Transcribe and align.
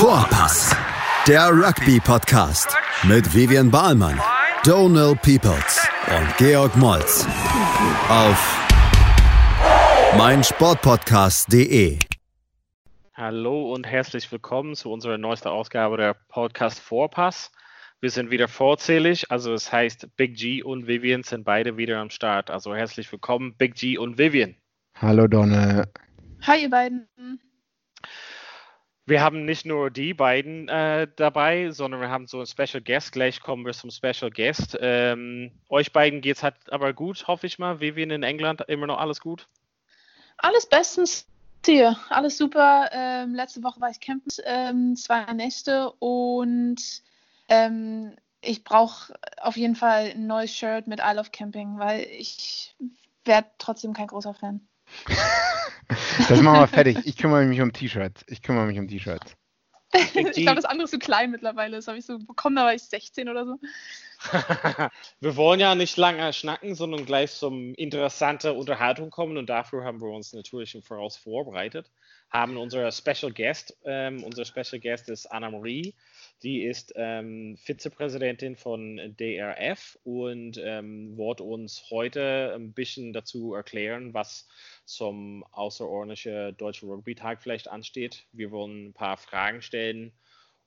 Vorpass, 0.00 0.74
der 1.28 1.50
Rugby-Podcast 1.50 2.74
mit 3.02 3.34
Vivian 3.34 3.70
Bahlmann, 3.70 4.18
Donal 4.64 5.14
Peoples 5.14 5.86
und 6.08 6.36
Georg 6.38 6.74
Moltz 6.74 7.26
auf 8.08 8.66
meinsportpodcast.de. 10.16 11.98
Hallo 13.12 13.74
und 13.74 13.86
herzlich 13.86 14.32
willkommen 14.32 14.74
zu 14.74 14.90
unserer 14.90 15.18
neuesten 15.18 15.48
Ausgabe 15.48 15.98
der 15.98 16.16
Podcast 16.28 16.80
Vorpass. 16.80 17.52
Wir 18.00 18.08
sind 18.08 18.30
wieder 18.30 18.48
vorzählig, 18.48 19.30
also 19.30 19.52
es 19.52 19.70
heißt 19.70 20.16
Big 20.16 20.34
G 20.34 20.62
und 20.62 20.86
Vivian 20.86 21.24
sind 21.24 21.44
beide 21.44 21.76
wieder 21.76 21.98
am 21.98 22.08
Start. 22.08 22.50
Also 22.50 22.74
herzlich 22.74 23.12
willkommen, 23.12 23.54
Big 23.58 23.74
G 23.74 23.98
und 23.98 24.16
Vivian. 24.16 24.56
Hallo 24.94 25.26
Donne. 25.26 25.92
Hi 26.40 26.62
ihr 26.62 26.70
beiden. 26.70 27.06
Wir 29.06 29.22
haben 29.22 29.44
nicht 29.44 29.66
nur 29.66 29.90
die 29.90 30.14
beiden 30.14 30.68
äh, 30.68 31.08
dabei, 31.16 31.70
sondern 31.70 32.00
wir 32.00 32.10
haben 32.10 32.26
so 32.26 32.38
einen 32.38 32.46
Special 32.46 32.82
Guest. 32.82 33.12
Gleich 33.12 33.40
kommen 33.40 33.66
wir 33.66 33.72
zum 33.72 33.90
Special 33.90 34.30
Guest. 34.30 34.78
Ähm, 34.80 35.50
euch 35.68 35.92
beiden 35.92 36.20
geht 36.20 36.36
es 36.36 36.42
halt 36.42 36.54
aber 36.70 36.92
gut, 36.92 37.26
hoffe 37.26 37.46
ich 37.46 37.58
mal. 37.58 37.80
Vivian 37.80 38.10
in 38.10 38.22
England, 38.22 38.62
immer 38.68 38.86
noch 38.86 38.98
alles 38.98 39.20
gut? 39.20 39.48
Alles 40.36 40.66
bestens 40.66 41.26
hier. 41.64 41.96
Alles 42.08 42.38
super. 42.38 42.88
Ähm, 42.92 43.34
letzte 43.34 43.62
Woche 43.62 43.80
war 43.80 43.90
ich 43.90 44.00
campen, 44.00 44.30
ähm, 44.44 44.96
zwei 44.96 45.24
Nächte 45.32 45.90
und 45.98 47.02
ähm, 47.48 48.14
ich 48.42 48.64
brauche 48.64 49.14
auf 49.38 49.56
jeden 49.56 49.76
Fall 49.76 50.12
ein 50.12 50.26
neues 50.26 50.54
Shirt 50.54 50.86
mit 50.86 51.00
I 51.00 51.14
Love 51.14 51.30
Camping, 51.30 51.78
weil 51.78 52.02
ich 52.04 52.74
werde 53.24 53.48
trotzdem 53.58 53.92
kein 53.92 54.06
großer 54.06 54.34
Fan. 54.34 54.66
Das 56.28 56.40
machen 56.40 56.60
wir 56.60 56.68
fertig. 56.68 56.98
Ich 57.04 57.16
kümmere 57.16 57.44
mich 57.44 57.60
um 57.60 57.72
T-Shirts. 57.72 58.24
Ich 58.28 58.42
kümmere 58.42 58.66
mich 58.66 58.78
um 58.78 58.86
T-Shirts. 58.86 59.34
ich 59.92 60.12
glaube, 60.34 60.54
das 60.54 60.64
andere 60.64 60.84
ist 60.84 60.92
zu 60.92 61.00
klein 61.00 61.32
mittlerweile. 61.32 61.76
Das 61.76 61.88
habe 61.88 61.98
ich 61.98 62.06
so 62.06 62.18
bekommen, 62.18 62.54
da 62.54 62.64
war 62.64 62.74
ich 62.74 62.82
16 62.82 63.28
oder 63.28 63.44
so. 63.44 63.58
wir 65.20 65.36
wollen 65.36 65.58
ja 65.58 65.74
nicht 65.74 65.96
lange 65.96 66.32
schnacken, 66.32 66.76
sondern 66.76 67.06
gleich 67.06 67.32
zum 67.32 67.74
interessante 67.74 68.52
Unterhaltung 68.52 69.10
kommen 69.10 69.36
und 69.36 69.48
dafür 69.48 69.82
haben 69.82 70.00
wir 70.00 70.08
uns 70.10 70.32
natürlich 70.32 70.74
im 70.76 70.82
Voraus 70.82 71.16
vorbereitet. 71.16 71.90
Haben 72.30 72.56
unsere 72.56 72.92
Special 72.92 73.32
Guest, 73.32 73.76
ähm, 73.84 74.22
unser 74.22 74.44
Special 74.44 74.78
Guest 74.80 75.08
ist 75.08 75.26
Anna-Marie. 75.26 75.94
Die 76.42 76.62
ist 76.62 76.94
ähm, 76.96 77.56
Vizepräsidentin 77.58 78.56
von 78.56 78.96
DRF 79.18 79.98
und 80.04 80.58
ähm, 80.62 81.18
wird 81.18 81.42
uns 81.42 81.90
heute 81.90 82.52
ein 82.54 82.72
bisschen 82.72 83.12
dazu 83.12 83.52
erklären, 83.52 84.14
was 84.14 84.48
zum 84.86 85.44
außerordentlichen 85.52 86.56
Deutschen 86.56 86.88
Rugby-Tag 86.88 87.42
vielleicht 87.42 87.68
ansteht. 87.68 88.24
Wir 88.32 88.50
wollen 88.50 88.88
ein 88.88 88.92
paar 88.94 89.18
Fragen 89.18 89.60
stellen, 89.60 90.12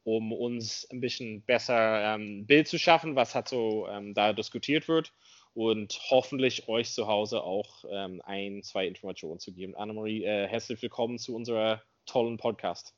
um 0.03 0.31
uns 0.31 0.87
ein 0.91 1.01
bisschen 1.01 1.41
besser 1.41 2.15
ähm, 2.15 2.45
Bild 2.45 2.67
zu 2.67 2.77
schaffen, 2.77 3.15
was 3.15 3.33
hat 3.33 3.49
so 3.49 3.87
ähm, 3.87 4.13
da 4.13 4.31
diskutiert 4.33 4.87
wird 4.87 5.11
und 5.55 5.99
hoffentlich 6.09 6.67
euch 6.67 6.91
zu 6.91 7.07
Hause 7.07 7.41
auch 7.41 7.83
ähm, 7.89 8.21
ein, 8.25 8.61
zwei 8.61 8.85
Informationen 8.85 9.39
zu 9.39 9.51
geben. 9.51 9.75
Annemarie, 9.75 10.23
äh, 10.23 10.47
herzlich 10.47 10.79
willkommen 10.83 11.17
zu 11.17 11.35
unserer 11.35 11.81
tollen 12.05 12.37
Podcast. 12.37 12.93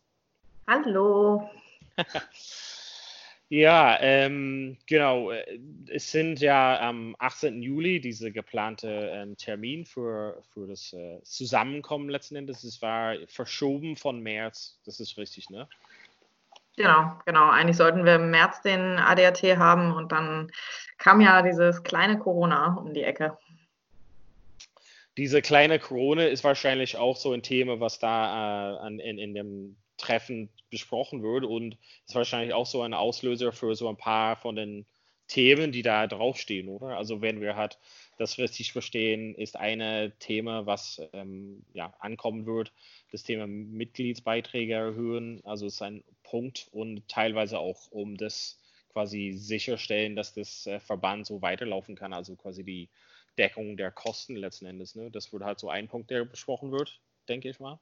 Hallo. 0.67 1.49
Ja, 3.49 3.97
ähm, 4.01 4.77
genau. 4.87 5.29
Äh, 5.31 5.59
es 5.89 6.11
sind 6.11 6.39
ja 6.39 6.79
am 6.79 7.15
18. 7.19 7.61
Juli 7.61 8.01
diese 8.01 8.31
geplante 8.31 9.11
ähm, 9.13 9.37
Termin 9.37 9.85
für, 9.85 10.41
für 10.53 10.65
das 10.67 10.93
äh, 10.93 11.21
Zusammenkommen 11.23 12.09
letzten 12.09 12.37
Endes. 12.37 12.63
Es 12.63 12.81
war 12.81 13.15
verschoben 13.27 13.97
von 13.97 14.19
März. 14.19 14.79
Das 14.85 14.99
ist 14.99 15.17
richtig, 15.17 15.51
ne? 15.51 15.67
Genau, 16.75 17.17
genau. 17.25 17.49
Eigentlich 17.49 17.77
sollten 17.77 18.03
wir 18.03 18.15
im 18.15 18.31
März 18.31 18.61
den 18.61 18.97
ADAT 18.97 19.43
haben 19.57 19.93
und 19.93 20.11
dann 20.11 20.51
kam 20.97 21.21
ja 21.21 21.41
dieses 21.41 21.83
kleine 21.83 22.17
Corona 22.17 22.75
um 22.75 22.93
die 22.93 23.03
Ecke. 23.03 23.37
Diese 25.17 25.41
kleine 25.41 25.79
Corona 25.79 26.25
ist 26.25 26.43
wahrscheinlich 26.43 26.97
auch 26.97 27.15
so 27.15 27.31
ein 27.31 27.43
Thema, 27.43 27.79
was 27.79 27.99
da 27.99 28.73
äh, 28.73 28.77
an, 28.79 28.99
in, 28.99 29.17
in 29.17 29.33
dem 29.33 29.77
Treffen 29.97 30.49
besprochen 30.69 31.23
wird 31.23 31.45
und 31.45 31.77
ist 32.05 32.15
wahrscheinlich 32.15 32.53
auch 32.53 32.65
so 32.65 32.81
ein 32.81 32.93
Auslöser 32.93 33.51
für 33.51 33.75
so 33.75 33.87
ein 33.87 33.97
paar 33.97 34.35
von 34.35 34.55
den 34.55 34.85
Themen, 35.27 35.71
die 35.71 35.81
da 35.81 36.05
draufstehen, 36.05 36.69
oder? 36.69 36.97
Also 36.97 37.21
wenn 37.21 37.41
wir 37.41 37.55
halt 37.55 37.79
das 38.17 38.37
richtig 38.37 38.71
verstehen, 38.71 39.33
ist 39.35 39.57
ein 39.57 40.13
Thema, 40.19 40.65
was 40.65 41.01
ähm, 41.13 41.65
ja, 41.73 41.93
ankommen 41.99 42.45
wird, 42.45 42.71
das 43.11 43.23
Thema 43.23 43.47
Mitgliedsbeiträge 43.47 44.73
erhöhen. 44.73 45.41
Also 45.43 45.65
ist 45.65 45.81
ein 45.81 46.03
Punkt 46.23 46.67
und 46.71 47.07
teilweise 47.07 47.59
auch 47.59 47.89
um 47.91 48.17
das 48.17 48.59
quasi 48.93 49.33
sicherstellen, 49.33 50.15
dass 50.15 50.33
das 50.33 50.67
äh, 50.67 50.79
Verband 50.79 51.25
so 51.25 51.41
weiterlaufen 51.41 51.95
kann. 51.95 52.13
Also 52.13 52.35
quasi 52.35 52.63
die 52.63 52.89
Deckung 53.37 53.77
der 53.77 53.91
Kosten 53.91 54.35
letzten 54.35 54.67
Endes. 54.67 54.95
Ne? 54.95 55.09
Das 55.11 55.33
wird 55.33 55.43
halt 55.43 55.59
so 55.59 55.69
ein 55.69 55.87
Punkt, 55.87 56.11
der 56.11 56.23
besprochen 56.23 56.71
wird, 56.71 57.01
denke 57.27 57.49
ich 57.49 57.59
mal. 57.59 57.79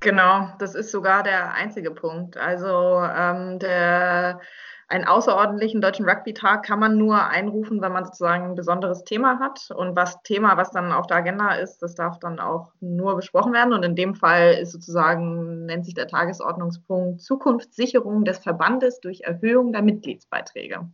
Genau, 0.00 0.48
das 0.58 0.74
ist 0.74 0.92
sogar 0.92 1.22
der 1.24 1.54
einzige 1.54 1.90
Punkt. 1.90 2.36
Also 2.36 3.02
ähm, 3.02 3.58
der, 3.58 4.40
einen 4.86 5.04
außerordentlichen 5.04 5.80
deutschen 5.80 6.08
Rugby-Tag 6.08 6.64
kann 6.64 6.78
man 6.78 6.96
nur 6.96 7.26
einrufen, 7.26 7.82
wenn 7.82 7.92
man 7.92 8.04
sozusagen 8.04 8.44
ein 8.44 8.54
besonderes 8.54 9.02
Thema 9.02 9.40
hat. 9.40 9.70
Und 9.74 9.96
was 9.96 10.22
Thema, 10.22 10.56
was 10.56 10.70
dann 10.70 10.92
auf 10.92 11.08
der 11.08 11.18
Agenda 11.18 11.54
ist, 11.54 11.82
das 11.82 11.96
darf 11.96 12.20
dann 12.20 12.38
auch 12.38 12.72
nur 12.80 13.16
besprochen 13.16 13.52
werden. 13.52 13.74
Und 13.74 13.82
in 13.82 13.96
dem 13.96 14.14
Fall 14.14 14.54
ist 14.54 14.70
sozusagen, 14.70 15.66
nennt 15.66 15.84
sich 15.84 15.94
der 15.94 16.06
Tagesordnungspunkt 16.06 17.20
Zukunftssicherung 17.20 18.24
des 18.24 18.38
Verbandes 18.38 19.00
durch 19.00 19.22
Erhöhung 19.22 19.72
der 19.72 19.82
Mitgliedsbeiträge. 19.82 20.88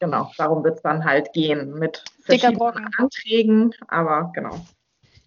Genau, 0.00 0.32
darum 0.36 0.64
wird 0.64 0.76
es 0.76 0.82
dann 0.82 1.04
halt 1.04 1.32
gehen 1.32 1.78
mit 1.78 2.04
verschiedenen 2.20 2.90
Anträgen, 2.98 3.74
aber 3.86 4.32
genau. 4.34 4.60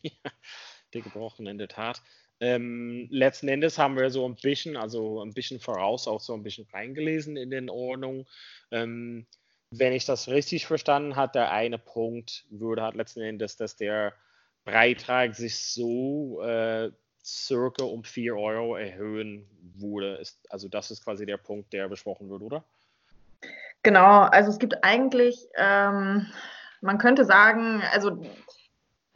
Ja 0.02 0.12
gebrochen, 0.92 1.48
in 1.48 1.58
der 1.58 1.68
Tat. 1.68 2.02
Ähm, 2.40 3.08
letzten 3.10 3.48
Endes 3.48 3.78
haben 3.78 3.98
wir 3.98 4.12
so 4.12 4.28
ein 4.28 4.36
bisschen, 4.36 4.78
also 4.78 5.24
ein 5.24 5.34
bisschen 5.34 5.60
voraus, 5.60 6.08
auch 6.08 6.22
so 6.22 6.34
ein 6.34 6.44
bisschen 6.44 6.68
reingelesen 6.72 7.36
in 7.36 7.50
den 7.50 7.70
Ordnungen. 7.70 8.28
Ähm, 8.72 9.26
wenn 9.72 9.94
ich 9.94 10.06
das 10.06 10.28
richtig 10.28 10.66
verstanden 10.66 11.16
habe, 11.16 11.34
der 11.34 11.52
eine 11.52 11.78
Punkt 11.78 12.46
würde 12.50 12.84
halt 12.84 12.96
letzten 12.96 13.22
Endes, 13.22 13.58
dass 13.58 13.76
der 13.76 14.14
Beitrag 14.66 15.36
sich 15.36 15.58
so 15.58 16.42
äh, 16.42 16.92
circa 17.26 17.84
um 17.84 18.04
4 18.04 18.36
Euro 18.36 18.76
erhöhen 18.76 19.48
würde. 19.76 20.16
Ist, 20.16 20.40
also 20.50 20.70
das 20.70 20.92
ist 20.92 21.04
quasi 21.04 21.26
der 21.26 21.38
Punkt, 21.38 21.74
der 21.74 21.90
besprochen 21.90 22.30
wird, 22.30 22.42
oder? 22.42 22.64
Genau, 23.84 24.22
also 24.22 24.50
es 24.50 24.60
gibt 24.60 24.84
eigentlich, 24.84 25.48
ähm, 25.56 26.28
man 26.82 26.98
könnte 26.98 27.26
sagen, 27.26 27.82
also 27.92 28.26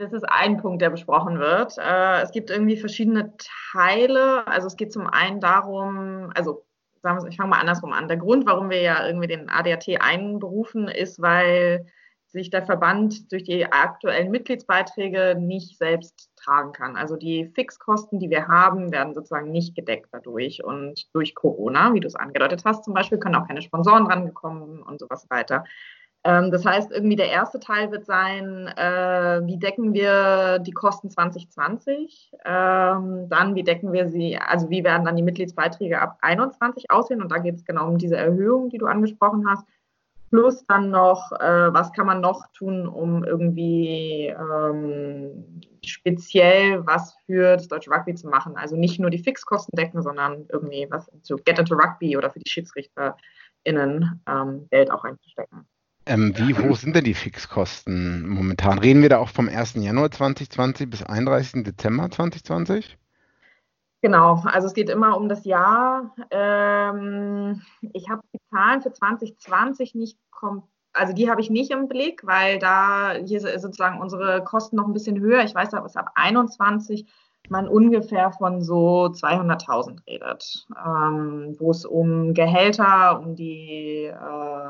das 0.02 0.14
ist 0.14 0.24
ein 0.28 0.58
Punkt, 0.58 0.82
der 0.82 0.90
besprochen 0.90 1.40
wird. 1.40 1.78
Äh, 1.78 2.22
es 2.22 2.32
gibt 2.32 2.50
irgendwie 2.50 2.78
verschiedene 2.78 3.34
Teile. 3.72 4.46
Also 4.48 4.68
es 4.68 4.76
geht 4.76 4.92
zum 4.92 5.06
einen 5.08 5.40
darum, 5.40 6.32
also 6.34 6.66
sagen 7.04 7.22
wir, 7.22 7.30
ich 7.30 7.38
fange 7.38 7.52
mal 7.52 7.60
andersrum 7.60 7.94
an. 7.94 8.08
Der 8.08 8.18
Grund, 8.18 8.46
warum 8.46 8.70
wir 8.70 8.82
ja 8.82 9.06
irgendwie 9.06 9.28
den 9.28 9.50
ADAT 9.50 9.88
einberufen, 10.00 10.88
ist, 10.88 11.22
weil 11.22 11.86
sich 12.26 12.50
der 12.50 12.66
Verband 12.66 13.32
durch 13.32 13.44
die 13.44 13.66
aktuellen 13.66 14.32
Mitgliedsbeiträge 14.32 15.36
nicht 15.38 15.78
selbst 15.78 16.32
tragen 16.38 16.72
kann. 16.72 16.96
Also 16.96 17.18
die 17.18 17.52
Fixkosten, 17.54 18.20
die 18.20 18.30
wir 18.30 18.48
haben, 18.48 18.92
werden 18.92 19.14
sozusagen 19.14 19.52
nicht 19.52 19.76
gedeckt 19.76 20.08
dadurch. 20.14 20.64
Und 20.64 21.14
durch 21.14 21.36
Corona, 21.36 21.94
wie 21.94 22.00
du 22.00 22.08
es 22.08 22.16
angedeutet 22.16 22.64
hast, 22.66 22.86
zum 22.86 22.94
Beispiel, 22.94 23.20
können 23.20 23.36
auch 23.36 23.48
keine 23.48 23.62
Sponsoren 23.62 24.08
rangekommen 24.08 24.82
und 24.82 25.00
sowas 25.00 25.28
weiter. 25.30 25.66
Ähm, 26.24 26.52
das 26.52 26.66
heißt, 26.66 26.92
irgendwie 26.92 27.16
der 27.16 27.30
erste 27.30 27.60
Teil 27.60 27.92
wird 27.92 28.06
sein, 28.06 28.68
äh, 28.78 29.42
wie 29.46 29.58
decken 29.58 29.94
wir 29.94 30.60
die 30.60 30.72
Kosten 30.72 31.10
2020? 31.10 32.32
Ähm, 32.46 33.28
dann, 33.28 33.56
wie 33.56 33.64
decken 33.64 33.92
wir 33.92 34.08
sie, 34.08 34.38
also 34.38 34.70
wie 34.70 34.84
werden 34.84 35.06
dann 35.06 35.16
die 35.16 35.24
Mitgliedsbeiträge 35.24 36.00
ab 36.00 36.20
21 36.22 36.92
aussehen? 36.92 37.22
Und 37.22 37.32
da 37.32 37.40
geht 37.40 37.56
es 37.56 37.66
genau 37.66 37.88
um 37.88 37.98
diese 37.98 38.18
Erhöhung, 38.18 38.70
die 38.70 38.78
du 38.78 38.86
angesprochen 38.86 39.50
hast. 39.50 39.66
Plus 40.30 40.66
dann 40.68 40.92
noch, 40.92 41.32
äh, 41.34 41.74
was 41.74 41.92
kann 41.92 42.06
man 42.06 42.22
noch 42.22 42.46
tun, 42.54 42.88
um 42.88 43.24
irgendwie 43.24 44.28
ähm, 44.28 45.62
speziell 45.84 46.86
was 46.86 47.16
für 47.26 47.58
das 47.58 47.68
deutsche 47.68 47.92
Rugby 47.92 48.16
zu 48.16 48.30
machen? 48.30 48.56
Also 48.56 48.78
nicht 48.78 49.00
nur 49.00 49.10
die 49.10 49.18
Fixkosten 49.24 49.76
decken, 49.76 50.02
sondern 50.02 50.46
irgendwie 50.50 50.88
was 50.90 51.12
zu 51.24 51.36
Get 51.38 51.60
into 51.60 51.76
Rugby 51.76 52.16
oder 52.16 52.30
für 52.30 52.40
die 52.40 52.50
SchiedsrichterInnen 52.50 54.22
ähm, 54.28 54.68
Geld 54.70 54.92
auch 54.92 55.04
einzustecken. 55.04 55.68
Ähm, 56.06 56.34
wie 56.36 56.56
hoch 56.56 56.76
sind 56.76 56.96
denn 56.96 57.04
die 57.04 57.14
Fixkosten 57.14 58.28
momentan? 58.28 58.80
Reden 58.80 59.02
wir 59.02 59.10
da 59.10 59.20
auch 59.20 59.30
vom 59.30 59.48
1. 59.48 59.76
Januar 59.76 60.12
2020 60.12 60.90
bis 60.90 61.04
31. 61.04 61.64
Dezember 61.64 62.10
2020? 62.10 62.98
Genau, 64.02 64.42
also 64.46 64.68
es 64.68 64.74
geht 64.74 64.90
immer 64.90 65.16
um 65.16 65.30
das 65.30 65.46
Jahr. 65.46 66.16
Ähm, 66.32 67.62
ich 67.94 68.10
habe 68.10 68.24
die 68.34 68.40
Zahlen 68.50 68.82
für 68.82 68.92
2020 68.92 69.96
nicht 69.96 70.18
komplett 70.32 70.70
also 70.94 71.14
die 71.14 71.30
habe 71.30 71.40
ich 71.40 71.50
nicht 71.50 71.72
im 71.72 71.88
Blick, 71.88 72.26
weil 72.26 72.60
da 72.60 73.14
hier 73.14 73.40
sozusagen 73.40 74.02
unsere 74.02 74.44
Kosten 74.44 74.76
noch 74.76 74.88
ein 74.88 74.94
bisschen 74.94 75.20
höher. 75.20 75.44
Ich 75.44 75.56
weiß 75.56 75.70
es 75.72 75.96
ab 75.96 76.12
21 76.16 77.06
man 77.50 77.68
ungefähr 77.68 78.32
von 78.32 78.62
so 78.62 79.08
200.000 79.08 80.06
redet, 80.08 80.68
ähm, 80.70 81.56
wo 81.60 81.72
es 81.72 81.86
um 81.86 82.34
Gehälter, 82.34 83.20
um 83.20 83.36
die, 83.36 84.06
äh, 84.06 84.70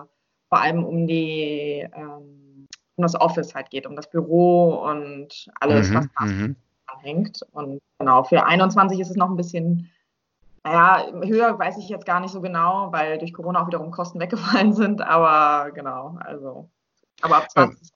vor 0.51 0.61
allem 0.61 0.83
um 0.83 1.07
die, 1.07 1.87
ähm, 1.95 2.67
um 2.97 3.01
das 3.01 3.15
Office 3.15 3.55
halt 3.55 3.69
geht, 3.69 3.87
um 3.87 3.95
das 3.95 4.09
Büro 4.09 4.83
und 4.85 5.49
alles, 5.61 5.89
mhm, 5.89 5.95
was 5.95 6.07
da 6.19 6.25
mhm. 6.25 6.55
hängt. 6.99 7.41
Und 7.53 7.79
genau, 7.97 8.25
für 8.25 8.45
21 8.45 8.99
ist 8.99 9.11
es 9.11 9.15
noch 9.15 9.29
ein 9.29 9.37
bisschen, 9.37 9.89
naja, 10.65 11.05
höher 11.23 11.57
weiß 11.57 11.77
ich 11.77 11.87
jetzt 11.87 12.05
gar 12.05 12.19
nicht 12.19 12.31
so 12.31 12.41
genau, 12.41 12.91
weil 12.91 13.17
durch 13.17 13.33
Corona 13.33 13.63
auch 13.63 13.67
wiederum 13.67 13.91
Kosten 13.91 14.19
weggefallen 14.19 14.73
sind, 14.73 15.01
aber 15.01 15.71
genau, 15.71 16.17
also, 16.19 16.69
aber 17.21 17.37
ab 17.37 17.49
20 17.49 17.89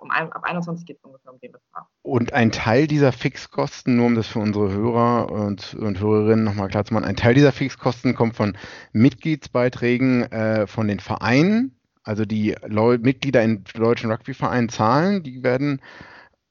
um, 0.00 0.10
ab 0.10 0.42
21 0.42 0.86
geht 0.86 0.96
es 0.96 1.04
ungefähr 1.04 1.32
um 1.32 1.38
den 1.40 1.52
Betrag. 1.52 1.84
Und 2.02 2.32
ein 2.32 2.50
Teil 2.50 2.86
dieser 2.86 3.12
Fixkosten, 3.12 3.96
nur 3.96 4.06
um 4.06 4.14
das 4.14 4.26
für 4.26 4.38
unsere 4.38 4.72
Hörer 4.72 5.30
und, 5.30 5.74
und 5.74 6.00
Hörerinnen 6.00 6.44
nochmal 6.44 6.68
klar 6.68 6.84
zu 6.84 6.94
machen, 6.94 7.04
ein 7.04 7.16
Teil 7.16 7.34
dieser 7.34 7.52
Fixkosten 7.52 8.14
kommt 8.14 8.34
von 8.34 8.56
Mitgliedsbeiträgen 8.92 10.22
äh, 10.32 10.66
von 10.66 10.88
den 10.88 11.00
Vereinen, 11.00 11.77
also 12.08 12.24
die 12.24 12.56
Leu 12.66 12.96
Mitglieder 12.96 13.42
in 13.42 13.64
deutschen 13.74 14.10
Rugbyvereinen 14.10 14.70
zahlen, 14.70 15.22
die 15.22 15.42
werden 15.42 15.82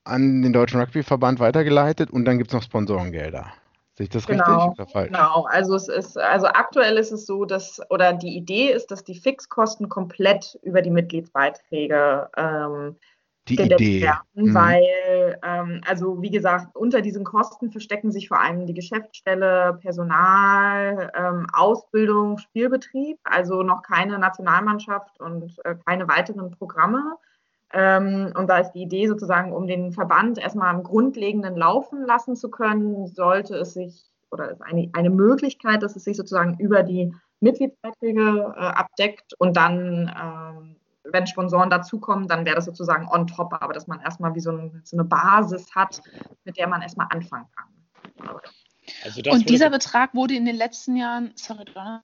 an 0.04 0.44
den 0.44 0.54
Deutschen 0.54 0.80
Rugbyverband 0.80 1.40
weitergeleitet 1.40 2.12
und 2.12 2.26
dann 2.26 2.38
gibt 2.38 2.52
es 2.52 2.54
noch 2.54 2.62
Sponsorengelder. 2.62 3.52
Sehe 3.96 4.04
ich 4.04 4.10
das 4.12 4.28
genau, 4.28 4.68
richtig 4.68 4.80
oder 4.80 4.88
falsch? 4.88 5.08
Genau, 5.08 5.48
also 5.50 5.74
es 5.74 5.88
ist, 5.88 6.16
also 6.16 6.46
aktuell 6.46 6.98
ist 6.98 7.12
es 7.12 7.26
so, 7.26 7.44
dass, 7.46 7.82
oder 7.90 8.14
die 8.14 8.38
Idee 8.38 8.72
ist, 8.72 8.92
dass 8.92 9.04
die 9.04 9.16
Fixkosten 9.16 9.90
komplett 9.90 10.60
über 10.62 10.84
die 10.84 10.92
Mitgliedsbeiträge 10.92 12.30
ähm, 12.38 12.96
die 13.50 13.62
Idee. 13.62 14.02
werden, 14.02 14.22
mhm. 14.34 14.54
weil, 14.54 15.40
ähm, 15.44 15.82
also 15.88 16.22
wie 16.22 16.32
gesagt, 16.32 16.76
unter 16.76 17.02
diesen 17.02 17.24
Kosten 17.24 17.72
verstecken 17.72 18.12
sich 18.12 18.28
vor 18.28 18.42
allem 18.42 18.66
die 18.66 18.74
Geschäftsstelle, 18.74 19.78
Personal, 19.82 21.12
ähm, 21.16 21.48
Ausbildung, 21.54 22.38
Spielbetrieb, 22.38 23.20
also 23.24 23.64
noch 23.64 23.82
keine 23.82 24.20
Nationalmannschaft 24.20 25.20
und 25.20 25.56
äh, 25.64 25.76
keine 25.86 26.08
weiteren 26.08 26.52
Programme. 26.52 27.18
Ähm, 27.74 28.34
und 28.38 28.50
da 28.50 28.60
ist 28.60 28.72
die 28.72 28.84
Idee 28.84 29.08
sozusagen, 29.08 29.52
um 29.52 29.68
den 29.68 29.92
Verband 29.92 30.38
erstmal 30.38 30.74
am 30.74 30.84
Grundlegenden 30.84 31.56
laufen 31.58 32.06
lassen 32.06 32.36
zu 32.36 32.50
können, 32.50 33.08
sollte 33.08 33.56
es 33.56 33.74
sich, 33.74 34.06
oder 34.32 34.52
ist 34.52 34.62
eine, 34.62 34.90
eine 34.94 35.10
Möglichkeit, 35.10 35.84
dass 35.84 35.96
es 35.96 36.06
sich 36.06 36.16
sozusagen 36.16 36.58
über 36.60 36.84
die 36.84 37.14
Mitgliedsbeiträge 37.40 38.54
äh, 38.56 38.60
abdeckt 38.60 39.34
und 39.38 39.58
dann 39.58 40.10
ähm, 40.10 40.77
wenn 41.12 41.28
Sponsoren 41.28 41.70
dazukommen, 41.70 42.28
dann 42.28 42.46
wäre 42.46 42.56
das 42.56 42.66
sozusagen 42.66 43.08
on 43.10 43.28
top, 43.28 43.54
aber 43.54 43.74
dass 43.74 43.88
man 43.88 44.00
erstmal 44.02 44.36
wie 44.36 44.40
so, 44.40 44.52
ein, 44.52 44.82
so 44.84 44.98
eine 44.98 45.06
Basis 45.06 45.74
hat, 45.76 46.02
mit 46.44 46.58
der 46.58 46.68
man 46.68 46.82
erstmal 46.82 47.08
anfangen 47.10 47.48
kann. 47.56 47.66
Also 49.04 49.22
und 49.32 49.50
dieser 49.50 49.70
Betrag 49.70 50.16
wurde 50.16 50.36
in 50.36 50.46
den 50.46 50.56
letzten 50.56 50.96
Jahren, 50.96 51.34
sorry, 51.36 51.66
Donna, 51.66 52.04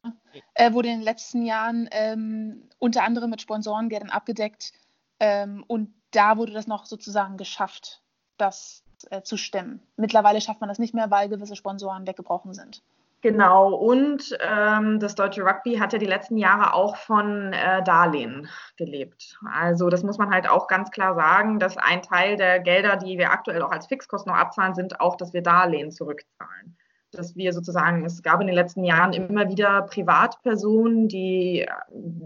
äh, 0.54 0.74
wurde 0.74 0.90
in 0.90 0.96
den 0.96 1.04
letzten 1.04 1.46
Jahren 1.46 1.88
ähm, 1.92 2.70
unter 2.78 3.04
anderem 3.04 3.30
mit 3.30 3.42
Sponsorengeldern 3.42 4.10
abgedeckt 4.10 4.74
ähm, 5.20 5.64
und 5.68 5.94
da 6.12 6.38
wurde 6.38 6.52
das 6.52 6.68
noch 6.68 6.86
sozusagen 6.86 7.38
geschafft, 7.38 8.02
das 8.38 8.84
äh, 9.10 9.22
zu 9.22 9.38
stemmen. 9.38 9.82
Mittlerweile 9.96 10.42
schafft 10.42 10.62
man 10.62 10.68
das 10.68 10.80
nicht 10.80 10.94
mehr, 10.94 11.10
weil 11.10 11.30
gewisse 11.30 11.56
Sponsoren 11.56 12.06
weggebrochen 12.06 12.54
sind. 12.54 12.84
Genau, 13.24 13.74
und 13.74 14.38
ähm, 14.42 15.00
das 15.00 15.16
deutsche 15.16 15.44
Rugby 15.46 15.78
hat 15.78 15.94
ja 15.94 15.98
die 15.98 16.06
letzten 16.06 16.36
Jahre 16.36 16.74
auch 16.74 16.98
von 16.98 17.54
äh, 17.54 17.82
Darlehen 17.82 18.50
gelebt. 18.76 19.40
Also 19.50 19.88
das 19.88 20.04
muss 20.04 20.18
man 20.18 20.30
halt 20.30 20.50
auch 20.50 20.68
ganz 20.68 20.92
klar 20.92 21.16
sagen, 21.16 21.58
dass 21.58 21.78
ein 21.78 22.02
Teil 22.02 22.36
der 22.36 22.60
Gelder, 22.60 22.98
die 22.98 23.18
wir 23.18 23.32
aktuell 23.32 23.62
auch 23.62 23.72
als 23.72 23.88
Fixkosten 23.88 24.30
noch 24.30 24.38
abzahlen, 24.38 24.76
sind 24.76 25.00
auch, 25.00 25.16
dass 25.16 25.32
wir 25.32 25.42
Darlehen 25.42 25.90
zurückzahlen. 25.90 26.76
Dass 27.14 27.38
wir 27.38 27.54
sozusagen, 27.54 28.04
es 28.04 28.22
gab 28.24 28.42
in 28.42 28.48
den 28.48 28.58
letzten 28.58 28.84
Jahren 28.84 29.14
immer 29.14 29.48
wieder 29.48 29.84
Privatpersonen, 29.84 31.08
die 31.08 31.62
äh, 31.62 31.70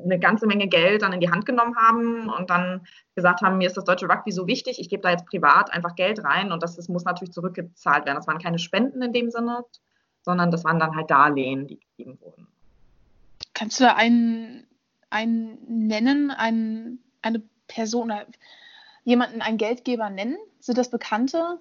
eine 0.04 0.18
ganze 0.18 0.48
Menge 0.48 0.68
Geld 0.68 1.04
dann 1.04 1.14
in 1.14 1.20
die 1.20 1.30
Hand 1.30 1.46
genommen 1.46 1.76
haben 1.76 2.28
und 2.28 2.50
dann 2.50 2.88
gesagt 3.14 3.44
haben, 3.44 3.60
mir 3.60 3.68
ist 3.68 3.78
das 3.78 3.84
deutsche 3.84 4.10
Rugby 4.10 4.32
so 4.32 4.48
wichtig, 4.48 4.80
ich 4.80 4.90
gebe 4.90 5.04
da 5.04 5.12
jetzt 5.12 5.28
privat 5.28 5.72
einfach 5.72 5.94
Geld 5.94 6.24
rein 6.24 6.52
und 6.52 6.64
das, 6.64 6.76
das 6.76 6.90
muss 6.90 7.06
natürlich 7.06 7.34
zurückgezahlt 7.34 8.08
werden. 8.08 8.18
Das 8.18 8.26
waren 8.26 8.40
keine 8.40 8.58
Spenden 8.58 9.04
in 9.04 9.14
dem 9.14 9.30
Sinne, 9.30 9.64
sondern 10.28 10.52
das 10.52 10.66
waren 10.66 10.78
dann 10.78 10.94
halt 10.94 11.10
Darlehen, 11.10 11.68
die 11.68 11.80
gegeben 11.80 12.20
wurden. 12.20 12.48
Kannst 13.54 13.80
du 13.80 13.92
einen, 13.92 14.68
einen 15.10 15.88
nennen, 15.88 16.32
einen, 16.32 17.02
eine 17.22 17.42
Person 17.68 18.12
oder 18.12 18.26
jemanden, 19.06 19.42
einen 19.42 19.58
Geldgeber 19.58 20.10
nennen? 20.10 20.38
Sind 20.60 20.78
das 20.78 20.92
Bekannte, 20.92 21.60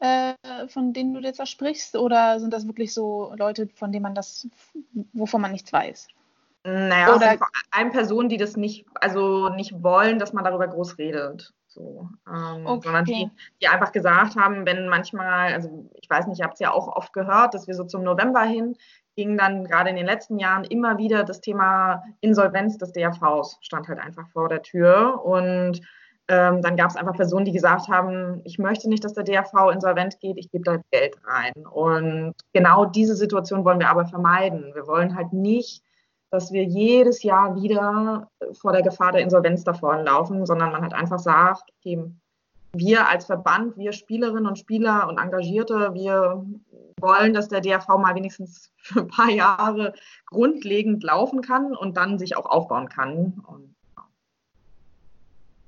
äh, 0.00 0.34
von 0.66 0.92
denen 0.92 1.14
du 1.14 1.20
jetzt 1.20 1.38
da 1.38 1.46
sprichst, 1.46 1.94
oder 1.94 2.40
sind 2.40 2.52
das 2.52 2.66
wirklich 2.66 2.92
so 2.92 3.32
Leute, 3.36 3.68
von 3.68 3.92
denen 3.92 4.02
man 4.02 4.16
das, 4.16 4.48
wovon 5.12 5.40
man 5.40 5.52
nichts 5.52 5.72
weiß? 5.72 6.08
Naja, 6.64 7.14
oder 7.14 7.38
vor 7.38 7.48
allem 7.70 7.92
Personen, 7.92 8.28
die 8.28 8.36
das 8.36 8.56
nicht, 8.56 8.84
also 8.94 9.48
nicht 9.48 9.80
wollen, 9.80 10.18
dass 10.18 10.32
man 10.32 10.44
darüber 10.44 10.66
groß 10.66 10.98
redet. 10.98 11.54
So, 11.74 12.08
ähm, 12.28 12.66
okay. 12.66 12.82
Sondern 12.84 13.04
die, 13.04 13.30
die 13.60 13.68
einfach 13.68 13.92
gesagt 13.92 14.36
haben, 14.36 14.66
wenn 14.66 14.88
manchmal, 14.88 15.54
also 15.54 15.88
ich 15.94 16.08
weiß 16.08 16.26
nicht, 16.26 16.40
ihr 16.40 16.44
habt 16.44 16.54
es 16.54 16.60
ja 16.60 16.70
auch 16.70 16.88
oft 16.88 17.12
gehört, 17.12 17.54
dass 17.54 17.66
wir 17.66 17.74
so 17.74 17.84
zum 17.84 18.02
November 18.02 18.42
hin 18.42 18.76
ging 19.16 19.36
dann 19.36 19.64
gerade 19.64 19.90
in 19.90 19.96
den 19.96 20.06
letzten 20.06 20.38
Jahren 20.38 20.64
immer 20.64 20.98
wieder 20.98 21.24
das 21.24 21.40
Thema 21.40 22.02
Insolvenz 22.20 22.78
des 22.78 22.92
DRVs, 22.92 23.58
stand 23.60 23.88
halt 23.88 23.98
einfach 23.98 24.28
vor 24.28 24.48
der 24.48 24.62
Tür. 24.62 25.22
Und 25.24 25.80
ähm, 26.28 26.62
dann 26.62 26.76
gab 26.76 26.90
es 26.90 26.96
einfach 26.96 27.14
Personen, 27.14 27.44
die 27.44 27.52
gesagt 27.52 27.88
haben, 27.88 28.40
ich 28.44 28.58
möchte 28.58 28.88
nicht, 28.88 29.04
dass 29.04 29.14
der 29.14 29.24
DRV 29.24 29.70
insolvent 29.72 30.18
geht, 30.20 30.38
ich 30.38 30.50
gebe 30.50 30.64
da 30.64 30.78
Geld 30.90 31.16
rein. 31.24 31.52
Und 31.70 32.34
genau 32.52 32.86
diese 32.86 33.16
Situation 33.16 33.64
wollen 33.64 33.80
wir 33.80 33.90
aber 33.90 34.06
vermeiden. 34.06 34.72
Wir 34.74 34.86
wollen 34.86 35.14
halt 35.14 35.32
nicht 35.32 35.82
dass 36.32 36.50
wir 36.50 36.64
jedes 36.64 37.22
Jahr 37.22 37.54
wieder 37.62 38.30
vor 38.54 38.72
der 38.72 38.82
Gefahr 38.82 39.12
der 39.12 39.20
Insolvenz 39.20 39.64
davonlaufen, 39.64 40.46
sondern 40.46 40.72
man 40.72 40.80
halt 40.80 40.94
einfach 40.94 41.18
sagt, 41.18 41.70
okay, 41.78 42.02
wir 42.72 43.06
als 43.06 43.26
Verband, 43.26 43.76
wir 43.76 43.92
Spielerinnen 43.92 44.46
und 44.46 44.58
Spieler 44.58 45.08
und 45.08 45.18
Engagierte, 45.18 45.92
wir 45.92 46.42
wollen, 46.98 47.34
dass 47.34 47.48
der 47.48 47.60
DRV 47.60 47.86
mal 47.98 48.14
wenigstens 48.14 48.72
für 48.78 49.00
ein 49.00 49.08
paar 49.08 49.30
Jahre 49.30 49.92
grundlegend 50.24 51.02
laufen 51.02 51.42
kann 51.42 51.76
und 51.76 51.98
dann 51.98 52.18
sich 52.18 52.34
auch 52.34 52.46
aufbauen 52.46 52.88
kann. 52.88 53.42
Und. 53.46 53.74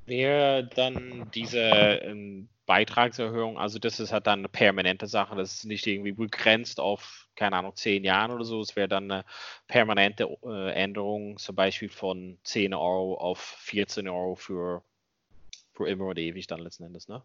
Wäre 0.07 0.67
dann 0.75 1.31
diese 1.35 1.61
ähm, 1.61 2.49
Beitragserhöhung, 2.65 3.59
also 3.59 3.79
das 3.79 4.01
ist 4.01 4.15
halt 4.15 4.27
dann 4.27 4.39
eine 4.39 4.49
permanente 4.49 5.09
Sache, 5.09 5.37
das 5.37 5.57
ist 5.57 5.65
nicht 5.67 5.87
irgendwie 5.87 6.13
begrenzt 6.13 6.81
auf, 6.81 7.24
keine 7.37 7.57
Ahnung, 7.57 7.75
zehn 7.75 8.05
Jahren 8.05 8.31
oder 8.31 8.45
so, 8.45 8.61
es 8.61 8.77
wäre 8.77 8.89
dann 8.89 9.11
eine 9.11 9.25
permanente 9.69 10.29
äh, 10.45 10.73
Änderung, 10.73 11.37
zum 11.39 11.57
Beispiel 11.57 11.89
von 11.89 12.39
10 12.45 12.75
Euro 12.75 13.15
auf 13.15 13.39
14 13.41 14.09
Euro 14.09 14.35
für, 14.35 14.83
für 15.73 15.89
immer 15.89 16.07
und 16.07 16.19
ewig 16.19 16.47
dann 16.47 16.61
letzten 16.61 16.85
Endes, 16.85 17.09
ne? 17.09 17.23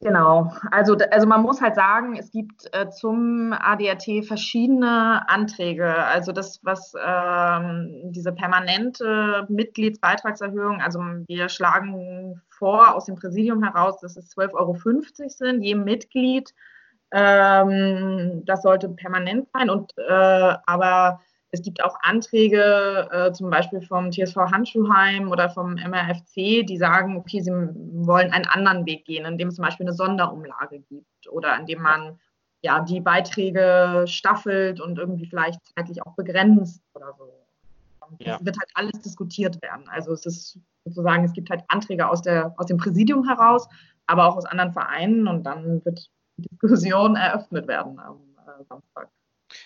Genau, 0.00 0.52
also, 0.72 0.94
also 1.10 1.26
man 1.26 1.40
muss 1.40 1.62
halt 1.62 1.74
sagen, 1.74 2.16
es 2.16 2.30
gibt 2.30 2.68
äh, 2.72 2.90
zum 2.90 3.54
ADRT 3.54 4.26
verschiedene 4.26 5.26
Anträge. 5.26 5.86
Also 5.90 6.32
das, 6.32 6.60
was 6.64 6.92
ähm, 7.02 8.12
diese 8.12 8.32
permanente 8.32 9.46
Mitgliedsbeitragserhöhung, 9.48 10.82
also 10.82 11.00
wir 11.26 11.48
schlagen 11.48 12.42
vor 12.50 12.94
aus 12.94 13.06
dem 13.06 13.14
Präsidium 13.14 13.62
heraus, 13.62 13.98
dass 14.00 14.18
es 14.18 14.36
12,50 14.36 14.54
Euro 14.54 15.28
sind, 15.28 15.62
je 15.62 15.74
Mitglied. 15.74 16.52
Ähm, 17.12 18.42
das 18.44 18.62
sollte 18.62 18.88
permanent 18.88 19.48
sein. 19.52 19.70
Und 19.70 19.92
äh, 19.96 20.54
aber 20.66 21.20
es 21.50 21.62
gibt 21.62 21.82
auch 21.82 21.96
Anträge, 22.02 23.08
äh, 23.10 23.32
zum 23.32 23.50
Beispiel 23.50 23.80
vom 23.80 24.10
TSV 24.10 24.36
Handschuhheim 24.36 25.30
oder 25.30 25.48
vom 25.48 25.74
MRFC, 25.74 26.66
die 26.66 26.76
sagen, 26.76 27.16
okay, 27.16 27.40
sie 27.40 27.50
wollen 27.50 28.32
einen 28.32 28.46
anderen 28.46 28.84
Weg 28.86 29.04
gehen, 29.04 29.24
indem 29.24 29.48
es 29.48 29.54
zum 29.54 29.64
Beispiel 29.64 29.86
eine 29.86 29.94
Sonderumlage 29.94 30.80
gibt 30.80 31.28
oder 31.30 31.56
indem 31.58 31.82
man 31.82 32.18
ja 32.62 32.80
die 32.80 33.00
Beiträge 33.00 34.04
staffelt 34.06 34.80
und 34.80 34.98
irgendwie 34.98 35.26
vielleicht 35.26 35.60
zeitlich 35.76 36.04
auch 36.04 36.14
begrenzt 36.14 36.82
oder 36.94 37.14
so. 37.16 37.32
Das 38.18 38.26
ja. 38.26 38.38
wird 38.40 38.56
halt 38.58 38.70
alles 38.74 39.00
diskutiert 39.00 39.60
werden. 39.62 39.88
Also 39.88 40.12
es 40.12 40.26
ist 40.26 40.58
sozusagen, 40.84 41.24
es 41.24 41.32
gibt 41.32 41.50
halt 41.50 41.62
Anträge 41.68 42.08
aus, 42.08 42.22
der, 42.22 42.54
aus 42.56 42.66
dem 42.66 42.76
Präsidium 42.76 43.26
heraus, 43.26 43.68
aber 44.06 44.26
auch 44.26 44.36
aus 44.36 44.44
anderen 44.44 44.72
Vereinen 44.72 45.26
und 45.26 45.44
dann 45.44 45.84
wird 45.84 46.08
Diskussion 46.36 47.16
eröffnet 47.16 47.66
werden 47.66 47.98
am 47.98 48.20
äh, 48.38 48.64
Samstag. 48.64 49.10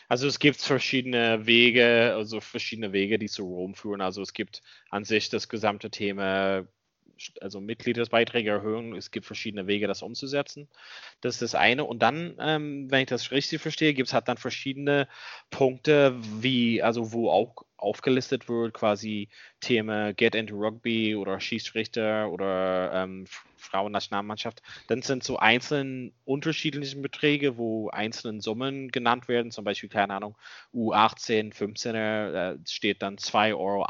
Also 0.08 0.26
es 0.26 0.38
gibt 0.38 0.60
verschiedene 0.60 1.46
Wege, 1.46 2.14
also 2.14 2.40
verschiedene 2.40 2.92
Wege, 2.92 3.18
die 3.18 3.28
zu 3.28 3.44
Rom 3.44 3.74
führen. 3.74 4.00
Also 4.00 4.22
es 4.22 4.32
gibt 4.32 4.62
an 4.90 5.04
sich 5.04 5.30
das 5.30 5.48
gesamte 5.48 5.90
Thema 5.90 6.66
also 7.40 7.60
Mitgliedsbeiträge 7.60 8.50
erhöhen. 8.50 8.94
Es 8.94 9.10
gibt 9.10 9.26
verschiedene 9.26 9.66
Wege, 9.66 9.86
das 9.86 10.02
umzusetzen. 10.02 10.68
Das 11.20 11.34
ist 11.34 11.42
das 11.42 11.54
eine. 11.54 11.84
Und 11.84 12.00
dann, 12.00 12.34
ähm, 12.40 12.90
wenn 12.90 13.02
ich 13.02 13.08
das 13.08 13.30
richtig 13.30 13.60
verstehe, 13.60 13.94
gibt 13.94 14.08
es 14.08 14.14
halt 14.14 14.28
dann 14.28 14.36
verschiedene 14.36 15.08
Punkte, 15.50 16.16
wie, 16.40 16.82
also 16.82 17.12
wo 17.12 17.30
auch 17.30 17.64
aufgelistet 17.76 18.48
wird, 18.48 18.74
quasi 18.74 19.28
Themen 19.60 20.14
Get 20.16 20.34
into 20.34 20.54
Rugby 20.54 21.16
oder 21.16 21.40
Schiedsrichter 21.40 22.30
oder 22.30 22.92
ähm, 22.94 23.26
Frauennationalmannschaft. 23.56 24.62
Dann 24.88 25.02
sind 25.02 25.24
so 25.24 25.38
einzelne 25.38 26.12
unterschiedliche 26.24 26.98
Beträge, 26.98 27.56
wo 27.56 27.88
einzelne 27.90 28.40
Summen 28.40 28.90
genannt 28.90 29.28
werden, 29.28 29.50
zum 29.50 29.64
Beispiel, 29.64 29.88
keine 29.88 30.14
Ahnung, 30.14 30.36
U18, 30.74 31.54
15er, 31.54 32.54
äh, 32.54 32.58
steht 32.66 33.02
dann 33.02 33.16
2,80 33.16 33.56
Euro 33.56 33.86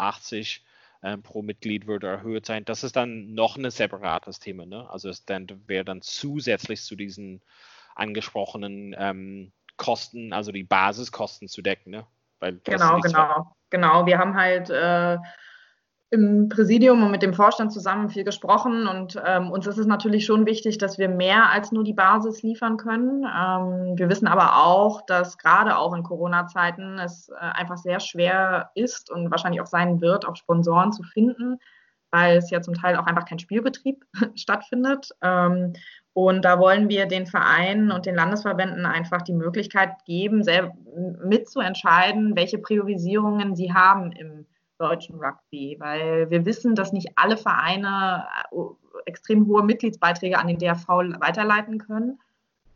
ähm, 1.03 1.23
pro 1.23 1.43
Mitglied 1.43 1.87
würde 1.87 2.09
erhöht 2.09 2.47
sein. 2.47 2.65
Das 2.65 2.85
ist 2.85 2.97
dann 2.97 3.33
noch 3.35 3.57
ein 3.57 3.71
separates 3.71 4.39
Thema. 4.39 4.67
Ne? 4.67 4.89
Also 4.91 5.09
es 5.09 5.25
dann 5.25 5.47
wäre 5.67 5.85
dann 5.85 6.03
zusätzlich 6.03 6.83
zu 6.83 6.97
diesen 6.97 7.43
angesprochenen 7.95 8.95
ähm, 8.99 9.53
Kosten, 9.77 10.33
also 10.33 10.53
die 10.53 10.65
Basiskosten 10.65 11.49
zu 11.49 11.63
decken. 11.63 11.91
Ne? 11.91 12.07
Weil 12.39 12.61
genau, 12.65 13.01
genau, 13.01 13.57
genau. 13.71 14.07
Wir 14.07 14.19
haben 14.19 14.37
halt 14.37 14.71
äh, 14.71 15.17
im 16.11 16.49
Präsidium 16.49 17.05
und 17.05 17.13
mit 17.13 17.23
dem 17.23 17.35
Vorstand 17.35 17.73
zusammen 17.73 18.11
viel 18.11 18.25
gesprochen 18.25 18.89
und 18.89 19.21
ähm, 19.25 19.53
uns 19.53 19.69
ist 19.69 19.79
es 19.79 19.87
natürlich 19.87 20.27
schon 20.27 20.45
wichtig, 20.45 20.77
dass 20.77 20.99
wir 20.99 21.09
mehr 21.09 21.51
als 21.51 21.71
nur 21.71 21.85
die 21.85 21.93
Basis 21.93 22.43
liefern 22.43 22.77
können. 22.79 23.23
Ähm, 23.25 23.97
wir 23.97 24.09
wissen 24.09 24.27
aber 24.27 24.67
auch, 24.67 25.03
dass 25.07 25.39
gerade 25.39 25.79
auch 25.79 25.95
in 25.95 26.03
Corona-Zeiten 26.03 26.99
es 26.99 27.29
äh, 27.29 27.35
einfach 27.39 27.77
sehr 27.77 28.01
schwer 28.01 28.71
ist 28.75 29.09
und 29.09 29.31
wahrscheinlich 29.31 29.61
auch 29.61 29.69
sein 29.69 30.01
wird, 30.01 30.27
auch 30.27 30.35
Sponsoren 30.35 30.93
zu 30.93 31.05
finden, 31.05 31.61
weil 32.11 32.39
es 32.39 32.51
ja 32.51 32.61
zum 32.61 32.75
Teil 32.75 32.97
auch 32.97 33.07
einfach 33.07 33.25
kein 33.25 33.39
Spielbetrieb 33.39 34.05
stattfindet. 34.35 35.11
Ähm, 35.23 35.75
und 36.13 36.45
da 36.45 36.59
wollen 36.59 36.89
wir 36.89 37.07
den 37.07 37.27
Vereinen 37.27 37.93
und 37.93 38.05
den 38.05 38.17
Landesverbänden 38.17 38.85
einfach 38.85 39.23
die 39.23 39.33
Möglichkeit 39.33 40.05
geben, 40.07 40.45
mitzuentscheiden, 41.25 42.35
welche 42.35 42.59
Priorisierungen 42.59 43.55
sie 43.55 43.73
haben 43.73 44.11
im 44.11 44.47
deutschen 44.81 45.17
Rugby, 45.17 45.77
weil 45.79 46.31
wir 46.31 46.45
wissen, 46.47 46.75
dass 46.75 46.93
nicht 46.93 47.13
alle 47.17 47.37
Vereine 47.37 48.25
äh, 48.51 48.57
extrem 49.07 49.47
hohe 49.47 49.63
Mitgliedsbeiträge 49.63 50.39
an 50.39 50.49
den 50.49 50.59
DRV 50.59 50.89
weiterleiten 51.21 51.79
können 51.79 52.19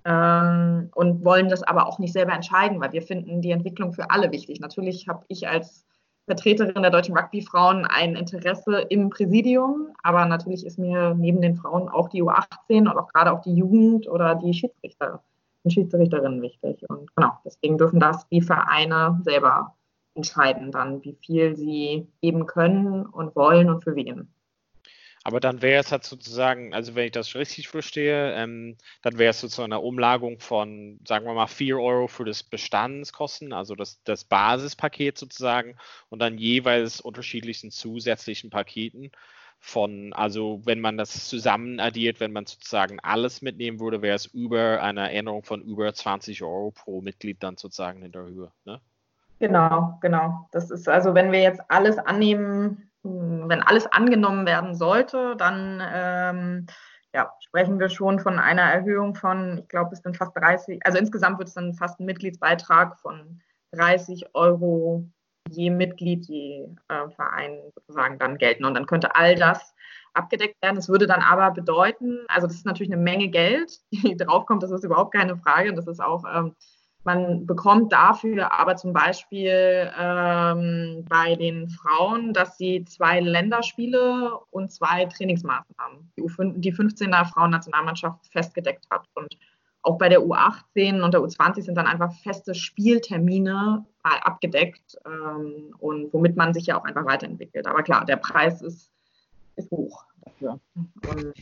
ähm, 0.05 0.91
und 0.95 1.25
wollen 1.25 1.49
das 1.49 1.63
aber 1.63 1.87
auch 1.87 1.99
nicht 1.99 2.13
selber 2.13 2.33
entscheiden, 2.33 2.81
weil 2.81 2.93
wir 2.93 3.03
finden 3.03 3.41
die 3.41 3.51
Entwicklung 3.51 3.93
für 3.93 4.11
alle 4.11 4.31
wichtig. 4.31 4.61
Natürlich 4.61 5.09
habe 5.09 5.25
ich 5.29 5.49
als 5.49 5.85
Vertreterin 6.27 6.83
der 6.83 6.91
deutschen 6.91 7.17
Rugby-Frauen 7.17 7.85
ein 7.85 8.17
Interesse 8.17 8.81
im 8.89 9.11
Präsidium, 9.11 9.89
aber 10.03 10.25
natürlich 10.25 10.65
ist 10.65 10.79
mir 10.79 11.15
neben 11.15 11.41
den 11.43 11.57
Frauen 11.57 11.89
auch 11.89 12.09
die 12.09 12.23
U18 12.23 12.81
und 12.81 12.89
auch 12.89 13.13
gerade 13.13 13.33
auch 13.33 13.43
die 13.43 13.55
Jugend 13.55 14.09
oder 14.09 14.35
die 14.35 14.55
Schiedsrichter 14.55 15.23
und 15.63 15.71
Schiedsrichterinnen 15.71 16.41
wichtig. 16.41 16.83
Und 16.89 17.15
genau, 17.15 17.33
deswegen 17.45 17.77
dürfen 17.77 18.01
das 18.01 18.27
die 18.29 18.41
Vereine 18.41 19.21
selber 19.23 19.75
entscheiden 20.15 20.71
dann, 20.71 21.03
wie 21.05 21.17
viel 21.21 21.57
sie 21.57 22.07
geben 22.21 22.47
können 22.47 23.07
und 23.07 23.35
wollen 23.37 23.69
und 23.69 23.83
für 23.83 23.97
wen. 23.97 24.29
Aber 25.27 25.41
dann 25.41 25.63
wäre 25.63 25.81
es 25.81 25.91
halt 25.91 26.05
sozusagen, 26.05 26.75
also 26.75 26.95
wenn 26.95 27.07
ich 27.07 27.13
das 27.13 27.35
richtig 27.35 27.69
verstehe, 27.69 28.35
ähm, 28.35 28.77
dann 29.01 29.17
wäre 29.17 29.31
es 29.31 29.41
sozusagen 29.41 29.73
eine 29.73 29.81
Umlagung 29.81 30.39
von, 30.39 31.01
sagen 31.09 31.25
wir 31.25 31.33
mal, 31.33 31.47
4 31.47 31.79
Euro 31.79 32.09
für 32.09 32.27
das 32.27 32.43
Bestandskosten, 32.43 33.55
also 33.55 33.75
das, 33.75 34.03
das 34.05 34.25
Basispaket 34.25 35.17
sozusagen, 35.17 35.77
und 36.11 36.19
dann 36.19 36.37
jeweils 36.37 37.01
unterschiedlichen 37.01 37.71
zusätzlichen 37.71 38.51
Paketen 38.51 39.13
von, 39.61 40.13
also 40.13 40.61
wenn 40.65 40.81
man 40.81 40.99
das 40.99 41.27
zusammen 41.27 41.81
addiert, 41.81 42.21
wenn 42.21 42.33
man 42.33 42.45
sozusagen 42.45 43.01
alles 43.01 43.41
mitnehmen 43.41 43.81
würde, 43.81 44.03
wäre 44.03 44.17
es 44.17 44.27
über 44.27 44.83
eine 44.83 45.11
Änderung 45.11 45.43
von 45.43 45.63
über 45.63 45.95
20 45.95 46.43
Euro 46.43 46.71
pro 46.71 47.01
Mitglied 47.01 47.43
dann 47.43 47.57
sozusagen 47.57 48.03
in 48.03 48.13
der 48.13 48.25
Höhe. 48.25 48.53
Ne? 48.67 48.83
Genau, 49.39 49.99
genau. 50.01 50.49
Das 50.53 50.71
ist 50.71 50.89
also, 50.89 51.15
wenn 51.15 51.33
wir 51.33 51.41
jetzt 51.41 51.61
alles 51.69 51.99
annehmen, 51.99 52.91
hm, 53.03 53.49
wenn 53.49 53.63
alles 53.63 53.87
angenommen 53.87 54.47
werden 54.47 54.75
sollte, 54.75 55.37
dann 55.37 55.83
ähm, 55.93 56.67
ja, 57.15 57.33
sprechen 57.41 57.79
wir 57.79 57.89
schon 57.89 58.19
von 58.19 58.39
einer 58.39 58.63
Erhöhung 58.63 59.15
von, 59.15 59.59
ich 59.59 59.69
glaube, 59.69 59.91
es 59.93 60.01
sind 60.01 60.17
fast 60.17 60.37
30, 60.37 60.85
also 60.85 60.99
insgesamt 60.99 61.39
wird 61.39 61.49
es 61.49 61.55
dann 61.55 61.75
fast 61.75 62.01
ein 62.01 62.07
Mitgliedsbeitrag 62.07 62.99
von 62.99 63.41
30 63.73 64.35
Euro 64.35 65.05
je 65.51 65.71
Mitglied, 65.71 66.27
je 66.27 66.69
äh, 66.89 67.09
Verein 67.11 67.61
sozusagen 67.75 68.19
dann 68.19 68.39
gelten. 68.39 68.65
Und 68.65 68.75
dann 68.75 68.87
könnte 68.87 69.15
all 69.15 69.35
das 69.35 69.75
abgedeckt 70.15 70.61
werden. 70.63 70.77
Das 70.77 70.89
würde 70.89 71.07
dann 71.07 71.21
aber 71.21 71.51
bedeuten, 71.51 72.25
also 72.29 72.47
das 72.47 72.57
ist 72.57 72.67
natürlich 72.67 72.93
eine 72.93 73.03
Menge 73.03 73.29
Geld, 73.29 73.81
die 73.91 74.17
draufkommt, 74.17 74.63
das 74.63 74.71
ist 74.71 74.85
überhaupt 74.85 75.15
keine 75.15 75.37
Frage. 75.37 75.71
Und 75.71 75.77
das 75.77 75.87
ist 75.87 76.01
auch 76.01 76.25
ähm, 76.33 76.55
man 77.05 77.47
bekommt 77.47 77.93
dafür 77.93 78.53
aber 78.53 78.77
zum 78.77 78.93
Beispiel 78.93 79.91
ähm, 79.99 81.05
bei 81.09 81.37
den 81.37 81.69
Frauen, 81.69 82.33
dass 82.33 82.57
sie 82.57 82.85
zwei 82.85 83.21
Länderspiele 83.21 84.39
und 84.51 84.73
zwei 84.73 85.05
Trainingsmaßnahmen, 85.05 86.13
die, 86.17 86.23
U5, 86.23 86.55
die 86.57 86.73
15er 86.73 87.27
Frauennationalmannschaft 87.27 88.27
festgedeckt 88.33 88.87
hat. 88.91 89.07
Und 89.15 89.37
auch 89.83 89.99
bei 89.99 90.09
der 90.09 90.21
U18 90.21 91.03
und 91.03 91.13
der 91.13 91.21
U20 91.21 91.63
sind 91.63 91.75
dann 91.77 91.87
einfach 91.87 92.13
feste 92.23 92.55
Spieltermine 92.55 93.85
mal 94.03 94.19
abgedeckt 94.23 94.97
ähm, 95.05 95.75
und 95.79 96.13
womit 96.13 96.37
man 96.37 96.55
sich 96.55 96.67
ja 96.67 96.79
auch 96.79 96.85
einfach 96.85 97.05
weiterentwickelt. 97.05 97.67
Aber 97.67 97.83
klar, 97.83 98.05
der 98.07 98.17
Preis 98.17 98.63
ist, 98.63 98.91
ist 99.57 99.71
hoch 99.71 100.05
dafür. 100.23 100.59
Und 100.75 101.35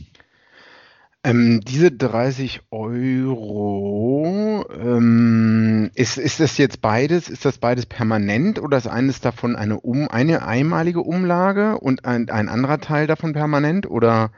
ähm, 1.23 1.61
diese 1.61 1.91
30 1.91 2.63
Euro, 2.71 4.65
ähm, 4.69 5.89
ist, 5.95 6.17
ist 6.17 6.41
das 6.41 6.57
jetzt 6.57 6.81
beides, 6.81 7.29
ist 7.29 7.45
das 7.45 7.57
beides 7.59 7.85
permanent 7.85 8.61
oder 8.61 8.77
ist 8.77 8.87
eines 8.87 9.21
davon 9.21 9.55
eine, 9.55 9.79
um, 9.79 10.09
eine 10.09 10.45
einmalige 10.45 10.99
Umlage 11.01 11.79
und 11.79 12.03
ein, 12.03 12.29
ein 12.29 12.49
anderer 12.49 12.79
Teil 12.79 13.07
davon 13.07 13.31
permanent 13.31 13.89
oder? 13.89 14.31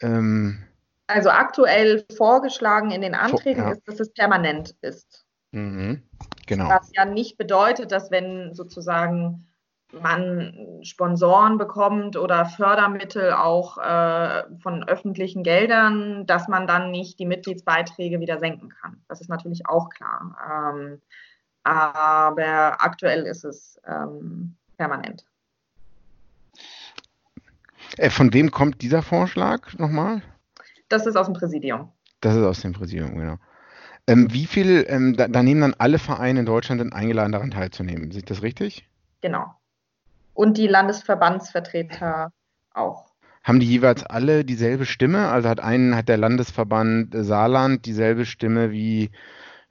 Ähm, 0.00 0.62
also 1.08 1.30
aktuell 1.30 2.04
vorgeschlagen 2.16 2.92
in 2.92 3.00
den 3.00 3.16
Anträgen 3.16 3.64
ja. 3.64 3.72
ist, 3.72 3.82
dass 3.86 3.98
es 3.98 4.12
permanent 4.12 4.76
ist. 4.80 5.24
Mhm, 5.50 6.02
genau. 6.46 6.68
Was 6.68 6.92
ja 6.94 7.04
nicht 7.04 7.36
bedeutet, 7.36 7.90
dass 7.90 8.12
wenn 8.12 8.54
sozusagen 8.54 9.49
man 9.92 10.80
Sponsoren 10.82 11.58
bekommt 11.58 12.16
oder 12.16 12.46
Fördermittel 12.46 13.32
auch 13.32 13.78
äh, 13.78 14.44
von 14.60 14.84
öffentlichen 14.84 15.42
Geldern, 15.42 16.26
dass 16.26 16.48
man 16.48 16.66
dann 16.66 16.90
nicht 16.90 17.18
die 17.18 17.26
Mitgliedsbeiträge 17.26 18.20
wieder 18.20 18.38
senken 18.38 18.68
kann. 18.68 19.02
Das 19.08 19.20
ist 19.20 19.28
natürlich 19.28 19.66
auch 19.66 19.88
klar. 19.90 20.74
Ähm, 20.74 21.00
aber 21.64 22.82
aktuell 22.82 23.24
ist 23.24 23.44
es 23.44 23.80
ähm, 23.86 24.56
permanent. 24.76 25.24
Äh, 27.96 28.10
von 28.10 28.32
wem 28.32 28.50
kommt 28.50 28.82
dieser 28.82 29.02
Vorschlag 29.02 29.76
nochmal? 29.78 30.22
Das 30.88 31.06
ist 31.06 31.16
aus 31.16 31.26
dem 31.26 31.34
Präsidium. 31.34 31.92
Das 32.20 32.34
ist 32.34 32.44
aus 32.44 32.60
dem 32.60 32.72
Präsidium, 32.72 33.14
genau. 33.16 33.36
Ähm, 34.06 34.32
wie 34.32 34.46
viel, 34.46 34.84
ähm, 34.88 35.16
da, 35.16 35.28
da, 35.28 35.42
nehmen 35.42 35.60
dann 35.60 35.74
alle 35.78 35.98
Vereine 35.98 36.40
in 36.40 36.46
Deutschland 36.46 36.92
eingeladen, 36.92 37.32
daran 37.32 37.50
teilzunehmen. 37.50 38.10
Sieht 38.10 38.30
das 38.30 38.42
richtig? 38.42 38.88
Genau 39.20 39.59
und 40.34 40.56
die 40.58 40.66
Landesverbandsvertreter 40.66 42.32
auch. 42.72 43.06
Haben 43.42 43.60
die 43.60 43.66
jeweils 43.66 44.04
alle 44.04 44.44
dieselbe 44.44 44.84
Stimme? 44.84 45.28
Also 45.28 45.48
hat 45.48 45.60
einen, 45.60 45.96
hat 45.96 46.08
der 46.08 46.18
Landesverband 46.18 47.14
Saarland 47.14 47.86
dieselbe 47.86 48.26
Stimme 48.26 48.70
wie 48.70 49.10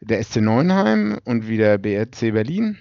der 0.01 0.23
SC 0.23 0.37
Neuenheim 0.37 1.19
und 1.25 1.47
wie 1.47 1.57
der 1.57 1.77
BRC 1.77 2.33
Berlin? 2.33 2.77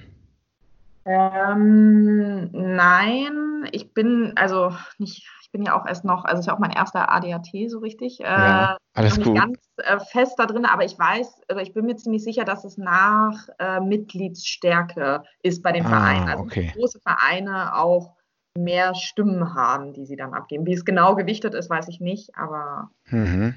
Ähm, 1.04 2.50
nein, 2.52 3.68
ich 3.72 3.92
bin 3.92 4.32
also 4.36 4.74
nicht 4.98 5.26
ich 5.48 5.52
bin 5.52 5.62
ja 5.62 5.80
auch 5.80 5.86
erst 5.86 6.04
noch, 6.04 6.26
also 6.26 6.40
ist 6.40 6.46
ja 6.46 6.54
auch 6.54 6.58
mein 6.58 6.72
erster 6.72 7.10
ADAT 7.10 7.48
so 7.68 7.78
richtig. 7.78 8.18
Ja, 8.18 8.74
äh, 8.74 8.76
alles 8.92 9.12
noch 9.12 9.18
nicht 9.18 9.26
gut. 9.28 9.36
ganz 9.36 9.58
äh, 9.78 9.98
fest 9.98 10.34
da 10.36 10.44
drin, 10.44 10.66
aber 10.66 10.84
ich 10.84 10.98
weiß, 10.98 11.40
also 11.48 11.62
ich 11.62 11.72
bin 11.72 11.86
mir 11.86 11.96
ziemlich 11.96 12.22
sicher, 12.22 12.44
dass 12.44 12.64
es 12.64 12.76
nach 12.76 13.48
äh, 13.58 13.80
Mitgliedsstärke 13.80 15.22
ist 15.42 15.62
bei 15.62 15.72
den 15.72 15.86
ah, 15.86 15.88
Vereinen. 15.88 16.28
Also 16.28 16.42
okay. 16.42 16.70
große 16.76 17.00
Vereine 17.00 17.74
auch 17.76 18.14
mehr 18.58 18.94
Stimmen 18.94 19.54
haben, 19.54 19.94
die 19.94 20.04
sie 20.04 20.16
dann 20.16 20.34
abgeben. 20.34 20.66
Wie 20.66 20.74
es 20.74 20.84
genau 20.84 21.14
gewichtet 21.14 21.54
ist, 21.54 21.70
weiß 21.70 21.88
ich 21.88 21.98
nicht, 21.98 22.36
aber. 22.36 22.90
Mhm. 23.06 23.54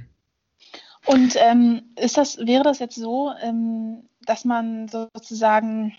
Und 1.08 1.36
ähm, 1.36 1.82
ist 1.98 2.16
das, 2.16 2.38
wäre 2.38 2.64
das 2.64 2.80
jetzt 2.80 2.96
so, 2.96 3.34
ähm, 3.44 4.08
dass 4.26 4.46
man 4.46 4.88
sozusagen 4.88 5.92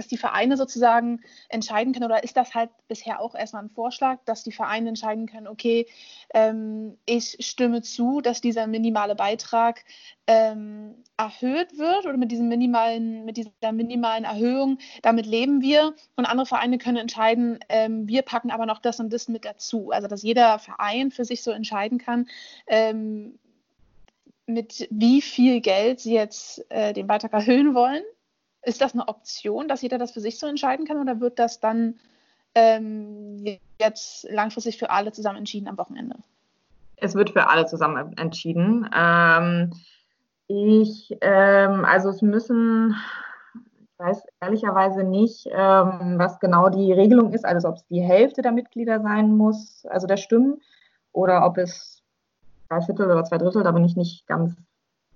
dass 0.00 0.08
die 0.08 0.16
Vereine 0.16 0.56
sozusagen 0.56 1.20
entscheiden 1.50 1.92
können, 1.92 2.06
oder 2.06 2.24
ist 2.24 2.34
das 2.34 2.54
halt 2.54 2.70
bisher 2.88 3.20
auch 3.20 3.34
erstmal 3.34 3.64
ein 3.64 3.68
Vorschlag, 3.68 4.18
dass 4.24 4.42
die 4.42 4.50
Vereine 4.50 4.88
entscheiden 4.88 5.26
können, 5.26 5.46
okay, 5.46 5.86
ähm, 6.32 6.96
ich 7.04 7.36
stimme 7.40 7.82
zu, 7.82 8.22
dass 8.22 8.40
dieser 8.40 8.66
minimale 8.66 9.14
Beitrag 9.14 9.84
ähm, 10.26 10.94
erhöht 11.18 11.76
wird 11.76 12.06
oder 12.06 12.16
mit, 12.16 12.32
diesem 12.32 12.48
minimalen, 12.48 13.26
mit 13.26 13.36
dieser 13.36 13.72
minimalen 13.72 14.24
Erhöhung, 14.24 14.78
damit 15.02 15.26
leben 15.26 15.60
wir. 15.60 15.92
Und 16.16 16.24
andere 16.24 16.46
Vereine 16.46 16.78
können 16.78 16.96
entscheiden, 16.96 17.58
ähm, 17.68 18.08
wir 18.08 18.22
packen 18.22 18.50
aber 18.50 18.64
noch 18.64 18.78
das 18.78 19.00
und 19.00 19.12
das 19.12 19.28
mit 19.28 19.44
dazu. 19.44 19.90
Also 19.90 20.08
dass 20.08 20.22
jeder 20.22 20.58
Verein 20.58 21.10
für 21.10 21.26
sich 21.26 21.42
so 21.42 21.50
entscheiden 21.50 21.98
kann, 21.98 22.26
ähm, 22.68 23.38
mit 24.46 24.88
wie 24.90 25.20
viel 25.20 25.60
Geld 25.60 26.00
sie 26.00 26.14
jetzt 26.14 26.64
äh, 26.70 26.94
den 26.94 27.06
Beitrag 27.06 27.34
erhöhen 27.34 27.74
wollen 27.74 28.02
ist 28.62 28.80
das 28.80 28.94
eine 28.94 29.08
Option, 29.08 29.68
dass 29.68 29.82
jeder 29.82 29.98
das 29.98 30.12
für 30.12 30.20
sich 30.20 30.38
so 30.38 30.46
entscheiden 30.46 30.86
kann 30.86 30.98
oder 30.98 31.20
wird 31.20 31.38
das 31.38 31.60
dann 31.60 31.98
ähm, 32.54 33.58
jetzt 33.78 34.28
langfristig 34.30 34.78
für 34.78 34.90
alle 34.90 35.12
zusammen 35.12 35.38
entschieden 35.38 35.68
am 35.68 35.78
Wochenende? 35.78 36.16
Es 36.96 37.14
wird 37.14 37.30
für 37.30 37.48
alle 37.48 37.66
zusammen 37.66 38.16
entschieden. 38.18 38.88
Ähm, 38.94 39.72
ich, 40.48 41.16
ähm, 41.22 41.84
also 41.84 42.10
es 42.10 42.20
müssen, 42.20 42.94
ich 43.54 43.98
weiß 43.98 44.22
ehrlicherweise 44.40 45.04
nicht, 45.04 45.46
ähm, 45.46 46.18
was 46.18 46.38
genau 46.40 46.68
die 46.68 46.92
Regelung 46.92 47.32
ist, 47.32 47.46
also 47.46 47.68
ob 47.68 47.76
es 47.76 47.86
die 47.86 48.02
Hälfte 48.02 48.42
der 48.42 48.52
Mitglieder 48.52 49.00
sein 49.00 49.34
muss, 49.36 49.86
also 49.86 50.06
der 50.06 50.18
Stimmen, 50.18 50.60
oder 51.12 51.46
ob 51.46 51.56
es 51.56 52.02
drei 52.68 52.82
Viertel 52.82 53.06
oder 53.06 53.24
zwei 53.24 53.38
Drittel, 53.38 53.62
da 53.62 53.70
bin 53.72 53.84
ich 53.84 53.96
nicht 53.96 54.26
ganz 54.26 54.54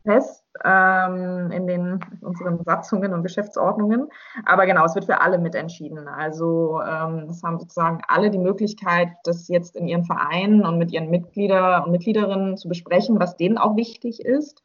fest 0.04 0.43
ähm, 0.64 1.50
in 1.50 1.66
den 1.66 2.00
unseren 2.20 2.62
Satzungen 2.64 3.12
und 3.12 3.22
Geschäftsordnungen. 3.22 4.08
Aber 4.44 4.66
genau, 4.66 4.84
es 4.84 4.94
wird 4.94 5.06
für 5.06 5.20
alle 5.20 5.38
mitentschieden. 5.38 6.06
Also 6.08 6.80
ähm, 6.80 7.28
es 7.30 7.42
haben 7.42 7.58
sozusagen 7.58 8.02
alle 8.08 8.30
die 8.30 8.38
Möglichkeit, 8.38 9.08
das 9.24 9.48
jetzt 9.48 9.76
in 9.76 9.88
ihren 9.88 10.04
Vereinen 10.04 10.64
und 10.64 10.78
mit 10.78 10.92
ihren 10.92 11.10
Mitglieder 11.10 11.84
und 11.84 11.92
Mitgliederinnen 11.92 12.56
zu 12.56 12.68
besprechen, 12.68 13.18
was 13.18 13.36
denen 13.36 13.58
auch 13.58 13.76
wichtig 13.76 14.24
ist. 14.24 14.62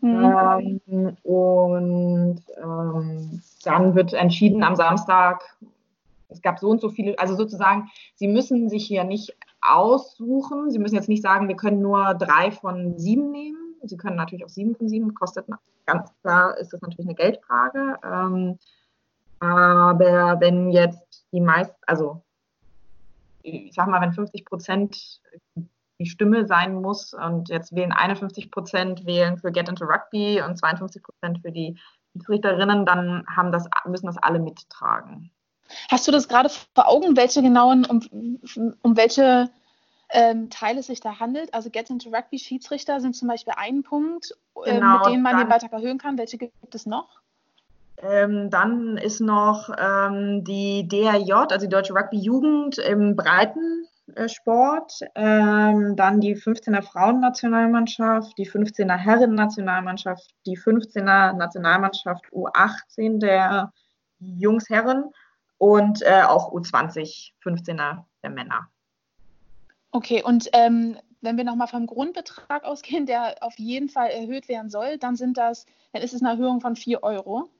Mhm. 0.00 0.80
Ähm, 0.92 1.16
und 1.22 2.40
ähm, 2.62 3.42
dann 3.64 3.94
wird 3.94 4.12
entschieden 4.12 4.62
am 4.62 4.76
Samstag, 4.76 5.42
es 6.28 6.42
gab 6.42 6.58
so 6.58 6.68
und 6.68 6.80
so 6.80 6.88
viele, 6.90 7.18
also 7.18 7.34
sozusagen, 7.34 7.90
sie 8.14 8.28
müssen 8.28 8.68
sich 8.68 8.86
hier 8.86 9.04
nicht 9.04 9.34
aussuchen. 9.60 10.70
Sie 10.70 10.78
müssen 10.78 10.94
jetzt 10.94 11.08
nicht 11.08 11.22
sagen, 11.22 11.48
wir 11.48 11.56
können 11.56 11.82
nur 11.82 12.14
drei 12.14 12.50
von 12.50 12.98
sieben 12.98 13.30
nehmen, 13.30 13.59
Sie 13.82 13.96
können 13.96 14.16
natürlich 14.16 14.44
auch 14.44 14.50
sieben 14.50 14.74
von 14.74 14.88
sieben, 14.88 15.14
kostet 15.14 15.46
ganz 15.86 16.12
klar, 16.22 16.56
ist 16.58 16.72
das 16.72 16.82
natürlich 16.82 17.06
eine 17.06 17.14
Geldfrage. 17.14 17.98
Ähm, 18.04 18.58
aber 19.40 20.40
wenn 20.40 20.70
jetzt 20.70 21.24
die 21.32 21.40
meisten, 21.40 21.76
also 21.86 22.22
ich 23.42 23.74
sag 23.74 23.88
mal, 23.88 24.00
wenn 24.00 24.12
50 24.12 24.44
Prozent 24.44 25.20
die 25.98 26.06
Stimme 26.06 26.46
sein 26.46 26.74
muss 26.74 27.14
und 27.14 27.48
jetzt 27.48 27.74
wählen 27.74 27.92
51 27.92 28.50
Prozent 28.50 29.06
wählen 29.06 29.38
für 29.38 29.52
Get 29.52 29.68
into 29.68 29.84
Rugby 29.84 30.42
und 30.42 30.56
52 30.56 31.02
Prozent 31.02 31.40
für 31.42 31.52
die 31.52 31.78
Schiedsrichterinnen, 32.12 32.86
dann 32.86 33.24
haben 33.34 33.52
das, 33.52 33.66
müssen 33.86 34.06
das 34.06 34.18
alle 34.18 34.38
mittragen. 34.38 35.30
Hast 35.90 36.08
du 36.08 36.12
das 36.12 36.28
gerade 36.28 36.48
vor 36.74 36.88
Augen, 36.88 37.16
welche 37.16 37.42
genauen, 37.42 37.84
um, 37.84 38.00
um 38.82 38.96
welche 38.96 39.50
ähm, 40.12 40.50
Teile 40.50 40.82
sich 40.82 41.00
da 41.00 41.18
handelt. 41.20 41.52
Also 41.54 41.70
Get 41.70 41.90
into 41.90 42.10
Rugby 42.10 42.38
Schiedsrichter 42.38 43.00
sind 43.00 43.14
zum 43.14 43.28
Beispiel 43.28 43.54
ein 43.56 43.82
Punkt, 43.82 44.34
äh, 44.64 44.74
genau, 44.74 44.98
mit 44.98 45.06
dem 45.14 45.22
man 45.22 45.38
den 45.38 45.48
Beitrag 45.48 45.72
erhöhen 45.72 45.98
kann. 45.98 46.18
Welche 46.18 46.38
gibt 46.38 46.74
es 46.74 46.86
noch? 46.86 47.20
Ähm, 48.02 48.48
dann 48.50 48.96
ist 48.96 49.20
noch 49.20 49.70
ähm, 49.78 50.42
die 50.44 50.88
DRJ, 50.88 51.32
also 51.32 51.66
die 51.66 51.68
Deutsche 51.68 51.94
Rugby 51.94 52.18
Jugend 52.18 52.78
im 52.78 53.14
Breitensport. 53.14 55.00
Ähm, 55.14 55.96
dann 55.96 56.20
die 56.20 56.34
15er 56.34 56.82
Frauennationalmannschaft, 56.82 58.38
die 58.38 58.48
15er 58.48 58.96
Herren-Nationalmannschaft, 58.96 60.34
die 60.46 60.56
15er 60.56 61.34
Nationalmannschaft 61.34 62.24
U18 62.32 63.18
der 63.18 63.72
Jungs-Herren 64.18 65.12
und 65.58 66.00
äh, 66.02 66.22
auch 66.22 66.52
U20 66.52 67.32
15er 67.44 68.04
der 68.22 68.30
Männer. 68.30 68.70
Okay, 69.92 70.22
und 70.22 70.48
ähm, 70.52 70.96
wenn 71.20 71.36
wir 71.36 71.44
nochmal 71.44 71.68
vom 71.68 71.86
Grundbetrag 71.86 72.64
ausgehen, 72.64 73.06
der 73.06 73.36
auf 73.42 73.58
jeden 73.58 73.88
Fall 73.88 74.10
erhöht 74.10 74.48
werden 74.48 74.70
soll, 74.70 74.98
dann 74.98 75.16
sind 75.16 75.36
das, 75.36 75.66
dann 75.92 76.02
ist 76.02 76.14
es 76.14 76.22
eine 76.22 76.30
Erhöhung 76.30 76.60
von 76.60 76.76
4 76.76 77.02
Euro. 77.02 77.50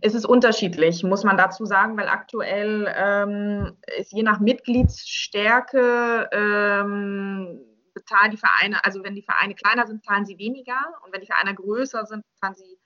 Es 0.00 0.14
ist 0.14 0.26
unterschiedlich, 0.26 1.02
muss 1.02 1.24
man 1.24 1.36
dazu 1.36 1.64
sagen, 1.64 1.96
weil 1.96 2.08
aktuell 2.08 2.92
ähm, 2.96 3.76
ist 3.98 4.12
je 4.12 4.22
nach 4.22 4.38
Mitgliedsstärke 4.40 6.28
ähm, 6.32 7.60
bezahlen 7.94 8.30
die 8.30 8.36
Vereine, 8.36 8.84
also 8.84 9.02
wenn 9.02 9.14
die 9.14 9.22
Vereine 9.22 9.54
kleiner 9.54 9.86
sind, 9.86 10.04
zahlen 10.04 10.26
sie 10.26 10.38
weniger 10.38 10.78
und 11.04 11.12
wenn 11.12 11.20
die 11.20 11.26
Vereine 11.26 11.54
größer 11.54 12.04
sind, 12.06 12.22
zahlen 12.40 12.54
sie 12.54 12.78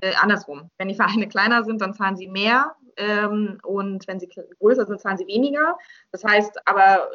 äh, 0.00 0.14
andersrum. 0.16 0.70
Wenn 0.78 0.88
die 0.88 0.94
Vereine 0.94 1.28
kleiner 1.28 1.64
sind, 1.64 1.80
dann 1.80 1.94
zahlen 1.94 2.16
sie 2.16 2.28
mehr 2.28 2.74
ähm, 2.96 3.58
und 3.62 4.06
wenn 4.08 4.20
sie 4.20 4.28
größer 4.60 4.86
sind, 4.86 5.00
zahlen 5.00 5.18
sie 5.18 5.26
weniger. 5.26 5.76
Das 6.12 6.24
heißt 6.24 6.66
aber 6.66 7.08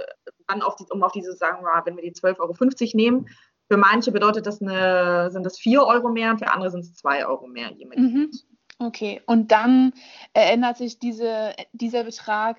dann, 0.48 0.62
auf 0.62 0.76
die, 0.76 0.86
um 0.90 1.04
auf 1.04 1.12
diese, 1.12 1.34
sagen 1.34 1.64
wir, 1.64 1.82
wenn 1.86 1.96
wir 1.96 2.04
die 2.04 2.14
12,50 2.14 2.40
Euro 2.40 2.98
nehmen, 2.98 3.30
für 3.68 3.78
manche 3.78 4.12
bedeutet 4.12 4.48
das 4.48 4.62
eine, 4.62 5.30
sind 5.32 5.46
das 5.46 5.60
4 5.60 5.84
Euro 5.86 6.10
mehr 6.10 6.32
und 6.32 6.40
für 6.40 6.52
andere 6.52 6.72
sind 6.72 6.82
es 6.82 6.96
2 6.96 7.28
Euro 7.28 7.48
mehr. 7.48 7.72
Je 7.72 7.86
mhm. 7.86 8.32
Okay, 8.80 9.22
und 9.26 9.52
dann 9.52 9.94
ändert 10.34 10.78
sich 10.78 11.00
diese, 11.00 11.54
dieser 11.74 12.06
Betrag 12.06 12.58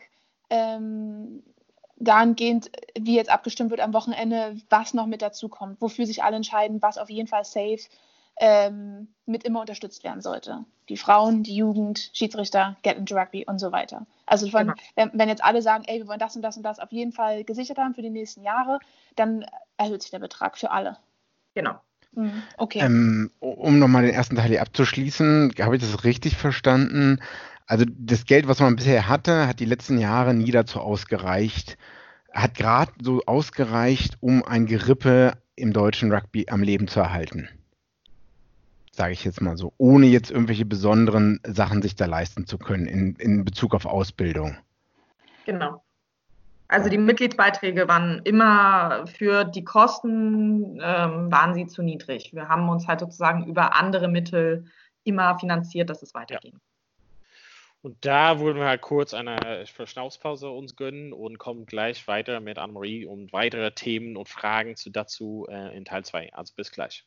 ähm, 0.50 1.42
dahingehend, 1.96 2.70
wie 2.98 3.16
jetzt 3.16 3.30
abgestimmt 3.30 3.70
wird 3.70 3.80
am 3.80 3.94
Wochenende, 3.94 4.56
was 4.68 4.94
noch 4.94 5.06
mit 5.06 5.22
dazu 5.22 5.48
kommt, 5.48 5.80
wofür 5.80 6.06
sich 6.06 6.22
alle 6.22 6.36
entscheiden, 6.36 6.82
was 6.82 6.98
auf 6.98 7.10
jeden 7.10 7.28
Fall 7.28 7.44
safe 7.44 7.80
ähm, 8.40 9.08
mit 9.26 9.44
immer 9.44 9.60
unterstützt 9.60 10.02
werden 10.02 10.22
sollte. 10.22 10.64
Die 10.88 10.96
Frauen, 10.96 11.42
die 11.42 11.54
Jugend, 11.54 12.10
Schiedsrichter, 12.14 12.76
Get 12.82 12.96
into 12.96 13.14
Rugby 13.14 13.44
und 13.46 13.58
so 13.58 13.70
weiter. 13.70 14.06
Also 14.26 14.48
von, 14.48 14.62
genau. 14.62 14.74
wenn, 14.96 15.10
wenn, 15.12 15.28
jetzt 15.28 15.44
alle 15.44 15.62
sagen, 15.62 15.84
ey, 15.86 15.98
wir 15.98 16.08
wollen 16.08 16.18
das 16.18 16.34
und 16.34 16.42
das 16.42 16.56
und 16.56 16.62
das 16.62 16.78
auf 16.78 16.90
jeden 16.90 17.12
Fall 17.12 17.44
gesichert 17.44 17.78
haben 17.78 17.94
für 17.94 18.02
die 18.02 18.10
nächsten 18.10 18.42
Jahre, 18.42 18.80
dann 19.14 19.44
erhöht 19.76 20.02
sich 20.02 20.10
der 20.10 20.18
Betrag 20.18 20.56
für 20.56 20.70
alle. 20.70 20.96
Genau. 21.54 21.74
Mhm, 22.12 22.42
okay. 22.56 22.80
Ähm, 22.80 23.30
um 23.40 23.78
nochmal 23.78 24.02
den 24.02 24.14
ersten 24.14 24.36
Teil 24.36 24.48
hier 24.48 24.62
abzuschließen, 24.62 25.52
habe 25.60 25.76
ich 25.76 25.82
das 25.82 26.02
richtig 26.02 26.36
verstanden? 26.36 27.20
Also 27.66 27.84
das 27.86 28.24
Geld, 28.24 28.48
was 28.48 28.58
man 28.58 28.74
bisher 28.74 29.06
hatte, 29.06 29.46
hat 29.46 29.60
die 29.60 29.66
letzten 29.66 29.98
Jahre 29.98 30.32
nie 30.34 30.50
dazu 30.50 30.80
ausgereicht, 30.80 31.76
hat 32.32 32.54
gerade 32.54 32.92
so 33.02 33.22
ausgereicht, 33.26 34.16
um 34.20 34.42
ein 34.44 34.66
Gerippe 34.66 35.34
im 35.56 35.72
deutschen 35.74 36.10
Rugby 36.10 36.46
am 36.48 36.62
Leben 36.62 36.88
zu 36.88 37.00
erhalten 37.00 37.50
sage 39.00 39.14
ich 39.14 39.24
jetzt 39.24 39.40
mal 39.40 39.56
so, 39.56 39.72
ohne 39.78 40.04
jetzt 40.08 40.30
irgendwelche 40.30 40.66
besonderen 40.66 41.40
Sachen 41.46 41.80
sich 41.80 41.96
da 41.96 42.04
leisten 42.04 42.44
zu 42.44 42.58
können 42.58 42.84
in, 42.84 43.14
in 43.16 43.46
Bezug 43.46 43.74
auf 43.74 43.86
Ausbildung. 43.86 44.58
Genau. 45.46 45.82
Also 46.68 46.90
die 46.90 46.98
Mitgliedsbeiträge 46.98 47.88
waren 47.88 48.20
immer 48.24 49.06
für 49.06 49.44
die 49.44 49.64
Kosten 49.64 50.78
ähm, 50.82 51.32
waren 51.32 51.54
sie 51.54 51.66
zu 51.66 51.82
niedrig. 51.82 52.34
Wir 52.34 52.50
haben 52.50 52.68
uns 52.68 52.86
halt 52.86 53.00
sozusagen 53.00 53.46
über 53.46 53.74
andere 53.74 54.06
Mittel 54.06 54.66
immer 55.04 55.38
finanziert, 55.38 55.88
dass 55.88 56.02
es 56.02 56.12
weiterging. 56.12 56.52
Ja. 56.52 56.60
Und 57.80 58.04
da 58.04 58.38
wollen 58.38 58.58
wir 58.58 58.66
halt 58.66 58.82
kurz 58.82 59.14
eine 59.14 59.64
Verschnaufspause 59.64 60.50
uns 60.50 60.76
gönnen 60.76 61.14
und 61.14 61.38
kommen 61.38 61.64
gleich 61.64 62.06
weiter 62.06 62.40
mit 62.40 62.58
Anne-Marie 62.58 63.06
und 63.06 63.32
weitere 63.32 63.72
Themen 63.72 64.18
und 64.18 64.28
Fragen 64.28 64.76
zu 64.76 64.90
dazu 64.90 65.46
äh, 65.48 65.74
in 65.74 65.86
Teil 65.86 66.04
2. 66.04 66.34
Also 66.34 66.52
bis 66.54 66.70
gleich. 66.70 67.06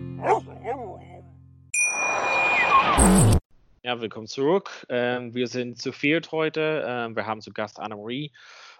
Ja, 3.91 3.99
willkommen 3.99 4.27
zurück. 4.27 4.85
Ähm, 4.87 5.33
wir 5.33 5.47
sind 5.47 5.81
zu 5.81 5.91
viert 5.91 6.31
heute. 6.31 6.81
Ähm, 6.87 7.13
wir 7.13 7.25
haben 7.25 7.41
zu 7.41 7.51
Gast 7.51 7.77
Anna-Marie. 7.77 8.31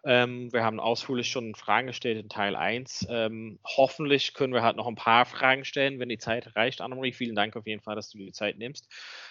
Ähm, 0.04 0.52
wir 0.52 0.64
haben 0.64 0.80
ausführlich 0.80 1.30
schon 1.30 1.54
Fragen 1.54 1.86
gestellt 1.88 2.18
in 2.18 2.28
Teil 2.28 2.56
1. 2.56 3.06
Ähm, 3.10 3.60
hoffentlich 3.64 4.34
können 4.34 4.54
wir 4.54 4.64
halt 4.64 4.76
noch 4.76 4.88
ein 4.88 4.96
paar 4.96 5.26
Fragen 5.26 5.64
stellen, 5.64 6.00
wenn 6.00 6.10
die 6.10 6.18
Zeit 6.18 6.56
reicht. 6.56 6.82
Annemarie, 6.82 7.14
vielen 7.14 7.36
Dank 7.36 7.56
auf 7.56 7.68
jeden 7.68 7.84
Fall, 7.84 7.96
dass 7.96 8.10
du 8.10 8.18
die 8.18 8.32
Zeit 8.32 8.58
nimmst. 8.58 8.88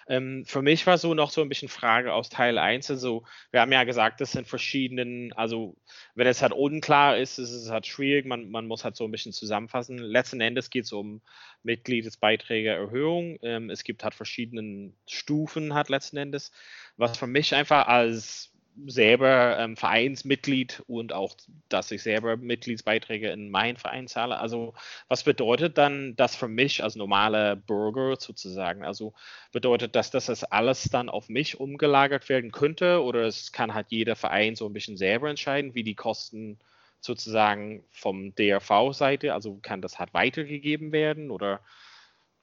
Ähm, 0.06 0.44
für 0.46 0.62
mich 0.62 0.86
war 0.86 0.96
so 0.96 1.12
noch 1.12 1.30
so 1.30 1.42
ein 1.42 1.48
bisschen 1.48 1.68
Frage 1.68 2.12
aus 2.12 2.28
Teil 2.28 2.56
1. 2.56 2.88
Also, 2.90 3.24
wir 3.50 3.60
haben 3.60 3.72
ja 3.72 3.82
gesagt, 3.82 4.20
das 4.20 4.30
sind 4.30 4.46
verschiedenen, 4.46 5.32
also, 5.32 5.76
wenn 6.14 6.28
es 6.28 6.40
halt 6.40 6.52
unklar 6.52 7.16
ist, 7.16 7.38
ist 7.38 7.50
es 7.50 7.68
halt 7.68 7.86
schwierig. 7.88 8.24
Man, 8.24 8.48
man 8.50 8.66
muss 8.68 8.84
halt 8.84 8.94
so 8.94 9.04
ein 9.04 9.10
bisschen 9.10 9.32
zusammenfassen. 9.32 9.98
Letzten 9.98 10.40
Endes 10.40 10.70
geht 10.70 10.84
es 10.84 10.92
um 10.92 11.20
Mitgliedsbeiträgeerhöhung. 11.64 13.38
Ähm, 13.42 13.70
es 13.70 13.82
gibt 13.82 14.04
halt 14.04 14.14
verschiedene 14.14 14.92
Stufen, 15.08 15.74
hat 15.74 15.88
letzten 15.88 16.16
Endes, 16.16 16.52
was 16.96 17.18
für 17.18 17.26
mich 17.26 17.56
einfach 17.56 17.88
als 17.88 18.52
selber 18.86 19.58
ähm, 19.58 19.76
Vereinsmitglied 19.76 20.82
und 20.86 21.12
auch, 21.12 21.34
dass 21.68 21.90
ich 21.90 22.02
selber 22.02 22.36
Mitgliedsbeiträge 22.36 23.30
in 23.30 23.50
meinen 23.50 23.76
Verein 23.76 24.08
zahle. 24.08 24.38
Also 24.38 24.74
was 25.08 25.24
bedeutet 25.24 25.78
dann 25.78 26.16
das 26.16 26.36
für 26.36 26.48
mich 26.48 26.82
als 26.82 26.96
normaler 26.96 27.56
Bürger 27.56 28.16
sozusagen? 28.18 28.84
Also 28.84 29.12
bedeutet 29.52 29.96
das, 29.96 30.10
dass 30.10 30.26
das 30.26 30.44
alles 30.44 30.84
dann 30.84 31.08
auf 31.08 31.28
mich 31.28 31.60
umgelagert 31.60 32.28
werden 32.28 32.52
könnte 32.52 33.02
oder 33.02 33.26
es 33.26 33.52
kann 33.52 33.74
halt 33.74 33.88
jeder 33.90 34.16
Verein 34.16 34.56
so 34.56 34.66
ein 34.66 34.72
bisschen 34.72 34.96
selber 34.96 35.28
entscheiden, 35.28 35.74
wie 35.74 35.84
die 35.84 35.94
Kosten 35.94 36.58
sozusagen 37.00 37.84
vom 37.90 38.34
DRV-Seite, 38.34 39.34
also 39.34 39.58
kann 39.62 39.80
das 39.82 39.98
halt 39.98 40.12
weitergegeben 40.14 40.92
werden 40.92 41.30
oder 41.30 41.60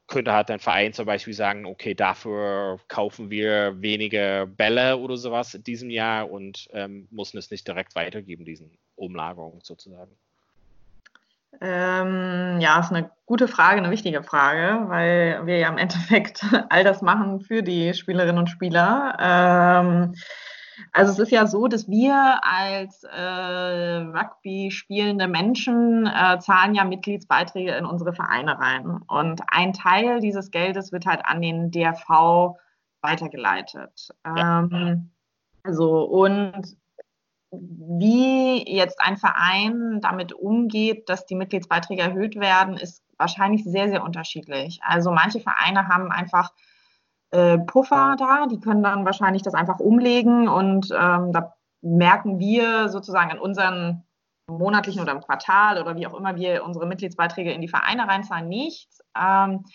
könnte 0.08 0.34
halt 0.34 0.50
ein 0.50 0.60
Verein 0.60 0.94
zum 0.94 1.06
Beispiel 1.06 1.34
sagen, 1.34 1.66
okay, 1.66 1.94
dafür 1.94 2.80
kaufen 2.88 3.30
wir 3.30 3.82
weniger 3.82 4.46
Bälle 4.46 4.98
oder 4.98 5.18
sowas 5.18 5.54
in 5.54 5.64
diesem 5.64 5.90
Jahr 5.90 6.32
und 6.32 6.70
ähm, 6.74 7.08
müssen 7.12 7.38
es 7.38 7.52
nicht 7.52 7.68
direkt 7.68 7.96
weitergeben, 7.96 8.46
diesen 8.46 8.72
Umlagerungen 8.96 9.62
sozusagen. 9.62 10.12
Ähm, 11.60 12.60
ja, 12.60 12.80
ist 12.80 12.92
eine 12.92 13.10
gute 13.26 13.48
Frage, 13.48 13.80
eine 13.80 13.90
wichtige 13.90 14.22
Frage, 14.22 14.90
weil 14.90 15.46
wir 15.46 15.58
ja 15.58 15.70
im 15.70 15.78
Endeffekt 15.78 16.46
all 16.70 16.84
das 16.84 17.02
machen 17.02 17.42
für 17.42 17.64
die 17.64 17.94
Spielerinnen 17.94 18.38
und 18.38 18.48
Spieler. 18.48 19.18
Ähm, 19.20 20.16
also 20.92 21.12
es 21.12 21.20
ist 21.20 21.32
ja 21.32 21.48
so, 21.48 21.68
dass 21.68 21.88
wir 21.90 22.40
als 22.44 23.04
äh, 23.04 23.98
Rugby 23.98 24.72
spielende 24.72 25.28
Menschen 25.28 26.08
äh, 26.08 26.40
zahlen 26.40 26.76
ja 26.76 26.84
Mitgliedsbeiträge 26.84 27.76
in 27.76 27.86
unsere 27.86 28.14
Vereine 28.14 28.60
rein. 28.60 29.02
Und 29.08 29.42
ein 29.48 29.74
Teil 29.74 30.20
dieses 30.20 30.52
Geldes 30.52 30.92
wird 30.92 31.06
halt 31.06 31.26
an 31.26 31.42
den 31.42 31.72
DRV 31.72 32.58
weitergeleitet. 33.02 34.10
Ähm, 34.26 35.12
also 35.64 36.04
und 36.04 36.78
wie 37.52 38.64
jetzt 38.70 39.00
ein 39.02 39.18
Verein 39.18 40.00
damit 40.02 40.34
umgeht, 40.34 41.10
dass 41.10 41.26
die 41.26 41.36
Mitgliedsbeiträge 41.36 42.02
erhöht 42.02 42.36
werden, 42.36 42.76
ist 42.76 43.04
wahrscheinlich 43.18 43.64
sehr, 43.64 43.90
sehr 43.90 44.04
unterschiedlich. 44.04 44.80
Also 44.84 45.12
manche 45.12 45.40
Vereine 45.40 45.88
haben 45.88 46.12
einfach 46.12 46.52
äh, 47.32 47.58
Puffer 47.60 48.16
da, 48.18 48.48
die 48.48 48.60
können 48.60 48.84
dann 48.84 49.06
wahrscheinlich 49.06 49.44
das 49.44 49.54
einfach 49.54 49.80
umlegen 49.80 50.48
und 50.48 50.92
ähm, 50.92 51.32
da 51.32 51.54
merken 51.82 52.40
wir 52.40 52.90
sozusagen 52.90 53.32
in 53.32 53.40
unseren 53.40 54.04
monatlichen 54.50 55.02
oder 55.02 55.12
im 55.12 55.22
Quartal 55.22 55.82
oder 55.82 55.96
wie 55.96 56.08
auch 56.08 56.18
immer 56.18 56.36
wir 56.36 56.64
unsere 56.64 56.88
Mitgliedsbeiträge 56.88 57.52
in 57.52 57.62
die 57.62 57.68
Vereine 57.68 58.08
reinzahlen, 58.08 58.48
nichts. 58.48 59.02
Ähm, 59.16 59.66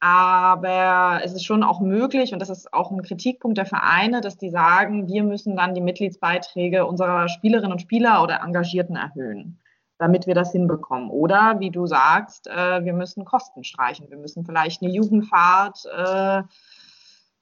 aber 0.00 1.20
es 1.22 1.34
ist 1.34 1.44
schon 1.44 1.62
auch 1.62 1.80
möglich, 1.80 2.32
und 2.32 2.38
das 2.38 2.48
ist 2.48 2.72
auch 2.72 2.90
ein 2.90 3.02
Kritikpunkt 3.02 3.58
der 3.58 3.66
Vereine, 3.66 4.22
dass 4.22 4.38
die 4.38 4.48
sagen, 4.48 5.08
wir 5.08 5.22
müssen 5.22 5.56
dann 5.56 5.74
die 5.74 5.82
Mitgliedsbeiträge 5.82 6.86
unserer 6.86 7.28
Spielerinnen 7.28 7.72
und 7.72 7.82
Spieler 7.82 8.22
oder 8.22 8.40
Engagierten 8.42 8.96
erhöhen, 8.96 9.60
damit 9.98 10.26
wir 10.26 10.34
das 10.34 10.52
hinbekommen. 10.52 11.10
Oder 11.10 11.60
wie 11.60 11.70
du 11.70 11.86
sagst, 11.86 12.46
äh, 12.46 12.82
wir 12.82 12.94
müssen 12.94 13.26
Kosten 13.26 13.62
streichen. 13.62 14.08
Wir 14.08 14.16
müssen 14.16 14.46
vielleicht 14.46 14.82
eine 14.82 14.90
Jugendfahrt 14.90 15.84
äh, 15.94 16.42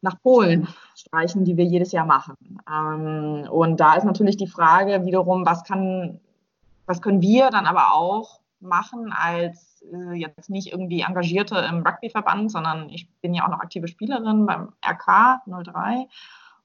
nach 0.00 0.20
Polen 0.22 0.68
streichen, 0.94 1.44
die 1.44 1.56
wir 1.56 1.64
jedes 1.64 1.92
Jahr 1.92 2.06
machen. 2.06 2.37
Ähm, 2.70 3.48
und 3.50 3.80
da 3.80 3.94
ist 3.94 4.04
natürlich 4.04 4.37
die 4.37 4.46
Frage 4.46 5.04
wiederum, 5.04 5.44
was 5.44 5.64
kann, 5.64 6.20
was 6.87 7.02
können 7.02 7.20
wir 7.20 7.50
dann 7.50 7.66
aber 7.66 7.94
auch 7.94 8.40
machen 8.61 9.12
als 9.12 9.84
äh, 9.92 10.14
jetzt 10.14 10.50
nicht 10.50 10.72
irgendwie 10.72 11.02
Engagierte 11.02 11.56
im 11.58 11.87
Rugbyverband, 11.87 12.50
sondern 12.50 12.88
ich 12.90 13.08
bin 13.20 13.34
ja 13.34 13.44
auch 13.44 13.50
noch 13.50 13.61
aktive 13.61 13.88
Spielerin 13.88 14.46
beim 14.46 14.72
RK 14.84 15.42
03. 15.46 16.08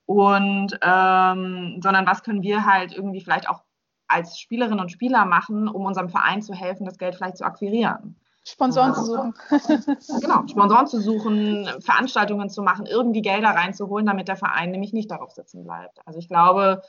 Und 0.05 0.77
ähm, 0.81 1.79
sondern 1.81 2.05
was 2.05 2.23
können 2.23 2.41
wir 2.41 2.65
halt 2.65 2.93
irgendwie 2.93 3.21
vielleicht 3.21 3.49
auch 3.49 3.61
als 4.07 4.39
Spielerinnen 4.39 4.79
und 4.79 4.91
Spieler 4.91 5.25
machen, 5.25 5.67
um 5.67 5.85
unserem 5.85 6.09
Verein 6.09 6.41
zu 6.41 6.53
helfen, 6.53 6.85
das 6.85 6.97
Geld 6.97 7.15
vielleicht 7.15 7.37
zu 7.37 7.45
akquirieren. 7.45 8.15
Sponsoren 8.45 8.93
zu 8.93 9.05
suchen. 9.05 9.33
genau, 10.21 10.47
Sponsoren 10.47 10.87
zu 10.87 10.99
suchen, 10.99 11.67
Veranstaltungen 11.79 12.49
zu 12.49 12.61
machen, 12.61 12.85
irgendwie 12.85 13.21
Gelder 13.21 13.49
reinzuholen, 13.49 14.05
damit 14.05 14.27
der 14.27 14.35
Verein 14.35 14.71
nämlich 14.71 14.93
nicht 14.93 15.11
darauf 15.11 15.31
sitzen 15.31 15.63
bleibt. 15.63 15.99
Also 16.05 16.19
ich 16.19 16.27
glaube, 16.27 16.81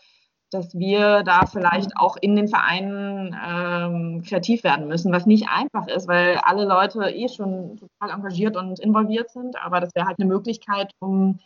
dass 0.50 0.76
wir 0.78 1.22
da 1.22 1.46
vielleicht 1.46 1.96
auch 1.96 2.16
in 2.20 2.36
den 2.36 2.48
Vereinen 2.48 3.36
ähm, 3.46 4.22
kreativ 4.22 4.64
werden 4.64 4.88
müssen, 4.88 5.12
was 5.12 5.26
nicht 5.26 5.48
einfach 5.48 5.86
ist, 5.88 6.08
weil 6.08 6.38
alle 6.38 6.64
Leute 6.64 7.10
eh 7.10 7.28
schon 7.28 7.76
total 7.76 8.16
engagiert 8.16 8.56
und 8.56 8.78
involviert 8.78 9.30
sind. 9.30 9.56
Aber 9.60 9.80
das 9.80 9.94
wäre 9.94 10.06
halt 10.06 10.18
eine 10.18 10.28
Möglichkeit, 10.28 10.92
um 11.00 11.40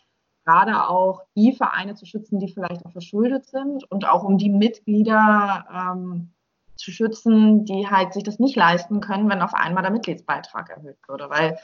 gerade 0.45 0.87
auch 0.89 1.21
die 1.35 1.53
Vereine 1.53 1.95
zu 1.95 2.05
schützen, 2.05 2.39
die 2.39 2.51
vielleicht 2.51 2.85
auch 2.85 2.91
verschuldet 2.91 3.45
sind 3.45 3.83
und 3.91 4.07
auch 4.07 4.23
um 4.23 4.37
die 4.37 4.49
Mitglieder 4.49 5.65
ähm, 5.71 6.33
zu 6.79 6.91
schützen, 6.91 7.65
die 7.65 7.87
halt 7.89 8.13
sich 8.13 8.23
das 8.23 8.39
nicht 8.39 8.55
leisten 8.55 9.01
können, 9.01 9.29
wenn 9.29 9.41
auf 9.41 9.53
einmal 9.53 9.83
der 9.83 9.91
Mitgliedsbeitrag 9.91 10.69
erhöht 10.69 10.97
würde. 11.07 11.29
Weil 11.29 11.59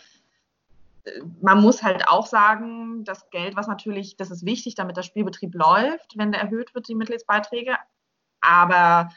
äh, 1.05 1.21
man 1.41 1.61
muss 1.61 1.81
halt 1.83 2.07
auch 2.07 2.27
sagen, 2.27 3.03
das 3.05 3.29
Geld, 3.29 3.55
was 3.55 3.67
natürlich, 3.67 4.17
das 4.17 4.31
ist 4.31 4.45
wichtig, 4.45 4.75
damit 4.75 4.97
der 4.97 5.03
Spielbetrieb 5.03 5.55
läuft, 5.55 6.17
wenn 6.17 6.31
der 6.31 6.41
erhöht 6.41 6.75
wird, 6.75 6.87
die 6.87 6.95
Mitgliedsbeiträge. 6.95 7.75
Aber 8.41 9.09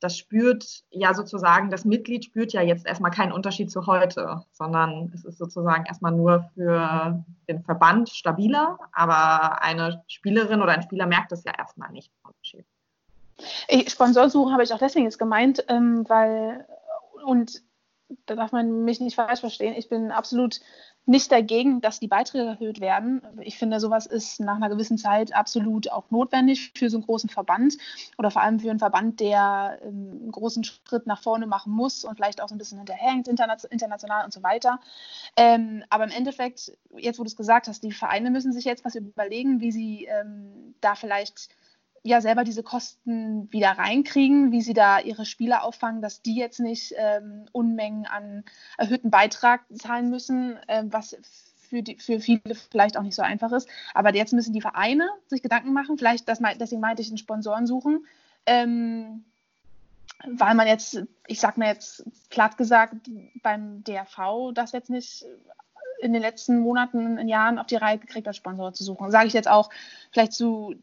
das 0.00 0.18
spürt 0.18 0.84
ja 0.90 1.14
sozusagen, 1.14 1.70
das 1.70 1.84
Mitglied 1.84 2.24
spürt 2.24 2.52
ja 2.52 2.60
jetzt 2.60 2.86
erstmal 2.86 3.10
keinen 3.10 3.32
Unterschied 3.32 3.70
zu 3.70 3.86
heute, 3.86 4.44
sondern 4.52 5.10
es 5.14 5.24
ist 5.24 5.38
sozusagen 5.38 5.86
erstmal 5.86 6.12
nur 6.12 6.50
für 6.54 7.24
den 7.48 7.62
Verband 7.62 8.10
stabiler, 8.10 8.78
aber 8.92 9.62
eine 9.62 10.04
Spielerin 10.08 10.60
oder 10.60 10.72
ein 10.72 10.82
Spieler 10.82 11.06
merkt 11.06 11.32
es 11.32 11.44
ja 11.44 11.52
erstmal 11.56 11.90
nicht, 11.92 12.12
Unterschied. 12.22 12.66
Ich, 13.68 13.90
Sponsorsuche 13.90 14.52
habe 14.52 14.62
ich 14.62 14.72
auch 14.72 14.78
deswegen 14.78 15.04
jetzt 15.04 15.18
gemeint, 15.18 15.64
ähm, 15.68 16.04
weil, 16.08 16.66
und 17.24 17.62
da 18.26 18.36
darf 18.36 18.52
man 18.52 18.84
mich 18.84 19.00
nicht 19.00 19.16
falsch 19.16 19.40
verstehen, 19.40 19.74
ich 19.76 19.88
bin 19.88 20.10
absolut 20.10 20.60
nicht 21.08 21.30
dagegen, 21.30 21.80
dass 21.80 22.00
die 22.00 22.08
Beiträge 22.08 22.44
erhöht 22.44 22.80
werden. 22.80 23.22
Ich 23.40 23.58
finde, 23.58 23.78
sowas 23.78 24.06
ist 24.06 24.40
nach 24.40 24.56
einer 24.56 24.68
gewissen 24.68 24.98
Zeit 24.98 25.34
absolut 25.34 25.90
auch 25.92 26.10
notwendig 26.10 26.72
für 26.76 26.90
so 26.90 26.96
einen 26.96 27.06
großen 27.06 27.30
Verband 27.30 27.78
oder 28.18 28.32
vor 28.32 28.42
allem 28.42 28.58
für 28.58 28.70
einen 28.70 28.80
Verband, 28.80 29.20
der 29.20 29.78
ähm, 29.82 30.18
einen 30.22 30.32
großen 30.32 30.64
Schritt 30.64 31.06
nach 31.06 31.22
vorne 31.22 31.46
machen 31.46 31.72
muss 31.72 32.04
und 32.04 32.16
vielleicht 32.16 32.42
auch 32.42 32.48
so 32.48 32.56
ein 32.56 32.58
bisschen 32.58 32.78
hinterherhängt 32.78 33.28
international 33.28 34.24
und 34.24 34.32
so 34.32 34.42
weiter. 34.42 34.80
Ähm, 35.36 35.84
aber 35.90 36.04
im 36.04 36.10
Endeffekt, 36.10 36.72
jetzt 36.96 37.20
wo 37.20 37.22
du 37.22 37.28
es 37.28 37.36
gesagt 37.36 37.68
hast, 37.68 37.84
die 37.84 37.92
Vereine 37.92 38.30
müssen 38.32 38.52
sich 38.52 38.64
jetzt 38.64 38.84
was 38.84 38.96
überlegen, 38.96 39.60
wie 39.60 39.70
sie 39.70 40.06
ähm, 40.06 40.74
da 40.80 40.96
vielleicht 40.96 41.50
ja 42.06 42.20
selber 42.20 42.44
diese 42.44 42.62
Kosten 42.62 43.52
wieder 43.52 43.72
reinkriegen, 43.72 44.52
wie 44.52 44.62
sie 44.62 44.74
da 44.74 45.00
ihre 45.00 45.24
Spieler 45.24 45.64
auffangen, 45.64 46.02
dass 46.02 46.22
die 46.22 46.36
jetzt 46.36 46.60
nicht 46.60 46.94
ähm, 46.96 47.46
Unmengen 47.52 48.06
an 48.06 48.44
erhöhten 48.78 49.10
Beitrag 49.10 49.62
zahlen 49.74 50.10
müssen, 50.10 50.58
ähm, 50.68 50.92
was 50.92 51.16
für, 51.68 51.82
die, 51.82 51.96
für 51.96 52.20
viele 52.20 52.54
vielleicht 52.54 52.96
auch 52.96 53.02
nicht 53.02 53.16
so 53.16 53.22
einfach 53.22 53.52
ist. 53.52 53.68
Aber 53.94 54.14
jetzt 54.14 54.32
müssen 54.32 54.52
die 54.52 54.60
Vereine 54.60 55.08
sich 55.26 55.42
Gedanken 55.42 55.72
machen, 55.72 55.98
vielleicht, 55.98 56.28
das, 56.28 56.40
deswegen 56.58 56.80
meinte 56.80 57.02
ich, 57.02 57.08
einen 57.08 57.18
Sponsoren 57.18 57.66
suchen, 57.66 58.06
ähm, 58.46 59.24
weil 60.24 60.54
man 60.54 60.66
jetzt, 60.66 61.02
ich 61.26 61.40
sag 61.40 61.58
mir 61.58 61.66
jetzt 61.66 62.04
platt 62.30 62.56
gesagt, 62.56 62.94
beim 63.42 63.82
DRV 63.84 64.52
das 64.54 64.72
jetzt 64.72 64.90
nicht 64.90 65.26
in 66.00 66.12
den 66.12 66.22
letzten 66.22 66.60
Monaten, 66.60 67.18
in 67.18 67.28
Jahren 67.28 67.58
auf 67.58 67.66
die 67.66 67.76
Reihe 67.76 67.98
gekriegt 67.98 68.26
hat, 68.26 68.36
Sponsoren 68.36 68.74
zu 68.74 68.84
suchen. 68.84 69.10
Sage 69.10 69.26
ich 69.26 69.32
jetzt 69.32 69.48
auch 69.48 69.70
vielleicht 70.12 70.32
zu 70.32 70.74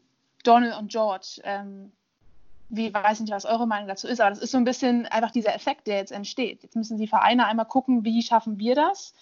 Donald 0.44 0.78
und 0.78 0.90
George. 0.90 1.40
Ähm, 1.44 1.92
wie 2.68 2.92
weiß 2.92 3.20
nicht, 3.20 3.32
was 3.32 3.44
eure 3.44 3.66
Meinung 3.66 3.88
dazu 3.88 4.08
ist, 4.08 4.20
aber 4.20 4.30
das 4.30 4.38
ist 4.38 4.50
so 4.50 4.58
ein 4.58 4.64
bisschen 4.64 5.06
einfach 5.06 5.30
dieser 5.30 5.54
Effekt, 5.54 5.86
der 5.86 5.96
jetzt 5.96 6.12
entsteht. 6.12 6.62
Jetzt 6.62 6.76
müssen 6.76 6.98
die 6.98 7.06
Vereine 7.06 7.46
einmal 7.46 7.66
gucken, 7.66 8.04
wie 8.04 8.22
schaffen 8.22 8.58
wir 8.58 8.74
das, 8.74 9.14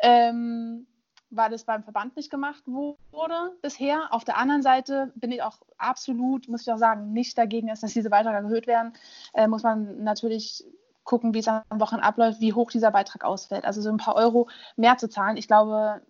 ähm, 0.00 0.86
weil 1.30 1.50
das 1.50 1.64
beim 1.64 1.82
Verband 1.82 2.16
nicht 2.16 2.30
gemacht 2.30 2.62
wurde 2.66 3.52
bisher. 3.60 4.08
Auf 4.12 4.24
der 4.24 4.38
anderen 4.38 4.62
Seite 4.62 5.12
bin 5.16 5.30
ich 5.30 5.42
auch 5.42 5.58
absolut, 5.76 6.48
muss 6.48 6.62
ich 6.62 6.72
auch 6.72 6.78
sagen, 6.78 7.12
nicht 7.12 7.36
dagegen, 7.36 7.68
dass 7.68 7.80
diese 7.80 8.10
Beiträge 8.10 8.36
erhöht 8.36 8.66
werden. 8.66 8.94
Äh, 9.34 9.46
muss 9.46 9.62
man 9.62 10.02
natürlich 10.02 10.64
gucken, 11.04 11.34
wie 11.34 11.38
es 11.38 11.48
am 11.48 11.62
Wochenende 11.74 12.06
abläuft, 12.06 12.40
wie 12.40 12.52
hoch 12.52 12.70
dieser 12.70 12.90
Beitrag 12.90 13.24
ausfällt. 13.24 13.64
Also 13.64 13.80
so 13.80 13.90
ein 13.90 13.96
paar 13.96 14.16
Euro 14.16 14.48
mehr 14.76 14.98
zu 14.98 15.08
zahlen, 15.08 15.36
ich 15.36 15.46
glaube, 15.46 16.02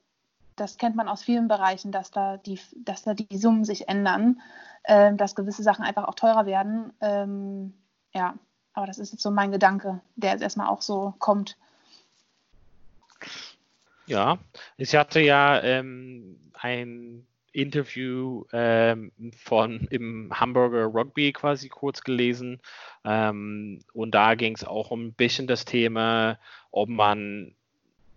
das 0.60 0.76
kennt 0.76 0.96
man 0.96 1.08
aus 1.08 1.22
vielen 1.22 1.48
Bereichen, 1.48 1.92
dass 1.92 2.10
da 2.10 2.36
die, 2.36 2.60
dass 2.76 3.02
da 3.02 3.14
die 3.14 3.36
Summen 3.36 3.64
sich 3.64 3.88
ändern, 3.88 4.40
äh, 4.84 5.14
dass 5.14 5.34
gewisse 5.34 5.62
Sachen 5.62 5.84
einfach 5.84 6.04
auch 6.04 6.14
teurer 6.14 6.46
werden. 6.46 6.92
Ähm, 7.00 7.74
ja, 8.12 8.34
aber 8.72 8.86
das 8.86 8.98
ist 8.98 9.12
jetzt 9.12 9.22
so 9.22 9.30
mein 9.30 9.52
Gedanke, 9.52 10.00
der 10.16 10.32
jetzt 10.32 10.42
erstmal 10.42 10.68
auch 10.68 10.82
so 10.82 11.14
kommt. 11.18 11.56
Ja, 14.06 14.38
ich 14.76 14.94
hatte 14.94 15.20
ja 15.20 15.60
ähm, 15.62 16.52
ein 16.54 17.26
Interview 17.52 18.44
ähm, 18.52 19.12
von 19.36 19.86
im 19.90 20.30
Hamburger 20.32 20.84
Rugby 20.84 21.32
quasi 21.32 21.68
kurz 21.68 22.02
gelesen 22.02 22.60
ähm, 23.04 23.80
und 23.92 24.14
da 24.14 24.34
ging 24.34 24.54
es 24.54 24.64
auch 24.64 24.90
um 24.90 25.06
ein 25.06 25.12
bisschen 25.12 25.46
das 25.46 25.64
Thema, 25.64 26.38
ob 26.70 26.88
man 26.88 27.54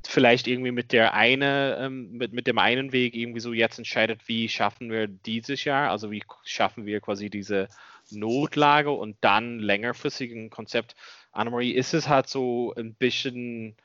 vielleicht 0.08 0.48
irgendwie 0.48 0.72
mit 0.72 0.92
der 0.92 1.14
eine, 1.14 1.78
ähm, 1.80 2.12
mit, 2.14 2.34
mit 2.34 2.48
dem 2.48 2.58
einen 2.58 2.92
Weg 2.92 3.16
irgendwie 3.16 3.40
so 3.40 3.54
jetzt 3.54 3.78
entscheidet, 3.78 4.28
wie 4.28 4.50
schaffen 4.50 4.90
wir 4.92 5.08
dieses 5.08 5.64
Jahr, 5.64 5.92
also 5.92 6.12
wie 6.12 6.24
schaffen 6.44 6.86
wir 6.86 7.02
quasi 7.02 7.30
diese 7.30 7.68
Notlage 8.10 8.92
und 8.92 9.18
dann 9.22 9.60
längerfristigen 9.60 10.50
Konzept. 10.50 10.96
Annemarie, 11.32 11.72
ist 11.72 11.94
es 11.94 12.10
halt 12.10 12.28
so 12.28 12.74
ein 12.76 12.94
bisschen 12.94 13.76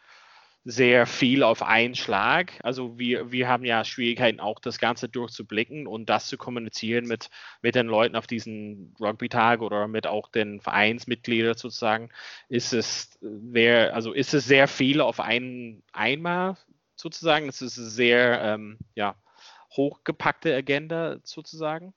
sehr 0.69 1.07
viel 1.07 1.45
auf 1.45 1.63
einen 1.63 1.95
Schlag. 1.95 2.55
Also 2.65 2.99
wir, 2.99 3.31
wir 3.31 3.47
haben 3.47 3.65
ja 3.65 3.85
Schwierigkeiten, 3.85 4.41
auch 4.41 4.59
das 4.59 4.81
Ganze 4.81 5.09
durchzublicken 5.09 5.87
und 5.87 6.07
das 6.11 6.27
zu 6.27 6.37
kommunizieren 6.37 7.07
mit, 7.07 7.31
mit 7.63 7.77
den 7.77 7.87
Leuten 7.87 8.17
auf 8.17 8.27
diesen 8.27 8.93
Rugby-Tag 9.01 9.61
oder 9.61 9.87
mit 9.87 10.09
auch 10.09 10.29
den 10.29 10.61
Vereinsmitgliedern 10.61 11.55
sozusagen. 11.55 12.11
Ist 12.49 12.73
es, 12.73 13.17
wer, 13.21 13.95
also 13.95 14.13
ist 14.13 14.35
es 14.35 14.45
sehr 14.45 14.67
viel 14.67 15.01
auf 15.01 15.21
einen 15.21 15.85
einmal 15.93 16.57
sozusagen? 16.97 17.49
Es 17.49 17.63
ist 17.63 17.79
eine 17.79 17.87
sehr 17.87 18.43
ähm, 18.43 18.79
ja, 18.97 19.15
hochgepackte 19.77 20.53
Agenda 20.53 21.19
sozusagen. 21.23 21.95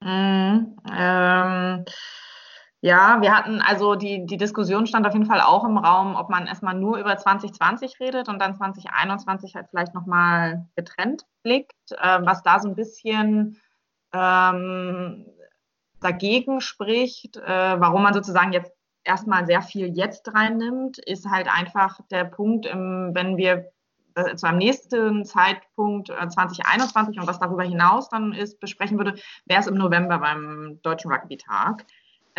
Mm, 0.00 0.76
ähm 0.96 1.84
ja, 2.86 3.20
wir 3.20 3.36
hatten 3.36 3.60
also 3.60 3.96
die, 3.96 4.26
die 4.26 4.36
Diskussion 4.36 4.86
stand 4.86 5.08
auf 5.08 5.12
jeden 5.12 5.26
Fall 5.26 5.40
auch 5.40 5.64
im 5.64 5.76
Raum, 5.76 6.14
ob 6.14 6.30
man 6.30 6.46
erstmal 6.46 6.74
nur 6.74 6.98
über 6.98 7.16
2020 7.16 7.98
redet 7.98 8.28
und 8.28 8.40
dann 8.40 8.54
2021 8.54 9.56
halt 9.56 9.66
vielleicht 9.70 9.92
nochmal 9.92 10.68
getrennt 10.76 11.24
blickt, 11.42 11.74
äh, 11.90 12.20
was 12.22 12.44
da 12.44 12.60
so 12.60 12.68
ein 12.68 12.76
bisschen 12.76 13.60
ähm, 14.12 15.26
dagegen 16.00 16.60
spricht, 16.60 17.38
äh, 17.38 17.80
warum 17.80 18.04
man 18.04 18.14
sozusagen 18.14 18.52
jetzt 18.52 18.70
erstmal 19.02 19.46
sehr 19.46 19.62
viel 19.62 19.88
jetzt 19.88 20.32
reinnimmt, 20.32 20.98
ist 20.98 21.28
halt 21.28 21.48
einfach 21.52 21.98
der 22.12 22.22
Punkt, 22.22 22.66
im, 22.66 23.10
wenn 23.14 23.36
wir 23.36 23.68
äh, 24.14 24.36
zu 24.36 24.46
einem 24.46 24.58
nächsten 24.58 25.24
Zeitpunkt 25.24 26.06
2021 26.06 27.16
äh, 27.16 27.20
und 27.20 27.26
was 27.26 27.40
darüber 27.40 27.64
hinaus 27.64 28.10
dann 28.10 28.32
ist, 28.32 28.60
besprechen 28.60 28.96
würde, 28.96 29.16
wäre 29.44 29.60
es 29.60 29.66
im 29.66 29.74
November 29.74 30.20
beim 30.20 30.78
Deutschen 30.82 31.10
Rugby-Tag 31.10 31.84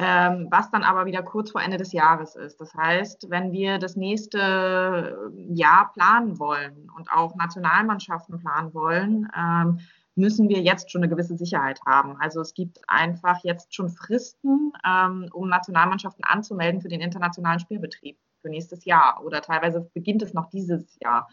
was 0.01 0.69
dann 0.69 0.83
aber 0.83 1.05
wieder 1.05 1.23
kurz 1.23 1.51
vor 1.51 1.61
Ende 1.61 1.77
des 1.77 1.91
Jahres 1.91 2.35
ist. 2.35 2.61
Das 2.61 2.73
heißt, 2.75 3.29
wenn 3.29 3.51
wir 3.51 3.79
das 3.79 3.95
nächste 3.95 4.37
äh, 4.39 5.53
Jahr 5.53 5.91
planen 5.91 6.37
wollen 6.37 6.89
und 6.95 7.11
auch 7.11 7.35
Nationalmannschaften 7.35 8.37
planen 8.39 8.73
wollen, 8.75 9.27
ähm, 9.35 9.79
müssen 10.17 10.49
wir 10.49 10.61
jetzt 10.61 10.91
schon 10.91 11.01
eine 11.03 11.09
gewisse 11.09 11.37
Sicherheit 11.37 11.79
haben. 11.85 12.17
Also 12.19 12.41
es 12.41 12.53
gibt 12.53 12.79
einfach 12.87 13.43
jetzt 13.43 13.73
schon 13.73 13.89
Fristen, 13.89 14.73
ähm, 14.85 15.29
um 15.31 15.47
Nationalmannschaften 15.47 16.25
anzumelden 16.25 16.81
für 16.81 16.89
den 16.89 17.01
internationalen 17.01 17.59
Spielbetrieb 17.59 18.17
für 18.41 18.49
nächstes 18.49 18.85
Jahr 18.85 19.21
oder 19.23 19.41
teilweise 19.41 19.89
beginnt 19.93 20.21
es 20.21 20.33
noch 20.33 20.49
dieses 20.49 20.97
Jahr. 21.01 21.27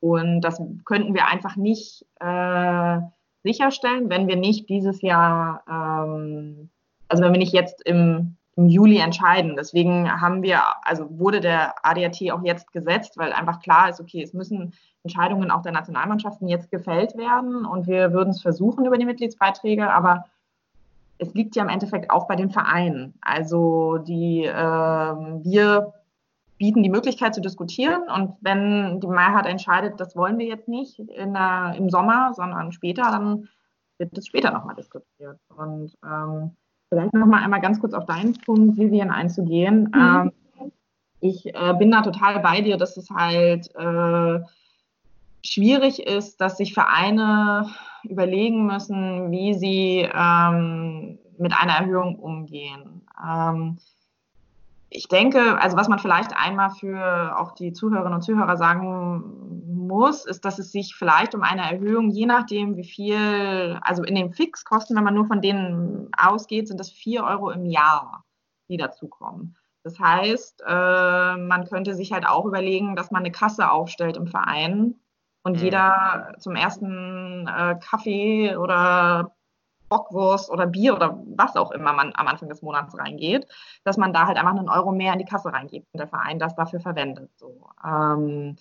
Und 0.00 0.40
das 0.40 0.60
könnten 0.84 1.14
wir 1.14 1.26
einfach 1.26 1.56
nicht 1.56 2.06
äh, 2.20 2.98
sicherstellen, 3.42 4.08
wenn 4.08 4.28
wir 4.28 4.36
nicht 4.36 4.68
dieses 4.68 5.02
Jahr 5.02 5.62
ähm, 5.68 6.70
also 7.10 7.22
wenn 7.24 7.32
wir 7.32 7.38
nicht 7.38 7.52
jetzt 7.52 7.82
im, 7.86 8.36
im 8.56 8.66
Juli 8.66 8.98
entscheiden. 8.98 9.56
Deswegen 9.56 10.10
haben 10.20 10.42
wir, 10.42 10.60
also 10.82 11.06
wurde 11.18 11.40
der 11.40 11.74
ADAT 11.84 12.30
auch 12.32 12.42
jetzt 12.42 12.72
gesetzt, 12.72 13.18
weil 13.18 13.32
einfach 13.32 13.60
klar 13.60 13.90
ist, 13.90 14.00
okay, 14.00 14.22
es 14.22 14.32
müssen 14.32 14.72
Entscheidungen 15.02 15.50
auch 15.50 15.62
der 15.62 15.72
Nationalmannschaften 15.72 16.46
jetzt 16.46 16.70
gefällt 16.70 17.16
werden 17.16 17.64
und 17.64 17.86
wir 17.86 18.12
würden 18.12 18.30
es 18.30 18.42
versuchen 18.42 18.86
über 18.86 18.98
die 18.98 19.06
Mitgliedsbeiträge, 19.06 19.90
aber 19.90 20.26
es 21.18 21.34
liegt 21.34 21.56
ja 21.56 21.62
im 21.62 21.68
Endeffekt 21.68 22.10
auch 22.10 22.28
bei 22.28 22.36
den 22.36 22.50
Vereinen. 22.50 23.14
Also 23.20 23.98
die, 23.98 24.44
äh, 24.44 24.52
wir 24.52 25.94
bieten 26.58 26.82
die 26.82 26.90
Möglichkeit 26.90 27.34
zu 27.34 27.40
diskutieren 27.40 28.02
und 28.14 28.36
wenn 28.40 29.00
die 29.00 29.06
Mehrheit 29.06 29.46
entscheidet, 29.46 29.98
das 29.98 30.14
wollen 30.14 30.38
wir 30.38 30.46
jetzt 30.46 30.68
nicht 30.68 30.98
der, 30.98 31.74
im 31.76 31.88
Sommer, 31.90 32.32
sondern 32.34 32.72
später, 32.72 33.02
dann 33.10 33.48
wird 33.98 34.16
es 34.16 34.26
später 34.26 34.50
nochmal 34.50 34.76
diskutiert. 34.76 35.38
Und 35.56 35.96
ähm, 36.04 36.56
Vielleicht 36.90 37.14
noch 37.14 37.26
mal 37.26 37.42
einmal 37.42 37.60
ganz 37.60 37.80
kurz 37.80 37.94
auf 37.94 38.04
deinen 38.04 38.34
Punkt, 38.34 38.76
Vivian, 38.76 39.10
einzugehen. 39.10 39.90
Mhm. 39.94 39.94
Ähm, 39.94 40.32
ich 41.20 41.54
äh, 41.54 41.74
bin 41.78 41.90
da 41.92 42.02
total 42.02 42.40
bei 42.40 42.60
dir, 42.60 42.76
dass 42.76 42.96
es 42.96 43.10
halt 43.10 43.72
äh, 43.76 44.40
schwierig 45.44 46.06
ist, 46.06 46.40
dass 46.40 46.56
sich 46.56 46.74
Vereine 46.74 47.68
überlegen 48.02 48.66
müssen, 48.66 49.30
wie 49.30 49.54
sie 49.54 50.08
ähm, 50.12 51.18
mit 51.38 51.52
einer 51.56 51.74
Erhöhung 51.74 52.16
umgehen. 52.16 53.02
Ähm, 53.24 53.78
ich 54.90 55.06
denke, 55.06 55.60
also 55.60 55.76
was 55.76 55.88
man 55.88 56.00
vielleicht 56.00 56.36
einmal 56.36 56.70
für 56.70 57.38
auch 57.38 57.52
die 57.52 57.72
Zuhörerinnen 57.72 58.14
und 58.14 58.22
Zuhörer 58.22 58.56
sagen 58.56 59.60
muss, 59.86 60.26
ist, 60.26 60.44
dass 60.44 60.58
es 60.58 60.72
sich 60.72 60.96
vielleicht 60.96 61.34
um 61.34 61.42
eine 61.42 61.62
Erhöhung, 61.62 62.10
je 62.10 62.26
nachdem 62.26 62.76
wie 62.76 62.84
viel, 62.84 63.78
also 63.82 64.02
in 64.02 64.16
den 64.16 64.32
Fixkosten, 64.32 64.96
wenn 64.96 65.04
man 65.04 65.14
nur 65.14 65.26
von 65.26 65.40
denen 65.40 66.10
ausgeht, 66.18 66.66
sind 66.66 66.80
das 66.80 66.90
vier 66.90 67.22
Euro 67.22 67.50
im 67.50 67.64
Jahr, 67.64 68.24
die 68.68 68.76
dazukommen. 68.76 69.56
Das 69.84 69.98
heißt, 69.98 70.62
äh, 70.66 71.36
man 71.36 71.66
könnte 71.68 71.94
sich 71.94 72.12
halt 72.12 72.26
auch 72.26 72.44
überlegen, 72.44 72.96
dass 72.96 73.12
man 73.12 73.20
eine 73.20 73.32
Kasse 73.32 73.70
aufstellt 73.70 74.16
im 74.16 74.26
Verein 74.26 74.96
und 75.44 75.58
mhm. 75.58 75.62
jeder 75.62 76.34
zum 76.38 76.56
ersten 76.56 77.46
äh, 77.46 77.76
Kaffee 77.80 78.56
oder 78.56 79.36
Bockwurst 79.90 80.48
oder 80.50 80.66
Bier 80.66 80.94
oder 80.94 81.22
was 81.36 81.56
auch 81.56 81.72
immer 81.72 81.92
man 81.92 82.12
am 82.14 82.26
Anfang 82.26 82.48
des 82.48 82.62
Monats 82.62 82.96
reingeht, 82.96 83.46
dass 83.84 83.98
man 83.98 84.14
da 84.14 84.26
halt 84.26 84.38
einfach 84.38 84.56
einen 84.56 84.70
Euro 84.70 84.92
mehr 84.92 85.12
in 85.12 85.18
die 85.18 85.26
Kasse 85.26 85.52
reingibt 85.52 85.88
und 85.92 85.98
der 85.98 86.08
Verein 86.08 86.38
das 86.38 86.54
dafür 86.54 86.80
verwendet. 86.80 87.30
So. 87.36 87.66
Ähm, 87.84 88.56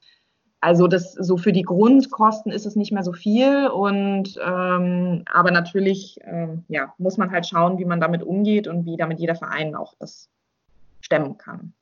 also 0.60 0.88
das 0.88 1.14
so 1.14 1.38
für 1.38 1.54
die 1.54 1.62
Grundkosten 1.62 2.52
ist 2.52 2.66
es 2.66 2.76
nicht 2.76 2.92
mehr 2.92 3.04
so 3.04 3.14
viel 3.14 3.68
und 3.68 4.38
ähm, 4.44 5.24
aber 5.32 5.52
natürlich 5.52 6.20
ähm, 6.24 6.66
ja, 6.68 6.94
muss 6.98 7.16
man 7.16 7.32
halt 7.32 7.48
schauen, 7.48 7.78
wie 7.78 7.86
man 7.86 8.02
damit 8.02 8.24
umgeht 8.24 8.68
und 8.68 8.86
wie 8.86 8.98
damit 8.98 9.20
jeder 9.20 9.36
Verein 9.36 9.76
auch 9.76 9.94
das 10.00 10.30
stemmen 11.00 11.38
kann. 11.38 11.74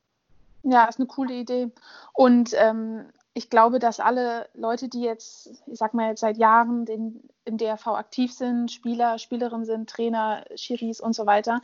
Ja, 0.63 0.85
ist 0.85 0.99
eine 0.99 1.07
coole 1.07 1.33
Idee. 1.33 1.71
Und 2.13 2.51
ähm, 2.55 3.05
ich 3.37 3.51
glaube, 3.51 3.77
dass 3.77 3.99
alle 3.99 4.49
Leute, 4.55 4.89
die 4.89 5.01
jetzt, 5.01 5.61
ich 5.67 5.77
sag 5.77 5.93
mal 5.93 6.09
jetzt 6.09 6.21
seit 6.21 6.37
Jahren 6.37 6.85
den, 6.85 7.29
im 7.45 7.59
DRV 7.59 7.85
aktiv 7.89 8.33
sind, 8.33 8.71
Spieler, 8.71 9.19
Spielerinnen 9.19 9.63
sind, 9.63 9.87
Trainer, 9.87 10.43
Schiris 10.55 10.99
und 10.99 11.13
so 11.13 11.27
weiter, 11.27 11.61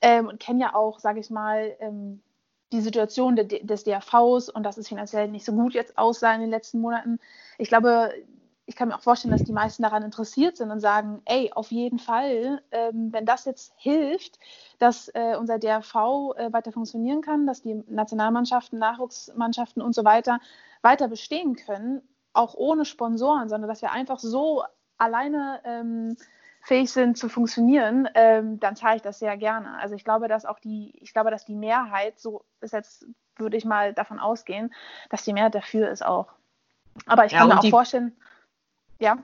ähm, 0.00 0.28
und 0.28 0.40
kennen 0.40 0.60
ja 0.60 0.74
auch, 0.74 0.98
sage 0.98 1.20
ich 1.20 1.28
mal, 1.28 1.76
ähm, 1.80 2.22
die 2.72 2.80
Situation 2.80 3.36
de, 3.36 3.62
des 3.62 3.84
DRVs 3.84 4.48
und 4.48 4.62
dass 4.62 4.78
es 4.78 4.88
finanziell 4.88 5.28
nicht 5.28 5.44
so 5.44 5.52
gut 5.52 5.74
jetzt 5.74 5.98
aussah 5.98 6.32
in 6.34 6.40
den 6.40 6.48
letzten 6.48 6.80
Monaten. 6.80 7.18
Ich 7.58 7.68
glaube, 7.68 8.14
ich 8.64 8.74
kann 8.74 8.88
mir 8.88 8.94
auch 8.94 9.02
vorstellen, 9.02 9.32
dass 9.32 9.44
die 9.44 9.52
meisten 9.52 9.82
daran 9.82 10.02
interessiert 10.02 10.56
sind 10.56 10.70
und 10.70 10.80
sagen, 10.80 11.20
ey, 11.26 11.52
auf 11.52 11.70
jeden 11.70 11.98
Fall, 11.98 12.62
ähm, 12.70 13.12
wenn 13.12 13.26
das 13.26 13.44
jetzt 13.44 13.74
hilft, 13.76 14.38
dass 14.78 15.08
äh, 15.08 15.36
unser 15.38 15.58
DRV 15.58 16.34
äh, 16.36 16.50
weiter 16.50 16.72
funktionieren 16.72 17.20
kann, 17.20 17.46
dass 17.46 17.60
die 17.60 17.82
Nationalmannschaften, 17.88 18.78
Nachwuchsmannschaften 18.78 19.82
und 19.82 19.94
so 19.94 20.06
weiter 20.06 20.38
weiter 20.82 21.08
bestehen 21.08 21.56
können, 21.56 22.02
auch 22.32 22.54
ohne 22.54 22.84
Sponsoren, 22.84 23.48
sondern 23.48 23.68
dass 23.68 23.82
wir 23.82 23.92
einfach 23.92 24.18
so 24.18 24.64
alleine 24.98 25.60
ähm, 25.64 26.16
fähig 26.62 26.90
sind 26.92 27.16
zu 27.16 27.28
funktionieren, 27.28 28.08
ähm, 28.14 28.60
dann 28.60 28.76
zahle 28.76 28.96
ich 28.96 29.02
das 29.02 29.18
sehr 29.18 29.36
gerne. 29.36 29.78
Also 29.78 29.94
ich 29.94 30.04
glaube, 30.04 30.28
dass 30.28 30.44
auch 30.44 30.58
die, 30.58 30.92
ich 31.00 31.12
glaube, 31.12 31.30
dass 31.30 31.44
die 31.44 31.54
Mehrheit, 31.54 32.18
so 32.18 32.44
ist 32.60 32.72
jetzt, 32.72 33.06
würde 33.36 33.56
ich 33.56 33.64
mal 33.64 33.94
davon 33.94 34.18
ausgehen, 34.18 34.72
dass 35.08 35.24
die 35.24 35.32
Mehrheit 35.32 35.54
dafür 35.54 35.90
ist 35.90 36.04
auch. 36.04 36.32
Aber 37.06 37.24
ich 37.24 37.32
ja, 37.32 37.38
kann 37.38 37.48
mir 37.48 37.58
auch 37.58 37.70
vorstellen, 37.70 38.16
ja. 38.98 39.18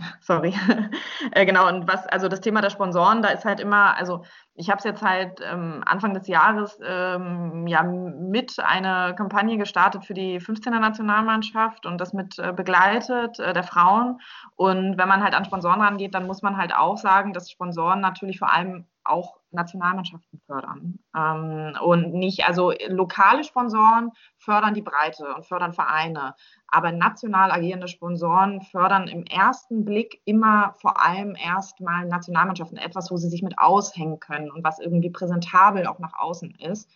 Sorry. 0.20 0.54
äh, 1.32 1.46
genau, 1.46 1.68
und 1.68 1.88
was, 1.88 2.06
also 2.08 2.28
das 2.28 2.40
Thema 2.40 2.60
der 2.60 2.70
Sponsoren, 2.70 3.22
da 3.22 3.28
ist 3.28 3.44
halt 3.44 3.60
immer, 3.60 3.96
also 3.96 4.24
ich 4.54 4.68
habe 4.68 4.78
es 4.78 4.84
jetzt 4.84 5.02
halt 5.02 5.40
ähm, 5.42 5.82
Anfang 5.86 6.14
des 6.14 6.26
Jahres 6.26 6.78
ähm, 6.84 7.66
ja 7.66 7.82
mit 7.82 8.58
einer 8.58 9.14
Kampagne 9.14 9.56
gestartet 9.58 10.04
für 10.04 10.14
die 10.14 10.40
15er 10.40 10.78
Nationalmannschaft 10.78 11.86
und 11.86 11.98
das 11.98 12.12
mit 12.12 12.38
äh, 12.38 12.52
begleitet 12.52 13.38
äh, 13.38 13.52
der 13.52 13.64
Frauen. 13.64 14.20
Und 14.56 14.98
wenn 14.98 15.08
man 15.08 15.22
halt 15.22 15.34
an 15.34 15.44
Sponsoren 15.44 15.80
rangeht, 15.80 16.14
dann 16.14 16.26
muss 16.26 16.42
man 16.42 16.56
halt 16.56 16.74
auch 16.74 16.96
sagen, 16.96 17.32
dass 17.32 17.50
Sponsoren 17.50 18.00
natürlich 18.00 18.38
vor 18.38 18.52
allem 18.52 18.86
auch 19.04 19.39
Nationalmannschaften 19.52 20.40
fördern. 20.46 20.98
Ähm, 21.16 21.76
und 21.82 22.14
nicht, 22.14 22.46
also 22.46 22.72
lokale 22.88 23.44
Sponsoren 23.44 24.10
fördern 24.38 24.74
die 24.74 24.82
Breite 24.82 25.34
und 25.34 25.46
fördern 25.46 25.72
Vereine. 25.72 26.34
Aber 26.68 26.92
national 26.92 27.50
agierende 27.50 27.88
Sponsoren 27.88 28.60
fördern 28.62 29.08
im 29.08 29.24
ersten 29.24 29.84
Blick 29.84 30.20
immer 30.24 30.74
vor 30.80 31.04
allem 31.04 31.34
erstmal 31.34 32.06
Nationalmannschaften, 32.06 32.78
etwas, 32.78 33.10
wo 33.10 33.16
sie 33.16 33.28
sich 33.28 33.42
mit 33.42 33.58
aushängen 33.58 34.20
können 34.20 34.50
und 34.50 34.64
was 34.64 34.78
irgendwie 34.78 35.10
präsentabel 35.10 35.86
auch 35.86 35.98
nach 35.98 36.18
außen 36.18 36.54
ist. 36.60 36.90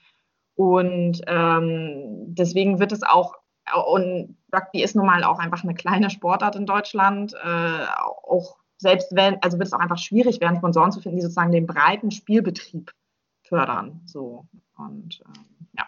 Und 0.57 1.23
ähm, 1.27 2.35
deswegen 2.35 2.79
wird 2.79 2.93
es 2.93 3.03
auch, 3.03 3.35
und 3.87 4.37
Rugby 4.55 4.83
ist 4.83 4.95
nun 4.95 5.07
mal 5.07 5.25
auch 5.25 5.39
einfach 5.39 5.65
eine 5.65 5.75
kleine 5.75 6.11
Sportart 6.11 6.55
in 6.55 6.67
Deutschland, 6.67 7.35
äh, 7.35 7.87
auch 8.23 8.59
selbst 8.85 9.15
wenn, 9.17 9.43
also 9.43 9.59
wird 9.59 9.67
es 9.67 9.73
auch 9.73 9.81
einfach 9.81 9.99
schwierig 9.99 10.41
werden, 10.41 10.57
Sponsoren 10.59 10.93
zu 10.93 11.01
finden, 11.01 11.17
die 11.17 11.23
sozusagen 11.23 11.51
den 11.51 11.67
breiten 11.67 12.13
Spielbetrieb 12.13 12.93
fördern. 13.43 14.01
So 14.07 14.47
und 14.77 15.21
ähm, 15.27 15.45
ja. 15.77 15.87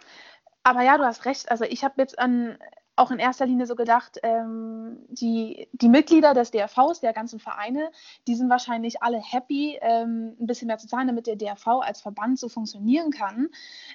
Aber 0.65 0.83
ja, 0.83 0.99
du 0.99 1.05
hast 1.05 1.25
recht. 1.27 1.49
Also 1.51 1.65
ich 1.65 1.85
habe 1.85 1.95
jetzt 1.99 2.19
an 2.19 2.59
auch 2.97 3.11
in 3.11 3.19
erster 3.19 3.47
Linie 3.47 3.67
so 3.67 3.77
gedacht, 3.77 4.19
ähm, 4.23 5.05
die, 5.09 5.69
die 5.73 5.89
Mitglieder 5.89 6.33
des 6.33 6.51
DRVs, 6.51 7.01
der 7.01 7.13
ganzen 7.13 7.39
Vereine, 7.39 7.91
die 8.27 8.35
sind 8.35 8.49
wahrscheinlich 8.49 9.03
alle 9.03 9.21
happy, 9.21 9.79
ähm, 9.83 10.35
ein 10.41 10.47
bisschen 10.47 10.67
mehr 10.67 10.79
zu 10.79 10.89
zahlen, 10.89 11.07
damit 11.07 11.27
der 11.27 11.37
DRV 11.37 11.67
als 11.83 12.01
Verband 12.01 12.39
so 12.39 12.49
funktionieren 12.49 13.11
kann. 13.11 13.49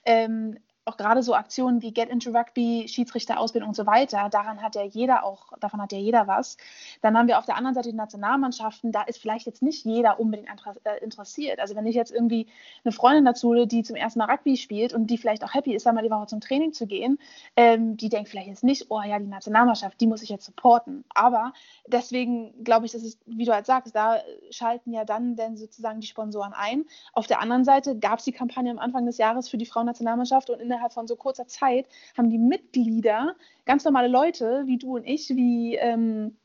Ähm, 0.05 0.59
auch 0.85 0.97
gerade 0.97 1.21
so 1.21 1.35
Aktionen 1.35 1.81
wie 1.81 1.93
Get 1.93 2.09
into 2.09 2.31
Rugby, 2.31 2.87
Schiedsrichterausbildung 2.87 3.69
und 3.69 3.75
so 3.75 3.85
weiter, 3.85 4.29
daran 4.29 4.61
hat 4.61 4.75
ja 4.75 4.83
jeder 4.83 5.23
auch, 5.23 5.53
davon 5.59 5.79
hat 5.81 5.91
ja 5.91 5.99
jeder 5.99 6.27
was. 6.27 6.57
Dann 7.01 7.15
haben 7.15 7.27
wir 7.27 7.37
auf 7.37 7.45
der 7.45 7.55
anderen 7.55 7.75
Seite 7.75 7.89
die 7.89 7.95
Nationalmannschaften, 7.95 8.91
da 8.91 9.03
ist 9.03 9.21
vielleicht 9.21 9.45
jetzt 9.45 9.61
nicht 9.61 9.85
jeder 9.85 10.19
unbedingt 10.19 10.49
äh, 10.83 11.03
interessiert. 11.03 11.59
Also 11.59 11.75
wenn 11.75 11.85
ich 11.85 11.95
jetzt 11.95 12.11
irgendwie 12.11 12.47
eine 12.83 12.91
Freundin 12.91 13.25
dazu, 13.25 13.65
die 13.65 13.83
zum 13.83 13.95
ersten 13.95 14.19
Mal 14.19 14.31
Rugby 14.31 14.57
spielt 14.57 14.93
und 14.93 15.07
die 15.07 15.19
vielleicht 15.19 15.43
auch 15.43 15.53
happy 15.53 15.75
ist, 15.75 15.85
einmal 15.85 16.03
die 16.03 16.09
Woche 16.09 16.25
zum 16.25 16.41
Training 16.41 16.73
zu 16.73 16.87
gehen, 16.87 17.19
ähm, 17.55 17.95
die 17.95 18.09
denkt 18.09 18.29
vielleicht 18.29 18.47
jetzt 18.47 18.63
nicht, 18.63 18.87
oh 18.89 19.01
ja, 19.01 19.19
die 19.19 19.27
Nationalmannschaft, 19.27 20.01
die 20.01 20.07
muss 20.07 20.23
ich 20.23 20.29
jetzt 20.29 20.45
supporten. 20.45 21.05
Aber 21.13 21.53
deswegen 21.85 22.63
glaube 22.63 22.87
ich, 22.87 22.91
dass 22.91 23.03
es, 23.03 23.19
wie 23.27 23.45
du 23.45 23.53
halt 23.53 23.67
sagst, 23.67 23.95
da 23.95 24.17
schalten 24.49 24.91
ja 24.93 25.05
dann 25.05 25.35
denn 25.35 25.57
sozusagen 25.57 25.99
die 25.99 26.07
Sponsoren 26.07 26.53
ein. 26.53 26.85
Auf 27.13 27.27
der 27.27 27.39
anderen 27.39 27.65
Seite 27.65 27.99
gab 27.99 28.17
es 28.17 28.25
die 28.25 28.31
Kampagne 28.31 28.71
am 28.71 28.79
Anfang 28.79 29.05
des 29.05 29.19
Jahres 29.19 29.47
für 29.47 29.57
die 29.57 29.67
Frauennationalmannschaft 29.67 30.49
und 30.49 30.59
in 30.59 30.70
innerhalb 30.71 30.93
von 30.93 31.07
so 31.07 31.15
kurzer 31.15 31.47
Zeit 31.47 31.87
haben 32.17 32.29
die 32.29 32.37
Mitglieder, 32.37 33.35
ganz 33.65 33.83
normale 33.83 34.07
Leute 34.07 34.63
wie 34.65 34.77
du 34.77 34.95
und 34.95 35.05
ich, 35.05 35.29
wie 35.29 35.75
ähm, 35.75 36.37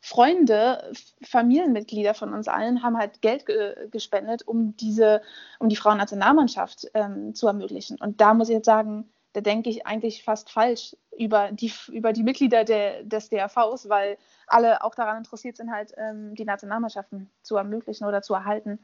Freunde, 0.00 0.92
Familienmitglieder 1.22 2.14
von 2.14 2.34
uns 2.34 2.46
allen 2.46 2.82
haben 2.82 2.98
halt 2.98 3.22
Geld 3.22 3.46
ge 3.46 3.88
gespendet, 3.90 4.46
um 4.46 4.76
diese, 4.76 5.22
um 5.58 5.68
die 5.68 5.76
Frauennationalmannschaft 5.76 6.88
ähm, 6.92 7.34
zu 7.34 7.46
ermöglichen. 7.46 7.98
Und 7.98 8.20
da 8.20 8.34
muss 8.34 8.50
ich 8.50 8.54
jetzt 8.54 8.66
sagen, 8.66 9.08
da 9.32 9.40
denke 9.40 9.70
ich 9.70 9.86
eigentlich 9.86 10.22
fast 10.22 10.50
falsch 10.50 10.94
über 11.16 11.50
die, 11.52 11.72
über 11.88 12.12
die 12.12 12.22
Mitglieder 12.22 12.64
der, 12.64 13.02
des 13.02 13.30
DRVs, 13.30 13.88
weil 13.88 14.18
alle 14.46 14.84
auch 14.84 14.94
daran 14.94 15.18
interessiert 15.18 15.56
sind, 15.56 15.72
halt 15.72 15.92
ähm, 15.96 16.34
die 16.34 16.44
Nationalmannschaften 16.44 17.30
zu 17.42 17.56
ermöglichen 17.56 18.06
oder 18.06 18.22
zu 18.22 18.34
erhalten. 18.34 18.78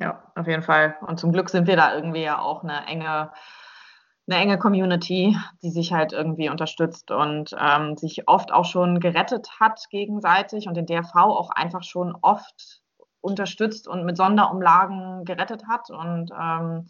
Ja, 0.00 0.22
auf 0.34 0.46
jeden 0.46 0.62
Fall. 0.62 0.96
Und 1.02 1.20
zum 1.20 1.32
Glück 1.32 1.50
sind 1.50 1.66
wir 1.66 1.76
da 1.76 1.94
irgendwie 1.94 2.22
ja 2.22 2.38
auch 2.40 2.62
eine 2.62 2.86
enge 2.86 3.30
eine 4.28 4.40
enge 4.40 4.58
Community, 4.58 5.36
die 5.62 5.70
sich 5.70 5.92
halt 5.92 6.12
irgendwie 6.12 6.50
unterstützt 6.50 7.10
und 7.10 7.56
ähm, 7.58 7.96
sich 7.96 8.28
oft 8.28 8.52
auch 8.52 8.66
schon 8.66 9.00
gerettet 9.00 9.48
hat 9.58 9.88
gegenseitig 9.90 10.68
und 10.68 10.76
den 10.76 10.86
DRV 10.86 11.14
auch 11.14 11.50
einfach 11.50 11.82
schon 11.82 12.14
oft 12.20 12.82
unterstützt 13.20 13.88
und 13.88 14.04
mit 14.04 14.16
Sonderumlagen 14.16 15.24
gerettet 15.24 15.66
hat. 15.66 15.90
Und 15.90 16.30
ähm, 16.38 16.86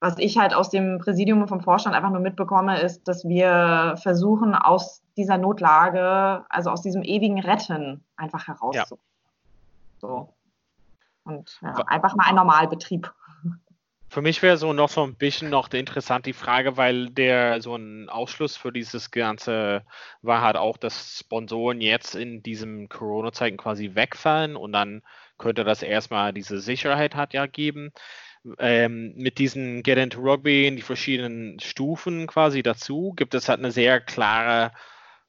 was 0.00 0.18
ich 0.18 0.38
halt 0.38 0.54
aus 0.54 0.70
dem 0.70 0.98
Präsidium 0.98 1.42
und 1.42 1.48
vom 1.48 1.60
Vorstand 1.60 1.94
einfach 1.94 2.10
nur 2.10 2.20
mitbekomme, 2.20 2.80
ist, 2.80 3.06
dass 3.08 3.26
wir 3.26 3.96
versuchen, 4.00 4.54
aus 4.54 5.02
dieser 5.16 5.36
Notlage, 5.38 6.44
also 6.48 6.70
aus 6.70 6.82
diesem 6.82 7.02
ewigen 7.02 7.40
Retten 7.40 8.04
einfach 8.16 8.46
herauszukommen. 8.46 9.04
Ja. 9.04 9.98
So. 10.00 10.32
Und 11.24 11.58
ja, 11.60 11.74
einfach 11.86 12.16
mal 12.16 12.26
ein 12.26 12.36
Normalbetrieb. 12.36 13.12
Für 14.10 14.22
mich 14.22 14.40
wäre 14.42 14.56
so 14.56 14.72
noch 14.72 14.88
so 14.88 15.02
ein 15.02 15.16
bisschen 15.16 15.50
noch 15.50 15.70
interessant 15.72 16.24
die 16.24 16.32
Frage, 16.32 16.78
weil 16.78 17.10
der 17.10 17.60
so 17.60 17.76
ein 17.76 18.08
Ausschluss 18.08 18.56
für 18.56 18.72
dieses 18.72 19.10
Ganze 19.10 19.84
war 20.22 20.40
halt 20.40 20.56
auch, 20.56 20.78
dass 20.78 21.18
Sponsoren 21.18 21.82
jetzt 21.82 22.14
in 22.14 22.42
diesen 22.42 22.88
Corona-Zeiten 22.88 23.58
quasi 23.58 23.94
wegfallen 23.94 24.56
und 24.56 24.72
dann 24.72 25.02
könnte 25.36 25.62
das 25.62 25.82
erstmal 25.82 26.32
diese 26.32 26.60
Sicherheit 26.60 27.14
hat 27.16 27.34
ja 27.34 27.46
geben. 27.46 27.92
Ähm, 28.58 29.12
mit 29.16 29.38
diesen 29.38 29.82
Get 29.82 29.98
into 29.98 30.20
Rugby 30.20 30.66
in 30.66 30.76
die 30.76 30.82
verschiedenen 30.82 31.60
Stufen 31.60 32.26
quasi 32.26 32.62
dazu 32.62 33.12
gibt 33.14 33.34
es 33.34 33.48
halt 33.48 33.58
eine 33.58 33.72
sehr 33.72 34.00
klare 34.00 34.72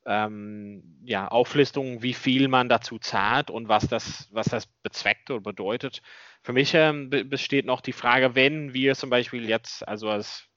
ähm, 0.09 0.81
ja, 1.03 1.27
Auflistung, 1.27 2.01
wie 2.01 2.15
viel 2.15 2.47
man 2.47 2.67
dazu 2.67 2.97
zahlt 2.97 3.51
und 3.51 3.69
was 3.69 3.87
das, 3.87 4.27
was 4.31 4.47
das 4.47 4.65
bezweckt 4.65 5.29
oder 5.29 5.39
bedeutet. 5.39 6.01
Für 6.41 6.51
mich 6.51 6.73
ähm, 6.73 7.11
besteht 7.11 7.65
noch 7.65 7.79
die 7.79 7.93
Frage, 7.93 8.33
wenn 8.33 8.73
wir 8.73 8.95
zum 8.95 9.11
Beispiel 9.11 9.47
jetzt, 9.47 9.87
also 9.87 10.09
als 10.09 10.49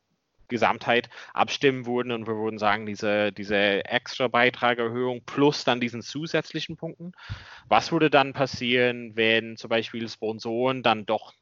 Gesamtheit 0.49 1.11
abstimmen 1.35 1.87
würden 1.87 2.13
und 2.13 2.27
wir 2.27 2.37
würden 2.37 2.59
sagen, 2.59 2.87
diese, 2.87 3.31
diese 3.33 3.85
extra 3.85 4.29
Beitragerhöhung 4.29 5.23
plus 5.25 5.65
dann 5.65 5.81
diesen 5.81 6.03
zusätzlichen 6.03 6.77
Punkten, 6.77 7.13
was 7.69 7.93
würde 7.93 8.11
dann 8.11 8.33
passieren, 8.33 9.17
wenn 9.17 9.57
zum 9.57 9.69
Beispiel 9.69 10.09
Sponsoren 10.09 10.83
dann 10.83 11.05
doch 11.05 11.35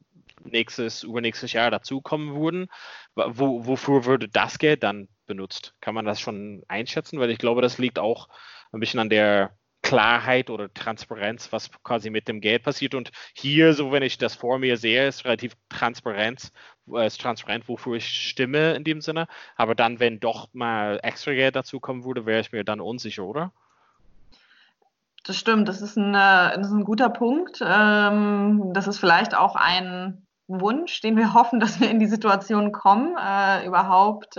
nächstes, 0.44 1.02
übernächstes 1.02 1.52
Jahr 1.52 1.70
dazukommen 1.70 2.34
würden? 2.34 2.68
Wo, 3.14 3.66
wofür 3.66 4.04
würde 4.04 4.28
das 4.28 4.58
Geld 4.58 4.82
dann 4.82 5.08
benutzt? 5.26 5.74
Kann 5.80 5.94
man 5.94 6.04
das 6.04 6.20
schon 6.20 6.62
einschätzen? 6.68 7.20
Weil 7.20 7.30
ich 7.30 7.38
glaube, 7.38 7.62
das 7.62 7.78
liegt 7.78 7.98
auch 7.98 8.28
ein 8.72 8.80
bisschen 8.80 9.00
an 9.00 9.10
der 9.10 9.56
Klarheit 9.82 10.50
oder 10.50 10.72
Transparenz, 10.72 11.52
was 11.52 11.70
quasi 11.82 12.10
mit 12.10 12.28
dem 12.28 12.40
Geld 12.40 12.62
passiert. 12.62 12.94
Und 12.94 13.10
hier, 13.34 13.72
so 13.74 13.92
wenn 13.92 14.02
ich 14.02 14.18
das 14.18 14.34
vor 14.34 14.58
mir 14.58 14.76
sehe, 14.76 15.08
ist 15.08 15.24
relativ 15.24 15.54
transparent, 15.68 16.52
äh, 16.92 17.06
ist 17.06 17.20
transparent, 17.20 17.68
wofür 17.68 17.96
ich 17.96 18.06
stimme 18.06 18.74
in 18.74 18.84
dem 18.84 19.00
Sinne. 19.00 19.26
Aber 19.56 19.74
dann, 19.74 19.98
wenn 19.98 20.20
doch 20.20 20.48
mal 20.52 21.00
extra 21.02 21.32
Geld 21.32 21.56
dazu 21.56 21.80
kommen 21.80 22.04
würde, 22.04 22.26
wäre 22.26 22.40
ich 22.40 22.52
mir 22.52 22.64
dann 22.64 22.80
unsicher, 22.80 23.24
oder? 23.24 23.52
Das 25.24 25.36
stimmt, 25.36 25.68
das 25.68 25.82
ist 25.82 25.96
ein, 25.96 26.14
äh, 26.14 26.56
das 26.56 26.68
ist 26.68 26.72
ein 26.72 26.84
guter 26.84 27.10
Punkt. 27.10 27.60
Ähm, 27.64 28.72
das 28.72 28.86
ist 28.86 28.98
vielleicht 28.98 29.34
auch 29.34 29.54
ein 29.54 30.26
Wunsch, 30.58 31.00
den 31.00 31.16
wir 31.16 31.34
hoffen, 31.34 31.60
dass 31.60 31.80
wir 31.80 31.90
in 31.90 32.00
die 32.00 32.06
Situation 32.06 32.72
kommen, 32.72 33.16
äh, 33.16 33.66
überhaupt 33.66 34.36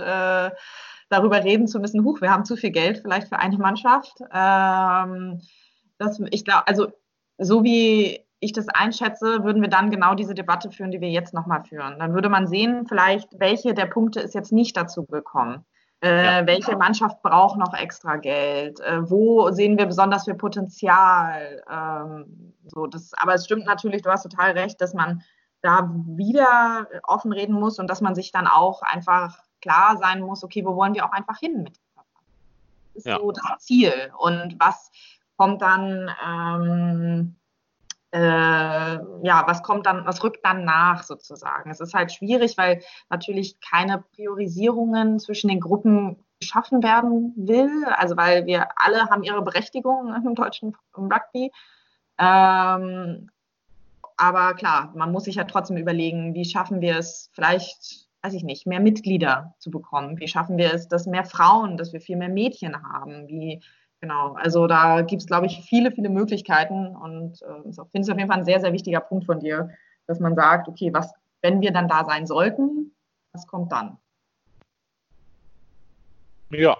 darüber 1.12 1.44
reden 1.44 1.68
zu 1.68 1.78
müssen, 1.78 2.04
huch, 2.04 2.20
wir 2.20 2.30
haben 2.30 2.44
zu 2.44 2.56
viel 2.56 2.70
Geld 2.70 2.98
vielleicht 2.98 3.28
für 3.28 3.38
eine 3.38 3.58
Mannschaft. 3.58 4.14
Ähm, 4.32 5.40
das, 5.98 6.20
ich 6.30 6.44
glaube, 6.44 6.66
also 6.66 6.88
so 7.38 7.62
wie 7.62 8.20
ich 8.40 8.52
das 8.52 8.68
einschätze, 8.68 9.44
würden 9.44 9.62
wir 9.62 9.68
dann 9.68 9.90
genau 9.90 10.14
diese 10.14 10.34
Debatte 10.34 10.70
führen, 10.70 10.90
die 10.90 11.00
wir 11.00 11.10
jetzt 11.10 11.32
nochmal 11.32 11.62
führen. 11.62 11.98
Dann 11.98 12.12
würde 12.12 12.28
man 12.28 12.48
sehen, 12.48 12.86
vielleicht, 12.88 13.38
welche 13.38 13.72
der 13.72 13.86
Punkte 13.86 14.20
ist 14.20 14.34
jetzt 14.34 14.52
nicht 14.52 14.76
dazu 14.76 15.04
gekommen. 15.04 15.64
Äh, 16.02 16.24
ja. 16.24 16.46
Welche 16.46 16.76
Mannschaft 16.76 17.22
braucht 17.22 17.56
noch 17.56 17.72
extra 17.74 18.16
Geld? 18.16 18.80
Äh, 18.80 19.08
wo 19.08 19.52
sehen 19.52 19.78
wir 19.78 19.86
besonders 19.86 20.24
viel 20.24 20.34
Potenzial? 20.34 21.62
Ähm, 21.70 22.54
so, 22.64 22.88
das, 22.88 23.12
aber 23.16 23.34
es 23.34 23.44
stimmt 23.44 23.66
natürlich, 23.66 24.02
du 24.02 24.10
hast 24.10 24.24
total 24.24 24.52
recht, 24.52 24.80
dass 24.80 24.94
man 24.94 25.22
da 25.62 25.90
wieder 26.06 26.88
offen 27.04 27.32
reden 27.32 27.54
muss 27.54 27.78
und 27.78 27.88
dass 27.88 28.00
man 28.00 28.14
sich 28.14 28.32
dann 28.32 28.46
auch 28.46 28.82
einfach 28.82 29.38
klar 29.60 29.96
sein 29.96 30.20
muss, 30.20 30.44
okay, 30.44 30.64
wo 30.64 30.76
wollen 30.76 30.94
wir 30.94 31.06
auch 31.06 31.12
einfach 31.12 31.38
hin 31.38 31.62
mit 31.62 31.80
Das 32.94 32.96
ist 32.96 33.06
ja. 33.06 33.18
so 33.18 33.32
das 33.32 33.64
Ziel. 33.64 34.12
Und 34.18 34.56
was 34.58 34.90
kommt 35.36 35.62
dann, 35.62 36.10
ähm, 36.26 37.36
äh, 38.10 38.18
ja, 39.22 39.44
was 39.46 39.62
kommt 39.62 39.86
dann, 39.86 40.04
was 40.04 40.22
rückt 40.22 40.44
dann 40.44 40.64
nach 40.64 41.04
sozusagen? 41.04 41.70
Es 41.70 41.80
ist 41.80 41.94
halt 41.94 42.12
schwierig, 42.12 42.58
weil 42.58 42.82
natürlich 43.08 43.60
keine 43.60 43.98
Priorisierungen 44.14 45.20
zwischen 45.20 45.48
den 45.48 45.60
Gruppen 45.60 46.22
geschaffen 46.40 46.82
werden 46.82 47.32
will, 47.36 47.84
also 47.96 48.16
weil 48.16 48.46
wir 48.46 48.66
alle 48.76 49.08
haben 49.08 49.22
ihre 49.22 49.42
Berechtigung 49.42 50.12
im 50.12 50.34
deutschen 50.34 50.76
Rugby. 50.96 51.52
Ähm, 52.18 53.30
aber 54.22 54.54
klar, 54.54 54.92
man 54.94 55.10
muss 55.10 55.24
sich 55.24 55.34
ja 55.34 55.44
trotzdem 55.44 55.76
überlegen, 55.76 56.32
wie 56.34 56.44
schaffen 56.44 56.80
wir 56.80 56.96
es 56.96 57.28
vielleicht 57.32 58.08
weiß 58.22 58.34
ich 58.34 58.44
nicht, 58.44 58.66
mehr 58.66 58.80
Mitglieder 58.80 59.54
zu 59.58 59.70
bekommen? 59.70 60.20
Wie 60.20 60.28
schaffen 60.28 60.56
wir 60.56 60.72
es, 60.72 60.86
dass 60.88 61.06
mehr 61.06 61.24
Frauen, 61.24 61.76
dass 61.76 61.92
wir 61.92 62.00
viel 62.00 62.16
mehr 62.16 62.28
Mädchen 62.28 62.80
haben? 62.80 63.26
Wie, 63.26 63.60
genau, 64.00 64.34
also 64.34 64.68
da 64.68 65.02
gibt 65.02 65.22
es, 65.22 65.26
glaube 65.26 65.46
ich, 65.46 65.62
viele, 65.62 65.90
viele 65.90 66.08
Möglichkeiten 66.08 66.94
und 66.94 67.42
äh, 67.42 67.62
finde 67.62 67.70
es 67.70 67.78
auf 67.80 67.88
jeden 67.92 68.28
Fall 68.28 68.38
ein 68.38 68.44
sehr, 68.44 68.60
sehr 68.60 68.72
wichtiger 68.72 69.00
Punkt 69.00 69.26
von 69.26 69.40
dir, 69.40 69.70
dass 70.06 70.20
man 70.20 70.36
sagt, 70.36 70.68
okay, 70.68 70.94
was, 70.94 71.12
wenn 71.42 71.60
wir 71.60 71.72
dann 71.72 71.88
da 71.88 72.04
sein 72.04 72.26
sollten, 72.26 72.94
was 73.32 73.46
kommt 73.46 73.72
dann? 73.72 73.98
Ja, 76.50 76.76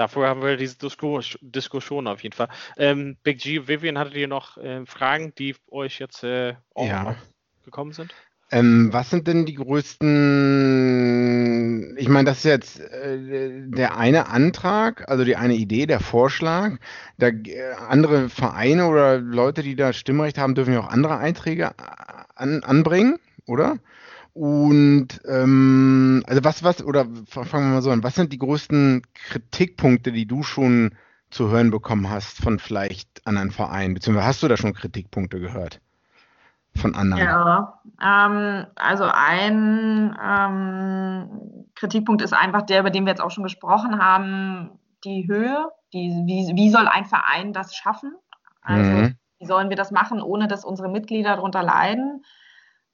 Dafür 0.00 0.28
haben 0.28 0.40
wir 0.40 0.56
diese 0.56 0.78
Disku 0.78 1.20
Diskussion 1.42 2.06
auf 2.06 2.22
jeden 2.22 2.34
Fall. 2.34 2.48
Ähm, 2.78 3.18
Big 3.22 3.38
G, 3.38 3.68
Vivian, 3.68 3.98
hattet 3.98 4.14
ihr 4.14 4.28
noch 4.28 4.56
äh, 4.56 4.86
Fragen, 4.86 5.34
die 5.36 5.54
euch 5.70 5.98
jetzt 5.98 6.24
äh, 6.24 6.54
ja. 6.74 7.16
gekommen 7.66 7.92
sind? 7.92 8.14
Ähm, 8.50 8.88
was 8.94 9.10
sind 9.10 9.28
denn 9.28 9.44
die 9.44 9.56
größten, 9.56 10.08
ich 11.98 12.08
meine, 12.08 12.30
das 12.30 12.38
ist 12.38 12.44
jetzt 12.44 12.80
äh, 12.80 13.18
der 13.66 13.98
eine 13.98 14.30
Antrag, 14.30 15.06
also 15.06 15.22
die 15.22 15.36
eine 15.36 15.52
Idee, 15.52 15.84
der 15.84 16.00
Vorschlag. 16.00 16.78
Da, 17.18 17.26
äh, 17.26 17.74
andere 17.86 18.30
Vereine 18.30 18.86
oder 18.86 19.18
Leute, 19.18 19.62
die 19.62 19.76
da 19.76 19.92
Stimmrecht 19.92 20.38
haben, 20.38 20.54
dürfen 20.54 20.72
ja 20.72 20.80
auch 20.80 20.88
andere 20.88 21.18
Einträge 21.18 21.72
an, 22.36 22.62
anbringen, 22.64 23.18
oder? 23.44 23.76
Und 24.32 25.08
ähm, 25.26 26.22
also 26.26 26.44
was, 26.44 26.62
was, 26.62 26.82
oder 26.84 27.06
fangen 27.26 27.68
wir 27.68 27.74
mal 27.74 27.82
so 27.82 27.90
an, 27.90 28.02
was 28.02 28.14
sind 28.14 28.32
die 28.32 28.38
größten 28.38 29.02
Kritikpunkte, 29.12 30.12
die 30.12 30.26
du 30.26 30.42
schon 30.42 30.94
zu 31.30 31.50
hören 31.50 31.70
bekommen 31.70 32.10
hast 32.10 32.38
von 32.38 32.58
vielleicht 32.58 33.26
anderen 33.26 33.50
Vereinen? 33.50 33.94
Beziehungsweise 33.94 34.26
hast 34.26 34.42
du 34.42 34.48
da 34.48 34.56
schon 34.56 34.74
Kritikpunkte 34.74 35.40
gehört? 35.40 35.80
von 36.76 36.94
anderen? 36.94 37.22
Ja, 37.22 37.80
ähm, 38.02 38.66
also 38.76 39.04
ein 39.12 40.16
ähm, 40.22 41.66
Kritikpunkt 41.74 42.22
ist 42.22 42.32
einfach 42.32 42.62
der, 42.62 42.80
über 42.80 42.90
den 42.90 43.04
wir 43.04 43.10
jetzt 43.10 43.20
auch 43.20 43.30
schon 43.30 43.44
gesprochen 43.44 44.02
haben, 44.02 44.78
die 45.04 45.26
Höhe. 45.28 45.70
Die, 45.92 46.22
wie, 46.24 46.54
wie 46.54 46.70
soll 46.70 46.86
ein 46.86 47.04
Verein 47.04 47.52
das 47.52 47.74
schaffen? 47.74 48.14
Also 48.62 48.90
mhm. 48.90 49.16
wie 49.38 49.46
sollen 49.46 49.68
wir 49.68 49.76
das 49.76 49.90
machen, 49.90 50.22
ohne 50.22 50.46
dass 50.46 50.64
unsere 50.64 50.88
Mitglieder 50.88 51.36
darunter 51.36 51.62
leiden? 51.62 52.24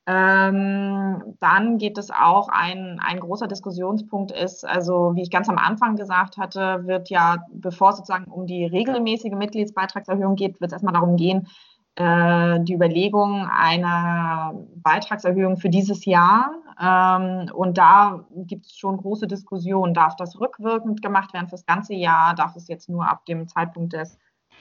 Ähm, 0.09 1.35
dann 1.41 1.79
geht 1.79 1.99
es 1.99 2.13
auch, 2.13 2.49
ein, 2.49 3.01
ein 3.01 3.19
großer 3.19 3.49
Diskussionspunkt 3.49 4.31
ist, 4.31 4.65
also 4.65 5.13
wie 5.17 5.23
ich 5.23 5.31
ganz 5.31 5.49
am 5.49 5.59
Anfang 5.59 5.97
gesagt 5.97 6.37
hatte, 6.37 6.87
wird 6.87 7.11
ja, 7.11 7.39
bevor 7.53 7.91
es 7.91 7.97
sozusagen 7.97 8.31
um 8.31 8.47
die 8.47 8.65
regelmäßige 8.65 9.33
Mitgliedsbeitragserhöhung 9.33 10.37
geht, 10.37 10.61
wird 10.61 10.71
es 10.71 10.75
erstmal 10.75 10.95
darum 10.95 11.17
gehen, 11.17 11.49
äh, 11.97 12.61
die 12.61 12.75
Überlegung 12.75 13.49
einer 13.49 14.55
Beitragserhöhung 14.77 15.57
für 15.57 15.71
dieses 15.71 16.05
Jahr. 16.05 16.53
Ähm, 16.81 17.51
und 17.53 17.77
da 17.77 18.27
gibt 18.35 18.67
es 18.67 18.77
schon 18.77 18.99
große 18.99 19.27
Diskussionen. 19.27 19.95
Darf 19.95 20.15
das 20.15 20.39
rückwirkend 20.39 21.03
gemacht 21.03 21.33
werden 21.35 21.47
für 21.47 21.57
das 21.57 21.67
ganze 21.67 21.95
Jahr? 21.95 22.35
Darf 22.35 22.55
es 22.55 22.69
jetzt 22.69 22.89
nur 22.89 23.09
ab 23.09 23.25
dem 23.25 23.49
Zeitpunkt 23.49 23.95
des 23.95 24.19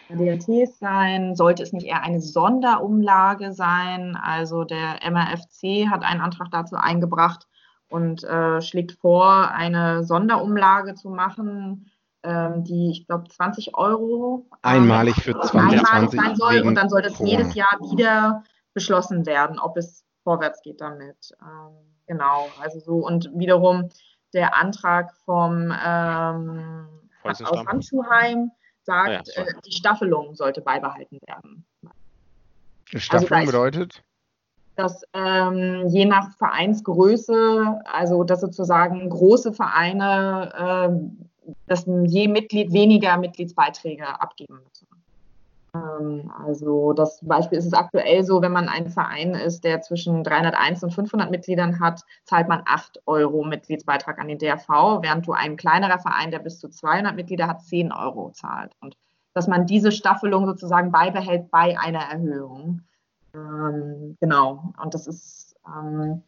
DRTs 0.09 0.79
sein? 0.79 1.35
Sollte 1.35 1.63
es 1.63 1.73
nicht 1.73 1.87
eher 1.87 2.03
eine 2.03 2.21
Sonderumlage 2.21 3.53
sein? 3.53 4.17
Also 4.21 4.63
der 4.63 4.99
MRFC 5.09 5.89
hat 5.89 6.03
einen 6.03 6.21
Antrag 6.21 6.49
dazu 6.51 6.75
eingebracht 6.75 7.47
und 7.87 8.23
äh, 8.23 8.61
schlägt 8.61 8.93
vor, 8.93 9.51
eine 9.51 10.03
Sonderumlage 10.03 10.95
zu 10.95 11.09
machen 11.09 11.91
ähm, 12.25 12.63
die, 12.63 12.89
ich 12.91 13.07
glaube, 13.07 13.27
20 13.29 13.75
Euro 13.75 14.47
einmalig 14.63 15.15
für 15.15 15.39
2020 15.39 16.19
sein 16.19 16.35
soll 16.35 16.61
und 16.61 16.75
dann 16.75 16.89
soll 16.89 17.01
das 17.01 17.13
Corona. 17.13 17.37
jedes 17.37 17.53
Jahr 17.53 17.77
wieder 17.81 18.43
beschlossen 18.73 19.25
werden, 19.25 19.59
ob 19.59 19.77
es 19.77 20.03
vorwärts 20.23 20.61
geht 20.63 20.81
damit. 20.81 21.31
Ähm, 21.41 21.75
genau, 22.07 22.47
also 22.59 22.79
so 22.79 22.95
und 23.05 23.29
wiederum 23.35 23.89
der 24.33 24.59
Antrag 24.59 25.13
vom 25.23 25.71
ähm, 25.85 26.87
aus 27.23 27.41
Handschuhheim 27.67 28.51
sagt, 28.85 29.29
ah 29.35 29.41
ja, 29.41 29.47
äh, 29.47 29.53
die 29.65 29.71
Staffelung 29.71 30.35
sollte 30.35 30.61
beibehalten 30.61 31.19
werden. 31.27 31.65
Staffelung 32.85 33.39
also 33.39 33.51
bedeutet? 33.51 34.03
dass 34.77 35.03
ähm, 35.13 35.87
je 35.87 36.03
nach 36.03 36.35
Vereinsgröße, 36.37 37.79
also 37.85 38.25
dass 38.25 38.41
sozusagen 38.41 39.09
große 39.09 39.53
Vereine 39.53 40.51
äh, 40.53 41.25
dass 41.67 41.85
je 41.85 42.27
Mitglied 42.27 42.73
weniger 42.73 43.17
Mitgliedsbeiträge 43.17 44.07
abgeben 44.19 44.59
müssen. 44.67 44.87
Ähm, 45.75 46.31
also 46.45 46.93
das 46.93 47.19
Beispiel 47.21 47.57
ist 47.57 47.65
es 47.65 47.73
aktuell 47.73 48.23
so, 48.23 48.41
wenn 48.41 48.51
man 48.51 48.69
ein 48.69 48.89
Verein 48.89 49.33
ist, 49.33 49.63
der 49.63 49.81
zwischen 49.81 50.23
301 50.23 50.83
und 50.83 50.93
500 50.93 51.31
Mitgliedern 51.31 51.79
hat, 51.79 52.01
zahlt 52.23 52.47
man 52.47 52.63
8 52.65 53.01
Euro 53.05 53.43
Mitgliedsbeitrag 53.43 54.19
an 54.19 54.27
den 54.27 54.37
DRV, 54.37 55.01
während 55.01 55.27
du 55.27 55.33
ein 55.33 55.57
kleinerer 55.57 55.99
Verein, 55.99 56.31
der 56.31 56.39
bis 56.39 56.59
zu 56.59 56.69
200 56.69 57.15
Mitglieder 57.15 57.47
hat, 57.47 57.63
10 57.63 57.91
Euro 57.91 58.31
zahlt. 58.31 58.73
Und 58.79 58.97
dass 59.33 59.47
man 59.47 59.65
diese 59.65 59.91
Staffelung 59.91 60.45
sozusagen 60.45 60.91
beibehält 60.91 61.51
bei 61.51 61.77
einer 61.77 61.99
Erhöhung. 61.99 62.81
Ähm, 63.33 64.17
genau. 64.21 64.73
Und 64.81 64.93
das 64.93 65.07
ist 65.07 65.55
ähm, 65.67 66.23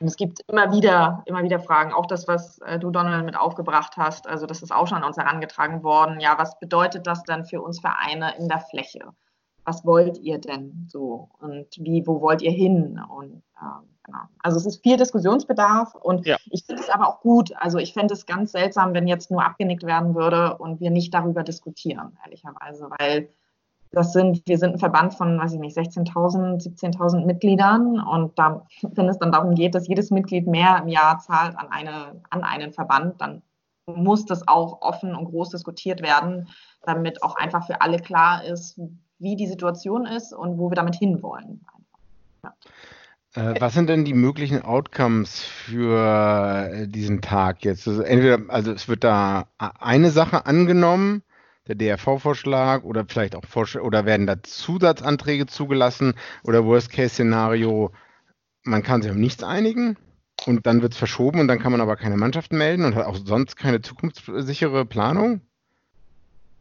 und 0.00 0.06
es 0.06 0.16
gibt 0.16 0.40
immer 0.48 0.72
wieder, 0.72 1.22
immer 1.26 1.42
wieder 1.42 1.58
Fragen, 1.58 1.92
auch 1.92 2.06
das, 2.06 2.28
was 2.28 2.58
äh, 2.58 2.78
du, 2.78 2.90
Donald, 2.90 3.24
mit 3.24 3.36
aufgebracht 3.36 3.96
hast. 3.96 4.26
Also 4.26 4.46
das 4.46 4.62
ist 4.62 4.72
auch 4.72 4.86
schon 4.86 4.98
an 4.98 5.04
uns 5.04 5.16
herangetragen 5.16 5.82
worden. 5.82 6.20
Ja, 6.20 6.38
was 6.38 6.58
bedeutet 6.58 7.06
das 7.06 7.22
dann 7.22 7.44
für 7.44 7.62
uns 7.62 7.80
Vereine 7.80 8.34
in 8.38 8.48
der 8.48 8.60
Fläche? 8.60 9.10
Was 9.64 9.84
wollt 9.84 10.18
ihr 10.18 10.38
denn 10.38 10.86
so? 10.88 11.30
Und 11.40 11.66
wie, 11.78 12.06
wo 12.06 12.20
wollt 12.20 12.42
ihr 12.42 12.52
hin? 12.52 13.00
Und 13.08 13.42
äh, 13.60 13.86
genau. 14.04 14.20
Also 14.42 14.58
es 14.58 14.66
ist 14.66 14.82
viel 14.82 14.96
Diskussionsbedarf 14.96 15.94
und 15.94 16.26
ja. 16.26 16.36
ich 16.50 16.64
finde 16.64 16.82
es 16.82 16.90
aber 16.90 17.08
auch 17.08 17.20
gut. 17.20 17.52
Also 17.56 17.78
ich 17.78 17.92
fände 17.94 18.14
es 18.14 18.26
ganz 18.26 18.52
seltsam, 18.52 18.92
wenn 18.94 19.08
jetzt 19.08 19.30
nur 19.30 19.44
abgenickt 19.44 19.84
werden 19.84 20.14
würde 20.14 20.58
und 20.58 20.80
wir 20.80 20.90
nicht 20.90 21.14
darüber 21.14 21.42
diskutieren, 21.42 22.16
ehrlicherweise, 22.24 22.90
weil 22.98 23.28
das 23.92 24.12
sind, 24.12 24.42
wir 24.46 24.58
sind 24.58 24.74
ein 24.74 24.78
Verband 24.78 25.14
von, 25.14 25.38
weiß 25.38 25.52
ich 25.54 25.60
nicht, 25.60 25.76
16.000, 25.76 26.62
17.000 26.62 27.24
Mitgliedern 27.24 28.00
und 28.00 28.38
da, 28.38 28.66
wenn 28.82 29.08
es 29.08 29.18
dann 29.18 29.32
darum 29.32 29.54
geht, 29.54 29.74
dass 29.74 29.88
jedes 29.88 30.10
Mitglied 30.10 30.46
mehr 30.46 30.78
im 30.82 30.88
Jahr 30.88 31.18
zahlt 31.18 31.56
an, 31.58 31.68
eine, 31.70 32.20
an 32.30 32.42
einen 32.42 32.72
Verband, 32.72 33.20
dann 33.20 33.42
muss 33.86 34.24
das 34.24 34.46
auch 34.48 34.82
offen 34.82 35.14
und 35.14 35.26
groß 35.26 35.50
diskutiert 35.50 36.02
werden, 36.02 36.48
damit 36.82 37.22
auch 37.22 37.36
einfach 37.36 37.66
für 37.66 37.80
alle 37.80 37.98
klar 37.98 38.44
ist, 38.44 38.80
wie 39.18 39.36
die 39.36 39.46
Situation 39.46 40.06
ist 40.06 40.32
und 40.32 40.58
wo 40.58 40.70
wir 40.70 40.74
damit 40.74 40.96
hinwollen. 40.96 41.64
Ja. 42.42 42.54
Äh, 43.34 43.60
was 43.60 43.74
sind 43.74 43.88
denn 43.88 44.04
die 44.04 44.14
möglichen 44.14 44.62
Outcomes 44.62 45.40
für 45.40 46.70
äh, 46.72 46.88
diesen 46.88 47.20
Tag 47.20 47.64
jetzt? 47.64 47.86
Also 47.86 48.02
entweder, 48.02 48.38
also 48.48 48.72
es 48.72 48.88
wird 48.88 49.04
da 49.04 49.46
eine 49.58 50.10
Sache 50.10 50.46
angenommen, 50.46 51.22
der 51.68 51.74
DRV-Vorschlag 51.74 52.84
oder 52.84 53.04
vielleicht 53.06 53.34
auch 53.34 53.44
Vorsch 53.44 53.76
oder 53.76 54.04
werden 54.04 54.26
da 54.26 54.42
Zusatzanträge 54.42 55.46
zugelassen 55.46 56.14
oder 56.44 56.64
Worst-Case-Szenario, 56.64 57.90
man 58.62 58.82
kann 58.82 59.02
sich 59.02 59.10
auf 59.10 59.16
nichts 59.16 59.42
einigen 59.42 59.96
und 60.46 60.66
dann 60.66 60.82
wird 60.82 60.92
es 60.92 60.98
verschoben 60.98 61.40
und 61.40 61.48
dann 61.48 61.58
kann 61.58 61.72
man 61.72 61.80
aber 61.80 61.96
keine 61.96 62.16
Mannschaften 62.16 62.58
melden 62.58 62.84
und 62.84 62.94
hat 62.94 63.06
auch 63.06 63.16
sonst 63.16 63.56
keine 63.56 63.80
zukunftssichere 63.80 64.84
Planung? 64.84 65.40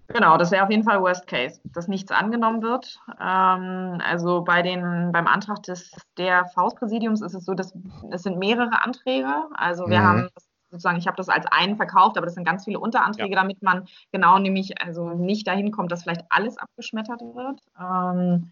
Genau, 0.08 0.38
das 0.38 0.51
wäre 0.51 0.64
auf 0.64 0.70
jeden 0.70 0.84
Fall 0.84 1.01
Worst 1.01 1.26
Case, 1.26 1.60
dass 1.74 1.88
nichts 1.88 2.12
angenommen 2.12 2.62
wird. 2.62 2.99
Ähm, 3.20 3.99
also 4.06 4.43
bei 4.43 4.62
den, 4.62 5.12
beim 5.12 5.26
Antrag 5.26 5.64
des 5.64 5.91
DRV-Präsidiums 6.18 7.22
ist 7.22 7.34
es 7.34 7.45
so, 7.45 7.56
dass 7.56 7.74
es 8.12 8.22
sind 8.22 8.38
mehrere 8.38 8.84
Anträge. 8.84 9.34
Also 9.56 9.88
wir 9.88 9.99
mhm. 9.99 10.03
haben 10.03 10.30
das 10.36 10.45
sozusagen, 10.76 10.97
ich 10.97 11.07
habe 11.07 11.17
das 11.17 11.30
als 11.30 11.45
einen 11.47 11.78
verkauft, 11.78 12.17
aber 12.17 12.26
das 12.26 12.36
sind 12.36 12.45
ganz 12.45 12.65
viele 12.65 12.80
Unteranträge, 12.80 13.34
ja. 13.34 13.41
damit 13.41 13.61
man 13.61 13.88
genau 14.11 14.38
nämlich 14.39 14.82
also 14.82 15.09
nicht 15.09 15.47
dahin 15.47 15.71
kommt, 15.71 15.91
dass 15.91 16.03
vielleicht 16.03 16.26
alles 16.30 16.57
abgeschmettert 16.57 17.21
wird. 17.21 17.59
Ähm, 17.80 18.51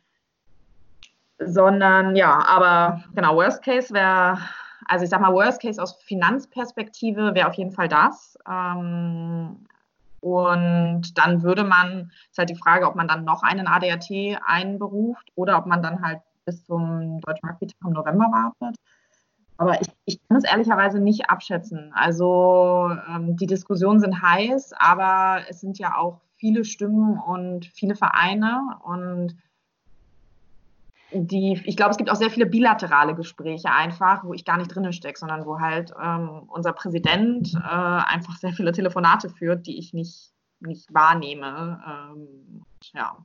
sondern 1.40 2.16
ja, 2.16 2.44
aber 2.48 3.04
genau, 3.16 3.36
Worst 3.36 3.64
Case 3.64 3.94
wäre, 3.94 4.38
also 4.88 5.04
ich 5.04 5.10
sag 5.10 5.22
mal, 5.22 5.34
Worst 5.34 5.62
Case 5.62 5.82
aus 5.82 6.02
Finanzperspektive 6.04 7.36
wäre 7.36 7.48
auf 7.48 7.56
jeden 7.56 7.72
Fall 7.72 7.88
das. 7.88 8.38
Ähm, 8.50 9.66
und 10.22 11.18
dann 11.18 11.44
würde 11.44 11.66
man, 11.66 12.12
ist 12.32 12.38
halt 12.38 12.50
die 12.50 12.56
Frage, 12.56 12.88
ob 12.88 12.96
man 12.96 13.10
dann 13.10 13.26
noch 13.26 13.44
einen 13.44 13.68
ADAT 13.68 14.10
einberuft 14.46 15.32
oder 15.36 15.58
ob 15.58 15.66
man 15.66 15.82
dann 15.84 16.02
halt 16.02 16.22
bis 16.46 16.66
zum 16.66 17.20
Deutschen 17.22 17.50
Rugby-Tag 17.50 17.78
im 17.86 17.92
November 17.92 18.26
wartet. 18.26 18.78
Aber 19.58 19.80
ich, 19.82 19.88
ich 20.06 20.28
kann 20.28 20.38
es 20.38 20.44
ehrlicherweise 20.44 21.00
nicht 21.00 21.30
abschätzen. 21.30 21.92
Also 21.94 22.90
ähm, 23.10 23.38
die 23.38 23.46
Diskussionen 23.46 24.00
sind 24.00 24.22
heiß, 24.22 24.74
aber 24.78 25.42
es 25.50 25.62
sind 25.62 25.78
ja 25.80 25.96
auch 25.98 26.22
viele 26.38 26.66
Stimmen 26.66 27.18
und 27.20 27.66
viele 27.68 27.96
Vereine 27.96 28.78
und 28.84 29.36
die, 31.14 31.62
ich 31.66 31.78
glaube, 31.78 31.92
es 31.92 31.98
gibt 31.98 32.10
auch 32.10 32.16
sehr 32.16 32.32
viele 32.32 32.46
bilaterale 32.46 33.16
Gespräche 33.16 33.72
einfach, 33.72 34.24
wo 34.24 34.34
ich 34.34 34.46
gar 34.46 34.58
nicht 34.58 34.74
drin 34.74 34.92
stecke, 34.94 35.20
sondern 35.20 35.46
wo 35.46 35.60
halt 35.60 35.94
ähm, 36.02 36.44
unser 36.48 36.74
Präsident 36.74 37.54
äh, 37.54 37.60
einfach 37.60 38.38
sehr 38.38 38.54
viele 38.54 38.72
Telefonate 38.72 39.30
führt, 39.30 39.68
die 39.68 39.78
ich 39.78 39.94
nicht, 39.94 40.32
nicht 40.60 40.94
wahrnehme. 40.94 41.82
Ähm, 41.88 42.64
ja, 42.94 43.16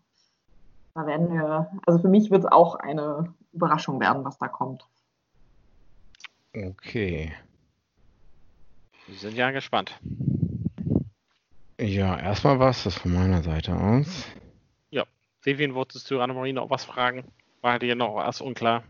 da 0.95 1.07
werden 1.07 1.33
wir, 1.33 1.71
also 1.87 1.99
für 1.99 2.09
mich 2.09 2.31
wird 2.31 2.45
es 2.45 2.53
auch 2.53 2.75
eine 2.75 3.33
Überraschung 3.53 4.01
werden, 4.01 4.25
was 4.25 4.39
da 4.39 4.49
kommt. 4.49 4.87
Okay. 6.55 7.33
Wir 9.07 9.17
sind 9.17 9.37
ja 9.37 9.51
gespannt. 9.51 9.99
Ja, 11.81 12.19
erstmal 12.19 12.59
was, 12.59 12.85
das 12.85 12.95
von 12.95 13.13
meiner 13.13 13.43
Seite 13.43 13.75
aus. 13.75 14.27
Ja, 14.91 15.05
Vivian, 15.43 15.75
wolltest 15.75 16.11
du 16.11 16.21
Annemarie 16.21 16.53
noch 16.53 16.71
was 16.71 16.85
fragen? 16.85 17.25
War 17.61 17.79
dir 17.79 17.95
noch 17.95 18.17
was 18.17 18.41
unklar? 18.41 18.83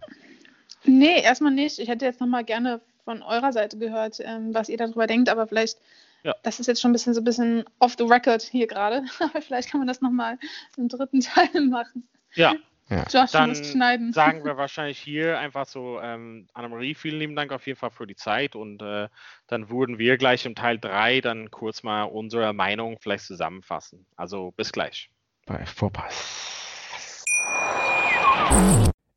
Nee, 0.84 1.22
erstmal 1.22 1.52
nicht. 1.52 1.78
Ich 1.78 1.88
hätte 1.88 2.04
jetzt 2.06 2.20
nochmal 2.20 2.44
gerne 2.44 2.80
von 3.04 3.22
eurer 3.22 3.52
Seite 3.52 3.78
gehört, 3.78 4.18
ähm, 4.20 4.54
was 4.54 4.68
ihr 4.68 4.76
darüber 4.76 5.06
denkt, 5.06 5.28
aber 5.28 5.46
vielleicht, 5.46 5.78
ja. 6.22 6.34
das 6.42 6.61
ist 6.61 6.66
jetzt 6.66 6.80
schon 6.80 6.90
ein 6.90 6.92
bisschen 6.92 7.14
so 7.14 7.20
ein 7.20 7.24
bisschen 7.24 7.64
off 7.78 7.94
the 7.98 8.04
record 8.04 8.42
hier 8.42 8.66
gerade, 8.66 9.04
aber 9.18 9.42
vielleicht 9.42 9.70
kann 9.70 9.80
man 9.80 9.88
das 9.88 10.00
nochmal 10.00 10.38
im 10.76 10.88
dritten 10.88 11.20
Teil 11.20 11.62
machen. 11.62 12.09
Ja, 12.34 12.54
Ja. 12.89 13.05
Josh, 13.11 13.32
dann 13.32 13.51
musst 13.51 13.66
schneiden. 13.66 14.12
sagen 14.12 14.45
wir 14.45 14.57
wahrscheinlich 14.57 14.99
hier 14.99 15.39
einfach 15.39 15.66
so, 15.66 16.01
ähm, 16.01 16.47
Annemarie, 16.55 16.95
vielen 16.95 17.18
lieben 17.18 17.36
Dank 17.36 17.53
auf 17.53 17.66
jeden 17.66 17.78
Fall 17.78 17.91
für 17.91 18.07
die 18.07 18.16
Zeit 18.16 18.57
und 18.57 18.80
äh, 18.80 19.09
dann 19.47 19.68
würden 19.68 19.99
wir 19.99 20.16
gleich 20.16 20.47
im 20.47 20.55
Teil 20.55 20.78
3 20.78 21.20
dann 21.20 21.51
kurz 21.51 21.82
mal 21.82 22.05
unsere 22.05 22.53
Meinung 22.55 22.99
vielleicht 23.01 23.24
zusammenfassen. 23.24 24.07
Also 24.16 24.53
bis 24.53 24.72
gleich. 24.72 25.11
Bei 25.47 25.64
Vorpass. 25.66 27.24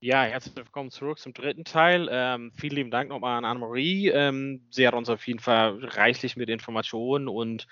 Ja, 0.00 0.22
herzlich 0.22 0.54
willkommen 0.54 0.90
zurück 0.90 1.18
zum 1.18 1.34
dritten 1.34 1.64
Teil. 1.64 2.08
Ähm, 2.10 2.52
vielen 2.56 2.76
lieben 2.76 2.90
Dank 2.92 3.08
nochmal 3.08 3.36
an 3.36 3.44
Anne-Marie. 3.44 4.08
Ähm, 4.10 4.64
sie 4.70 4.86
hat 4.86 4.94
uns 4.94 5.08
auf 5.08 5.26
jeden 5.26 5.40
Fall 5.40 5.76
reichlich 5.82 6.36
mit 6.36 6.48
Informationen 6.48 7.26
und 7.26 7.66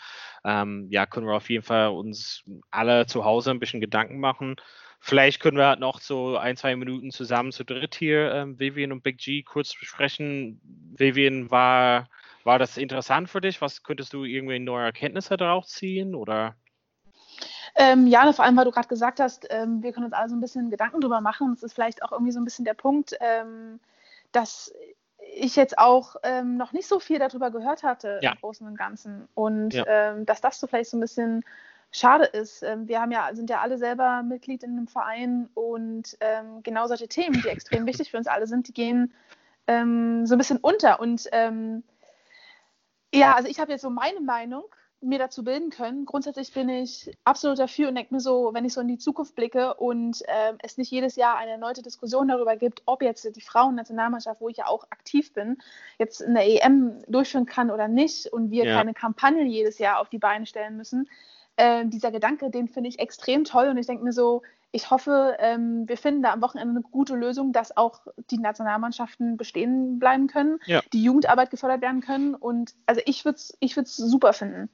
ähm, 0.44 0.88
ja, 0.90 1.07
können 1.07 1.26
wir 1.26 1.36
auf 1.36 1.48
jeden 1.48 1.62
Fall 1.62 1.90
uns 1.90 2.42
alle 2.72 3.07
zu 3.07 3.24
Hause 3.24 3.52
ein 3.52 3.61
bisschen 3.61 3.80
Gedanken 3.80 4.18
machen. 4.18 4.57
Vielleicht 4.98 5.40
können 5.40 5.57
wir 5.57 5.76
noch 5.76 6.00
so 6.00 6.36
ein, 6.36 6.57
zwei 6.57 6.74
Minuten 6.74 7.12
zusammen 7.12 7.52
zu 7.52 7.64
dritt 7.64 7.94
hier, 7.94 8.32
ähm, 8.32 8.59
Vivian 8.59 8.90
und 8.90 9.04
Big 9.04 9.18
G, 9.18 9.44
kurz 9.44 9.78
besprechen. 9.78 10.61
Vivian, 10.96 11.50
war, 11.52 12.09
war 12.42 12.59
das 12.59 12.76
interessant 12.76 13.30
für 13.30 13.40
dich? 13.40 13.61
Was 13.61 13.84
könntest 13.84 14.12
du 14.14 14.24
irgendwie 14.24 14.59
neue 14.59 14.86
Erkenntnisse 14.86 15.36
daraus 15.36 15.68
ziehen? 15.68 16.16
Oder? 16.16 16.57
Ähm, 17.74 18.07
ja, 18.07 18.32
vor 18.32 18.45
allem, 18.45 18.57
weil 18.57 18.64
du 18.64 18.70
gerade 18.70 18.89
gesagt 18.89 19.20
hast, 19.20 19.47
ähm, 19.51 19.82
wir 19.82 19.93
können 19.93 20.07
uns 20.07 20.14
alle 20.14 20.28
so 20.28 20.34
ein 20.34 20.41
bisschen 20.41 20.70
Gedanken 20.70 21.01
drüber 21.01 21.20
machen. 21.20 21.53
Das 21.55 21.62
ist 21.62 21.74
vielleicht 21.74 22.03
auch 22.03 22.12
irgendwie 22.12 22.32
so 22.32 22.41
ein 22.41 22.45
bisschen 22.45 22.64
der 22.64 22.74
Punkt, 22.74 23.14
ähm, 23.20 23.80
dass 24.32 24.72
ich 25.34 25.57
jetzt 25.57 25.78
auch 25.78 26.16
ähm, 26.22 26.57
noch 26.57 26.72
nicht 26.72 26.89
so 26.89 27.01
viel 27.01 27.18
darüber 27.18 27.51
gehört 27.51 27.82
hatte 27.82 28.20
ja. 28.22 28.32
im 28.32 28.39
Großen 28.39 28.66
und 28.66 28.76
Ganzen. 28.76 29.28
Und 29.34 29.74
Ja. 29.74 29.84
ähm, 29.87 30.24
dass 30.24 30.41
das 30.41 30.59
so 30.59 30.66
vielleicht 30.66 30.91
so 30.91 30.97
ein 30.97 31.01
bisschen 31.01 31.45
schade 31.91 32.24
ist. 32.24 32.62
Ähm, 32.62 32.89
wir 32.89 33.01
haben 33.01 33.11
ja, 33.11 33.28
sind 33.34 33.51
ja 33.51 33.61
alle 33.61 33.76
selber 33.76 34.22
Mitglied 34.22 34.62
in 34.62 34.70
einem 34.70 34.89
Verein 34.89 35.49
und 35.55 36.16
genau 36.62 36.87
solche 36.87 37.09
Themen, 37.09 37.43
die 37.43 37.49
extrem 37.49 37.87
wichtig 37.87 38.11
für 38.11 38.16
uns 38.18 38.26
alle 38.26 38.47
sind, 38.47 38.68
die 38.68 38.72
gehen 38.72 39.12
so 39.68 39.72
ein 39.74 40.39
bisschen 40.39 40.59
unter. 40.59 41.01
Und 41.01 41.28
ja, 43.12 43.34
also 43.34 43.49
ich 43.49 43.59
habe 43.59 43.72
jetzt 43.72 43.82
so 43.82 43.91
meine 43.91 44.20
Meinung 44.20 44.64
mir 45.03 45.18
dazu 45.18 45.44
bilden 45.44 45.70
können. 45.70 46.05
Grundsätzlich 46.07 46.53
bin 46.53 46.68
ich 46.68 47.11
absolut 47.24 47.59
dafür 47.59 47.88
und 47.88 47.94
denke 47.97 48.14
mir 48.14 48.20
so, 48.20 48.51
wenn 48.55 48.64
ich 48.64 48.72
so 48.72 48.80
in 48.80 48.88
die 48.88 48.99
Zukunft 48.99 49.34
blicke 49.34 49.74
und 49.74 50.22
ähm, 50.26 50.57
es 50.62 50.78
nicht 50.78 50.90
jedes 50.90 51.16
Jahr 51.16 51.36
eine 51.36 51.53
erneute 51.53 51.82
Diskussion 51.82 52.28
darüber 52.28 52.57
gibt, 52.57 52.82
ob 52.86 53.03
jetzt 53.03 53.24
die 53.36 53.40
Frauennationalmannschaft, 53.40 54.40
wo 54.40 54.49
ich 54.49 54.57
ja 54.57 54.66
auch 54.66 54.84
aktiv 54.90 55.32
bin, 55.34 55.59
jetzt 55.99 56.24
eine 56.24 56.44
EM 56.44 57.03
durchführen 57.09 57.47
kann 57.47 57.70
oder 57.70 57.88
nicht 57.88 58.26
und 58.32 58.51
wir 58.51 58.64
Ja. 58.64 58.76
keine 58.78 58.94
Kampagnen 58.94 59.47
jedes 59.47 59.78
Jahr 59.78 60.01
auf 60.01 60.09
die 60.09 60.18
Beine 60.18 60.47
stellen 60.47 60.76
müssen. 60.76 61.09
Ähm, 61.59 61.90
dieser 61.90 62.11
Gedanke, 62.11 62.51
den 62.51 62.68
finde 62.68 62.88
ich 62.88 62.99
extrem 62.99 63.44
toll 63.44 63.68
und 63.68 63.78
ich 63.78 63.86
denke 63.86 64.03
mir 64.05 64.12
so, 64.12 64.42
ich 64.72 64.90
hoffe, 64.90 65.36
ähm, 65.38 65.88
wir 65.88 65.97
finden 65.97 66.22
da 66.22 66.32
am 66.32 66.42
Wochenende 66.42 66.70
eine 66.74 66.82
gute 66.82 67.14
Lösung, 67.14 67.53
dass 67.53 67.76
auch 67.76 68.01
die 68.30 68.36
Nationalmannschaften 68.38 69.36
bestehen 69.36 69.99
bleiben 69.99 70.26
können, 70.26 70.59
Ja. 70.66 70.82
die 70.92 71.03
Jugendarbeit 71.03 71.51
gefördert 71.51 71.80
werden 71.80 72.01
können 72.01 72.34
und 72.34 72.74
also 72.86 73.01
ich 73.07 73.24
würde 73.24 73.36
es 73.36 73.57
ich 73.61 73.76
würd's 73.76 73.97
super 73.97 74.32
finden. 74.32 74.68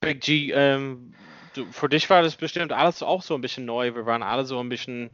Big 0.00 0.20
G, 0.20 0.52
ähm, 0.52 1.12
du, 1.54 1.66
für 1.72 1.88
dich 1.88 2.08
war 2.10 2.22
das 2.22 2.36
bestimmt 2.36 2.72
alles 2.72 3.02
auch 3.02 3.22
so 3.22 3.34
ein 3.34 3.40
bisschen 3.40 3.64
neu. 3.64 3.94
Wir 3.94 4.06
waren 4.06 4.22
alle 4.22 4.44
so 4.44 4.58
ein 4.60 4.68
bisschen 4.68 5.10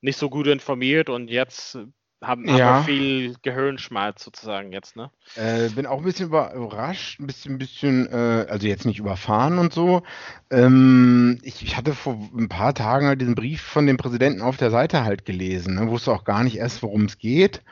nicht 0.00 0.18
so 0.18 0.30
gut 0.30 0.46
informiert 0.46 1.08
und 1.08 1.28
jetzt 1.28 1.78
haben, 2.22 2.46
haben 2.50 2.58
Ja. 2.58 2.78
wir 2.78 2.84
viel 2.84 3.36
Gehirnschmalz 3.42 4.24
sozusagen 4.24 4.72
jetzt, 4.72 4.96
ne? 4.96 5.10
Äh, 5.36 5.68
bin 5.70 5.86
auch 5.86 5.98
ein 5.98 6.04
bisschen 6.04 6.26
über- 6.26 6.52
überrascht, 6.52 7.20
ein 7.20 7.26
bisschen, 7.26 7.58
bisschen, 7.58 8.06
äh, 8.08 8.46
also 8.48 8.66
jetzt 8.66 8.86
nicht 8.86 8.98
überfahren 8.98 9.58
und 9.58 9.72
so. 9.72 10.02
Ähm, 10.50 11.38
ich, 11.42 11.62
ich 11.62 11.76
hatte 11.76 11.94
vor 11.94 12.18
ein 12.36 12.48
paar 12.48 12.74
Tagen 12.74 13.06
halt 13.06 13.20
diesen 13.20 13.34
Brief 13.36 13.62
von 13.62 13.86
dem 13.86 13.96
Präsidenten 13.96 14.42
auf 14.42 14.56
der 14.56 14.70
Seite 14.70 15.04
halt 15.04 15.24
gelesen, 15.24 15.74
ne, 15.76 15.88
wusste 15.88 16.12
auch 16.12 16.24
gar 16.24 16.42
nicht 16.44 16.56
erst, 16.56 16.82
worum 16.82 17.04
es 17.04 17.18
geht. 17.18 17.62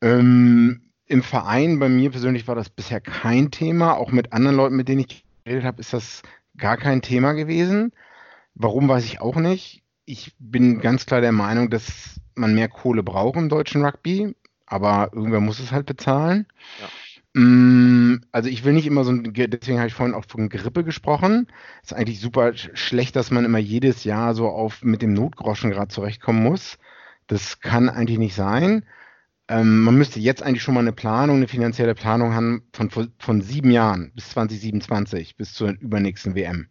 Ähm, 0.00 0.82
Im 1.06 1.22
Verein, 1.22 1.78
bei 1.80 1.88
mir 1.88 2.10
persönlich 2.10 2.46
war 2.46 2.54
das 2.54 2.70
bisher 2.70 3.00
kein 3.00 3.50
Thema. 3.50 3.96
Auch 3.96 4.12
mit 4.12 4.32
anderen 4.32 4.56
Leuten, 4.56 4.76
mit 4.76 4.88
denen 4.88 5.00
ich 5.00 5.24
geredet 5.44 5.64
habe, 5.64 5.80
ist 5.80 5.92
das 5.92 6.22
gar 6.56 6.76
kein 6.76 7.02
Thema 7.02 7.32
gewesen. 7.32 7.92
Warum 8.54 8.88
weiß 8.88 9.04
ich 9.04 9.20
auch 9.20 9.36
nicht. 9.36 9.82
Ich 10.06 10.34
bin 10.38 10.80
ganz 10.80 11.06
klar 11.06 11.20
der 11.20 11.32
Meinung, 11.32 11.70
dass 11.70 12.20
man 12.36 12.54
mehr 12.54 12.68
Kohle 12.68 13.02
braucht 13.02 13.36
im 13.38 13.48
deutschen 13.48 13.84
Rugby, 13.84 14.36
aber 14.66 15.10
irgendwer 15.14 15.40
muss 15.40 15.60
es 15.60 15.72
halt 15.72 15.86
bezahlen. 15.86 16.46
Mm, 17.34 18.16
Also 18.32 18.48
ich 18.48 18.64
will 18.64 18.72
nicht 18.72 18.86
immer 18.86 19.04
so 19.04 19.12
ein, 19.12 19.32
Ge- 19.32 19.48
deswegen 19.48 19.78
habe 19.78 19.88
ich 19.88 19.94
vorhin 19.94 20.14
auch 20.14 20.24
von 20.28 20.48
Grippe 20.48 20.84
gesprochen. 20.84 21.46
Ist 21.82 21.94
eigentlich 21.94 22.20
super 22.20 22.48
sch- 22.50 22.74
schlecht, 22.76 23.16
dass 23.16 23.30
man 23.30 23.44
immer 23.44 23.58
jedes 23.58 24.04
Jahr 24.04 24.34
so 24.34 24.48
auf 24.48 24.82
mit 24.82 25.02
dem 25.02 25.14
Notgroschen 25.14 25.70
gerade 25.70 25.88
zurechtkommen 25.88 26.42
muss. 26.42 26.78
Das 27.28 27.60
kann 27.60 27.88
eigentlich 27.88 28.18
nicht 28.18 28.34
sein. 28.34 28.84
Ähm, 29.50 29.82
man 29.82 29.96
müsste 29.96 30.20
jetzt 30.20 30.44
eigentlich 30.44 30.62
schon 30.62 30.74
mal 30.74 30.80
eine 30.80 30.92
Planung, 30.92 31.38
eine 31.38 31.48
finanzielle 31.48 31.96
Planung 31.96 32.34
haben 32.34 32.62
von, 32.72 32.88
von, 33.18 33.42
sieben 33.42 33.72
Jahren 33.72 34.12
bis 34.14 34.30
2027, 34.30 35.36
bis 35.36 35.54
zur 35.54 35.70
übernächsten 35.70 36.36
WM. 36.36 36.68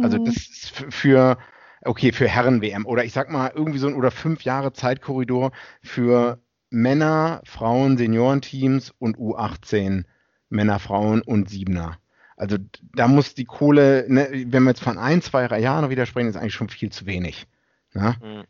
Also 0.00 0.16
Mhm. 0.18 0.24
das 0.26 0.36
ist 0.36 0.84
für, 0.90 1.36
okay, 1.82 2.12
für 2.12 2.28
Herren-WM 2.28 2.86
oder 2.86 3.04
ich 3.04 3.12
sag 3.12 3.28
mal 3.28 3.50
irgendwie 3.52 3.80
so 3.80 3.88
ein 3.88 3.94
oder 3.94 4.12
fünf 4.12 4.42
Jahre 4.42 4.72
Zeitkorridor 4.72 5.50
für 5.82 6.40
Männer, 6.70 7.40
Frauen, 7.44 7.98
Seniorenteams 7.98 8.94
und 9.00 9.18
U18 9.18 10.04
Männer, 10.48 10.78
Frauen 10.78 11.22
und 11.22 11.50
Siebener. 11.50 11.98
Also 12.36 12.56
da 12.94 13.08
muss 13.08 13.34
die 13.34 13.46
Kohle, 13.46 14.04
ne, 14.08 14.28
wenn 14.46 14.62
wir 14.62 14.70
jetzt 14.70 14.82
von 14.82 14.96
ein, 14.96 15.22
zwei 15.22 15.58
Jahren 15.58 15.82
noch 15.82 15.90
wieder 15.90 16.06
sprechen, 16.06 16.28
ist 16.28 16.36
eigentlich 16.36 16.54
schon 16.54 16.68
viel 16.68 16.92
zu 16.92 17.04
wenig. 17.06 17.48
Ne? 17.94 18.14
Mhm. 18.22 18.44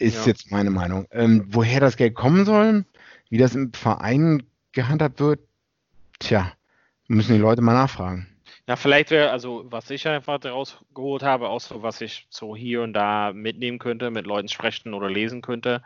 Ist 0.00 0.16
Ja. 0.16 0.26
jetzt 0.26 0.50
meine 0.50 0.70
Meinung. 0.70 1.06
Ähm, 1.12 1.44
woher 1.48 1.78
das 1.78 1.96
Geld 1.96 2.14
kommen 2.14 2.44
soll, 2.46 2.86
wie 3.28 3.38
das 3.38 3.54
im 3.54 3.72
Verein 3.72 4.42
gehandhabt 4.72 5.20
wird, 5.20 5.40
tja, 6.18 6.52
müssen 7.06 7.34
die 7.34 7.40
Leute 7.40 7.60
mal 7.60 7.74
nachfragen. 7.74 8.26
Ja, 8.66 8.76
vielleicht 8.76 9.10
wäre, 9.10 9.30
also 9.30 9.64
was 9.66 9.90
ich 9.90 10.08
einfach 10.08 10.38
daraus 10.38 10.78
geholt 10.94 11.22
habe, 11.22 11.48
auch 11.48 11.60
so, 11.60 11.82
was 11.82 12.00
ich 12.00 12.26
so 12.30 12.56
hier 12.56 12.82
und 12.82 12.94
da 12.94 13.32
mitnehmen 13.34 13.78
könnte, 13.78 14.10
mit 14.10 14.26
Leuten 14.26 14.48
sprechen 14.48 14.94
oder 14.94 15.10
lesen 15.10 15.42
könnte, 15.42 15.82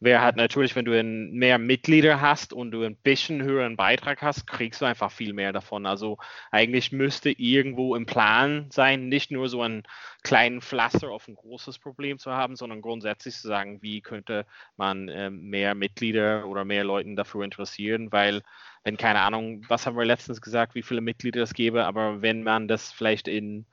wäre 0.00 0.22
halt 0.22 0.36
natürlich, 0.36 0.74
wenn 0.74 0.86
du 0.86 0.98
ein, 0.98 1.32
mehr 1.32 1.58
Mitglieder 1.58 2.20
hast 2.20 2.52
und 2.52 2.70
du 2.70 2.82
ein 2.82 2.96
bisschen 2.96 3.42
höheren 3.42 3.76
Beitrag 3.76 4.22
hast, 4.22 4.46
kriegst 4.46 4.80
du 4.80 4.86
einfach 4.86 5.12
viel 5.12 5.34
mehr 5.34 5.52
davon. 5.52 5.86
Also 5.86 6.18
eigentlich 6.50 6.90
müsste 6.90 7.30
irgendwo 7.30 7.94
im 7.94 8.06
Plan 8.06 8.66
sein, 8.70 9.08
nicht 9.08 9.30
nur 9.30 9.48
so 9.48 9.62
einen 9.62 9.82
kleinen 10.22 10.62
Pflaster 10.62 11.10
auf 11.10 11.28
ein 11.28 11.34
großes 11.34 11.78
Problem 11.78 12.18
zu 12.18 12.32
haben, 12.32 12.56
sondern 12.56 12.80
grundsätzlich 12.80 13.36
zu 13.36 13.46
sagen, 13.46 13.82
wie 13.82 14.00
könnte 14.00 14.46
man 14.76 15.08
ähm, 15.08 15.50
mehr 15.50 15.74
Mitglieder 15.74 16.46
oder 16.46 16.64
mehr 16.64 16.84
Leuten 16.84 17.14
dafür 17.14 17.44
interessieren, 17.44 18.10
weil 18.10 18.42
wenn 18.84 18.96
keine 18.96 19.20
Ahnung, 19.20 19.62
was 19.68 19.86
haben 19.86 19.96
wir 19.96 20.04
letztens 20.06 20.40
gesagt, 20.40 20.74
wie 20.74 20.82
viele 20.82 21.02
Mitglieder 21.02 21.42
es 21.42 21.52
gäbe, 21.52 21.84
aber 21.84 22.22
wenn 22.22 22.42
man 22.42 22.68
das 22.68 22.90
vielleicht 22.92 23.28
in, 23.28 23.66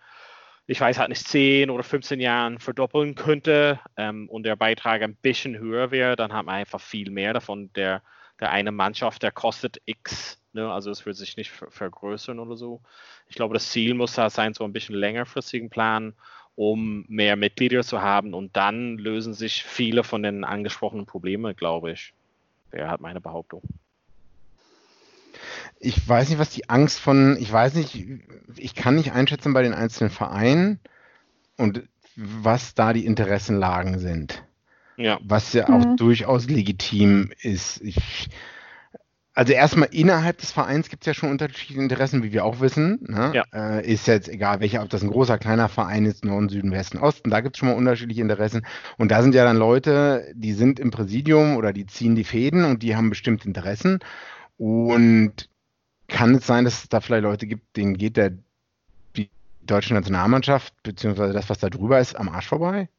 ich 0.67 0.81
weiß 0.81 0.99
halt 0.99 1.09
nicht, 1.09 1.25
10 1.25 1.69
oder 1.69 1.83
15 1.83 2.19
Jahren 2.19 2.59
verdoppeln 2.59 3.15
könnte 3.15 3.79
ähm, 3.95 4.29
und 4.29 4.43
der 4.43 4.57
Beitrag 4.57 5.01
ein 5.01 5.15
bisschen 5.15 5.57
höher 5.57 5.91
wäre, 5.91 6.17
dann 6.17 6.33
hat 6.33 6.45
man 6.45 6.55
einfach 6.55 6.81
viel 6.81 7.09
mehr 7.09 7.33
davon. 7.33 7.71
Der, 7.73 8.03
der 8.41 8.51
eine 8.51 8.73
Mannschaft, 8.73 9.23
der 9.23 9.31
kostet 9.31 9.81
X, 9.85 10.41
ne? 10.51 10.69
also 10.69 10.91
es 10.91 11.05
wird 11.05 11.15
sich 11.15 11.37
nicht 11.37 11.51
ver 11.51 11.71
vergrößern 11.71 12.37
oder 12.39 12.57
so. 12.57 12.81
Ich 13.27 13.35
glaube, 13.35 13.53
das 13.53 13.71
Ziel 13.71 13.93
muss 13.93 14.13
da 14.13 14.29
sein, 14.29 14.53
so 14.53 14.65
ein 14.65 14.73
bisschen 14.73 14.95
längerfristigen 14.95 15.69
Plan, 15.69 16.13
um 16.55 17.05
mehr 17.07 17.37
Mitglieder 17.37 17.83
zu 17.83 18.01
haben 18.01 18.33
und 18.33 18.57
dann 18.57 18.97
lösen 18.97 19.33
sich 19.33 19.63
viele 19.63 20.03
von 20.03 20.21
den 20.21 20.43
angesprochenen 20.43 21.05
Problemen, 21.05 21.55
glaube 21.55 21.93
ich. 21.93 22.13
Wäre 22.71 22.89
halt 22.89 22.99
meine 22.99 23.21
Behauptung. 23.21 23.61
Ich 25.79 26.07
weiß 26.07 26.29
nicht, 26.29 26.39
was 26.39 26.49
die 26.49 26.69
Angst 26.69 26.99
von, 26.99 27.37
ich 27.39 27.51
weiß 27.51 27.75
nicht, 27.75 28.03
ich 28.55 28.75
kann 28.75 28.95
nicht 28.95 29.11
einschätzen 29.11 29.53
bei 29.53 29.61
den 29.63 29.73
einzelnen 29.73 30.09
Vereinen 30.09 30.79
und 31.57 31.83
was 32.15 32.73
da 32.73 32.93
die 32.93 33.05
Interessenlagen 33.05 33.99
sind. 33.99 34.43
Ja. 34.97 35.19
Was 35.23 35.53
ja 35.53 35.69
auch 35.69 35.85
Mhm. 35.85 35.97
durchaus 35.97 36.47
legitim 36.49 37.31
ist. 37.41 37.81
Ich, 37.81 38.29
also 39.35 39.53
erstmal 39.53 39.89
innerhalb 39.91 40.39
des 40.39 40.51
Vereins 40.51 40.89
gibt 40.89 41.03
es 41.03 41.05
ja 41.07 41.13
schon 41.13 41.29
unterschiedliche 41.29 41.79
Interessen, 41.79 42.23
wie 42.23 42.31
wir 42.31 42.43
auch 42.43 42.59
wissen. 42.59 42.97
Ne? 43.07 43.31
Ja. 43.35 43.43
Äh, 43.53 43.85
ist 43.87 44.07
jetzt 44.07 44.27
egal, 44.27 44.59
welcher, 44.59 44.81
ob 44.81 44.89
das 44.89 45.03
ein 45.03 45.11
großer, 45.11 45.37
kleiner 45.37 45.69
Verein 45.69 46.05
ist, 46.07 46.25
Norden, 46.25 46.49
Süden, 46.49 46.71
Westen, 46.71 46.97
Osten, 46.97 47.29
da 47.29 47.41
gibt 47.41 47.55
es 47.55 47.59
schon 47.59 47.69
mal 47.69 47.75
unterschiedliche 47.75 48.21
Interessen. 48.23 48.65
Und 48.97 49.11
da 49.11 49.21
sind 49.21 49.35
ja 49.35 49.43
dann 49.43 49.57
Leute, 49.57 50.25
die 50.33 50.53
sind 50.53 50.79
im 50.79 50.89
Präsidium 50.89 51.55
oder 51.57 51.71
die 51.71 51.85
ziehen 51.85 52.15
die 52.15 52.23
Fäden 52.23 52.65
und 52.65 52.81
die 52.81 52.95
haben 52.95 53.11
bestimmte 53.11 53.47
Interessen. 53.47 53.99
Und 54.57 55.49
kann 56.07 56.35
es 56.35 56.47
sein, 56.47 56.65
dass 56.65 56.83
es 56.83 56.89
da 56.89 57.01
vielleicht 57.01 57.23
Leute 57.23 57.47
gibt, 57.47 57.75
denen 57.75 57.97
geht 57.97 58.17
der, 58.17 58.31
die 59.15 59.29
deutsche 59.61 59.93
Nationalmannschaft, 59.93 60.73
beziehungsweise 60.83 61.33
das, 61.33 61.49
was 61.49 61.59
da 61.59 61.69
drüber 61.69 61.99
ist, 61.99 62.15
am 62.15 62.29
Arsch 62.29 62.47
vorbei? 62.47 62.89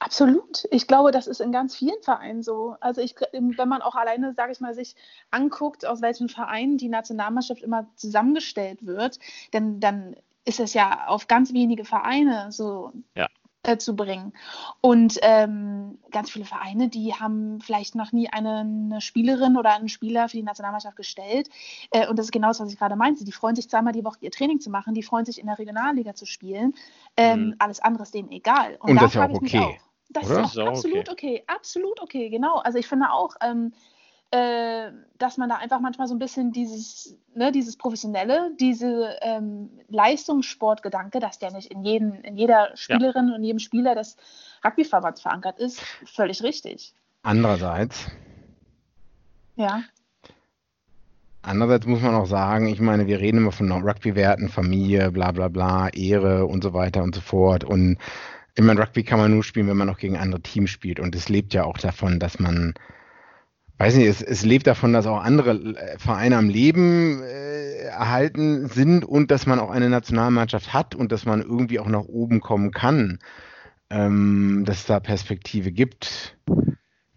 Absolut. 0.00 0.64
Ich 0.70 0.86
glaube, 0.86 1.10
das 1.10 1.26
ist 1.26 1.40
in 1.40 1.50
ganz 1.50 1.74
vielen 1.74 2.00
Vereinen 2.02 2.42
so. 2.44 2.76
Also 2.80 3.00
ich, 3.00 3.16
wenn 3.32 3.68
man 3.68 3.82
auch 3.82 3.96
alleine, 3.96 4.32
sage 4.32 4.52
ich 4.52 4.60
mal, 4.60 4.72
sich 4.72 4.94
anguckt, 5.32 5.84
aus 5.84 6.00
welchen 6.00 6.28
Vereinen 6.28 6.78
die 6.78 6.88
Nationalmannschaft 6.88 7.62
immer 7.62 7.88
zusammengestellt 7.96 8.86
wird, 8.86 9.18
dann, 9.50 9.80
dann 9.80 10.14
ist 10.44 10.60
es 10.60 10.72
ja 10.72 11.08
auf 11.08 11.26
ganz 11.26 11.52
wenige 11.52 11.84
Vereine 11.84 12.52
so 12.52 12.92
Ja. 13.16 13.28
Äh, 13.62 13.76
zu 13.78 13.96
bringen. 13.96 14.32
Und 14.80 15.18
ähm, 15.22 15.98
ganz 16.10 16.30
viele 16.30 16.44
Vereine, 16.44 16.88
die 16.88 17.14
haben 17.14 17.60
vielleicht 17.60 17.94
noch 17.94 18.12
nie 18.12 18.28
eine, 18.30 18.58
eine 18.60 19.00
Spielerin 19.00 19.56
oder 19.56 19.74
einen 19.74 19.88
Spieler 19.88 20.28
für 20.28 20.36
die 20.36 20.42
Nationalmannschaft 20.42 20.96
gestellt. 20.96 21.48
Äh, 21.90 22.06
und 22.08 22.18
das 22.18 22.26
ist 22.26 22.32
genau 22.32 22.48
das, 22.48 22.60
was 22.60 22.72
ich 22.72 22.78
gerade 22.78 22.96
meinte. 22.96 23.24
Die 23.24 23.32
freuen 23.32 23.56
sich 23.56 23.68
zweimal 23.68 23.92
die 23.92 24.04
Woche 24.04 24.18
ihr 24.20 24.30
Training 24.30 24.60
zu 24.60 24.70
machen, 24.70 24.94
die 24.94 25.02
freuen 25.02 25.24
sich 25.24 25.38
in 25.40 25.46
der 25.46 25.58
Regionalliga 25.58 26.14
zu 26.14 26.26
spielen. 26.26 26.74
Ähm, 27.16 27.48
Mhm. 27.48 27.54
Alles 27.58 27.80
andere 27.80 28.02
ist 28.04 28.14
denen 28.14 28.30
egal. 28.30 28.76
Und 28.80 28.96
da 28.96 29.02
das 29.02 29.10
ist 29.10 29.14
ja 29.14 29.20
frage 29.22 29.34
auch 29.34 29.36
ich 29.36 29.42
mich 29.42 29.54
okay, 29.54 29.64
auch, 29.64 29.88
Das 30.10 30.24
oder? 30.30 30.40
ist 30.40 30.50
Ist 30.50 30.58
auch 30.58 30.66
absolut 30.68 31.08
okay. 31.10 31.44
absolut 31.46 32.00
okay, 32.00 32.30
genau. 32.30 32.56
Also 32.58 32.78
ich 32.78 32.86
finde 32.86 33.10
auch, 33.12 33.34
ähm, 33.42 33.72
äh, 34.30 34.90
dass 35.18 35.36
man 35.36 35.48
da 35.48 35.56
einfach 35.56 35.80
manchmal 35.80 36.06
so 36.06 36.14
ein 36.14 36.18
bisschen 36.18 36.52
dieses, 36.52 37.16
ne, 37.34 37.50
dieses 37.50 37.76
Professionelle, 37.76 38.52
diese 38.60 39.16
ähm, 39.22 39.70
Leistungssportgedanke, 39.88 41.18
dass 41.18 41.38
der 41.38 41.52
nicht 41.52 41.70
in, 41.70 41.82
jeden, 41.82 42.22
in 42.24 42.36
jeder 42.36 42.76
Spielerin 42.76 43.32
und 43.32 43.42
jedem 43.42 43.58
Spieler 43.58 43.94
des 43.94 44.16
Rugbyverbands 44.64 45.22
verankert 45.22 45.58
ist, 45.58 45.80
völlig 46.04 46.42
richtig. 46.42 46.94
Andererseits, 47.22 48.06
Ja, 49.56 49.82
Andererseits 51.42 51.86
muss 51.86 52.02
man 52.02 52.14
auch 52.14 52.26
sagen, 52.26 52.66
ich 52.66 52.80
meine, 52.80 53.06
wir 53.06 53.20
reden 53.20 53.38
immer 53.38 53.52
von 53.52 53.70
Rugby-Werten, 53.70 54.48
Familie, 54.48 55.10
bla 55.10 55.32
bla 55.32 55.48
bla, 55.48 55.88
Ehre 55.88 56.44
und 56.44 56.62
so 56.62 56.74
weiter 56.74 57.02
und 57.02 57.14
so 57.14 57.20
fort. 57.20 57.64
Und 57.64 57.96
ich 58.54 58.62
meine, 58.62 58.80
Rugby 58.80 59.04
kann 59.04 59.18
man 59.18 59.32
nur 59.32 59.44
spielen, 59.44 59.68
wenn 59.68 59.76
man 59.76 59.88
auch 59.88 59.98
gegen 59.98 60.18
andere 60.18 60.42
Teams 60.42 60.68
spielt. 60.68 61.00
Und 61.00 61.14
es 61.14 61.28
lebt 61.28 61.54
ja 61.54 61.64
auch 61.64 61.78
davon, 61.78 62.18
dass 62.18 62.38
man, 62.38 62.74
weiß 63.78 63.94
nicht, 63.96 64.06
es, 64.06 64.22
es 64.22 64.44
lebt 64.44 64.66
davon, 64.66 64.92
dass 64.92 65.06
auch 65.06 65.22
andere 65.22 65.52
äh, 65.52 65.98
Vereine 65.98 66.36
am 66.36 66.48
Leben 66.48 67.22
äh, 67.22 67.84
erhalten 67.84 68.66
sind 68.68 69.04
und 69.04 69.30
dass 69.30 69.46
man 69.46 69.58
auch 69.58 69.70
eine 69.70 69.88
Nationalmannschaft 69.88 70.72
hat 70.72 70.94
und 70.94 71.12
dass 71.12 71.24
man 71.24 71.40
irgendwie 71.40 71.80
auch 71.80 71.88
nach 71.88 72.04
oben 72.04 72.40
kommen 72.40 72.72
kann. 72.72 73.18
Ähm, 73.90 74.64
dass 74.66 74.80
es 74.80 74.86
da 74.86 75.00
Perspektive 75.00 75.72
gibt, 75.72 76.36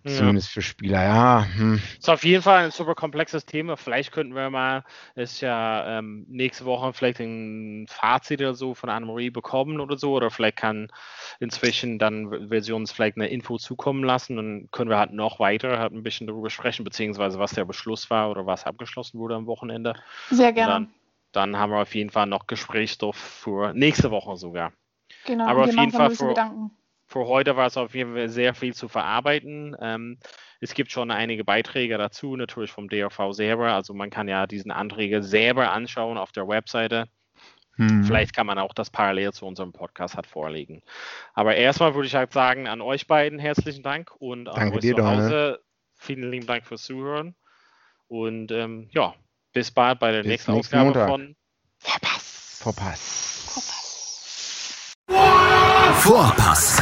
Ja. 0.04 0.12
zumindest 0.12 0.50
für 0.50 0.62
Spieler. 0.62 1.04
Ja, 1.04 1.46
hm. 1.56 1.80
Ist 2.00 2.10
auf 2.10 2.24
jeden 2.24 2.42
Fall 2.42 2.66
ein 2.66 2.72
super 2.72 2.96
komplexes 2.96 3.46
Thema. 3.46 3.78
Vielleicht 3.78 4.12
könnten 4.12 4.34
wir 4.34 4.50
mal, 4.50 4.84
ist 5.16 5.42
ja 5.42 6.00
ähm, 6.00 6.26
nächste 6.28 6.66
Woche 6.66 6.92
vielleicht 6.94 7.20
ein 7.20 7.86
Fazit 7.88 8.42
oder 8.42 8.56
so 8.56 8.74
von 8.74 8.90
Annemarie 8.90 9.30
bekommen 9.30 9.80
oder 9.80 9.98
so. 9.98 10.14
Oder 10.14 10.32
vielleicht 10.32 10.58
kann 10.58 10.92
inzwischen 11.40 12.00
dann, 12.00 12.28
uns 12.28 12.92
vielleicht 12.92 13.18
eine 13.18 13.28
Info 13.28 13.58
zukommen 13.58 14.04
lassen. 14.04 14.38
Dann 14.38 14.70
können 14.72 14.90
wir 14.90 14.98
halt 14.98 15.14
noch 15.14 15.40
weiter 15.40 15.78
halt 15.78 15.94
ein 15.94 16.04
bisschen 16.04 16.26
darüber 16.28 16.50
sprechen, 16.50 16.84
beziehungsweise 16.84 17.38
was 17.38 17.52
der 17.52 17.66
Beschluss 17.66 18.10
war 18.10 18.32
oder 18.32 18.46
was 18.48 18.66
abgeschlossen 18.66 19.20
wurde 19.20 19.36
am 19.36 19.46
Wochenende. 19.46 19.94
sehr 20.32 20.52
gerne. 20.54 20.72
dann, 20.72 20.94
dann 21.32 21.58
haben 21.58 21.72
wir 21.72 21.82
auf 21.82 21.94
jeden 21.94 22.10
Fall 22.10 22.26
noch 22.26 22.48
Gesprächsstoff 22.48 23.16
für 23.16 23.74
nächste 23.74 24.10
Woche 24.10 24.36
sogar. 24.36 24.74
Genau, 25.26 25.46
aber 25.46 25.66
auf 25.66 25.76
jeden 25.76 25.92
Fall 25.92 26.10
für- 26.10 26.30
Gedanken. 26.30 26.72
Für 27.12 27.28
heute 27.28 27.58
war 27.58 27.68
es 27.68 27.76
auf 27.76 27.94
jeden 27.94 28.14
Fall 28.14 28.30
sehr 28.30 28.54
viel 28.54 28.74
zu 28.74 28.88
verarbeiten. 28.88 29.76
Ähm, 29.82 30.18
es 30.62 30.74
gibt 30.74 30.92
schon 30.92 31.12
einige 31.12 31.44
Beiträge 31.44 31.98
dazu, 31.98 32.38
natürlich 32.38 32.72
vom 32.72 32.88
DRV 32.88 33.34
selber. 33.34 33.74
Also 33.74 33.94
man 33.94 34.10
kann 34.10 34.30
ja 34.30 34.48
diesen 34.48 34.72
Anträge 34.72 35.22
selber 35.22 35.74
anschauen 35.74 36.18
auf 36.18 36.32
der 36.32 36.48
Webseite. 36.48 37.10
Hm. 37.76 38.06
Vielleicht 38.06 38.34
kann 38.34 38.48
man 38.48 38.58
auch 38.60 38.74
das 38.74 38.90
parallel 38.90 39.34
zu 39.34 39.46
unserem 39.46 39.74
Podcast 39.74 40.16
hat 40.16 40.26
vorlegen. 40.26 40.84
Aber 41.34 41.56
erstmal 41.56 41.96
würde 41.96 42.08
ich 42.08 42.16
halt 42.16 42.32
sagen, 42.32 42.70
an 42.70 42.80
euch 42.80 43.08
beiden 43.08 43.40
herzlichen 43.40 43.84
Dank 43.84 44.12
und 44.20 44.48
an 44.48 44.56
Danke 44.56 44.76
euch 44.76 44.82
dir, 44.82 44.96
zu. 44.96 45.06
Hause 45.06 45.60
vielen 45.96 46.32
lieben 46.32 46.48
Dank 46.48 46.66
fürs 46.66 46.84
Zuhören. 46.84 47.36
Und 48.08 48.54
ähm, 48.54 48.88
ja, 48.92 49.16
bis 49.52 49.70
bald 49.70 50.00
bei 50.00 50.14
der 50.14 50.20
Bis 50.20 50.30
nächsten 50.30 50.52
Ausgabe 50.52 50.86
Montag. 50.86 51.10
von 51.10 51.36
Verpass. 51.78 52.60
Verpass. 52.62 53.22
Vorpass, 56.02 56.82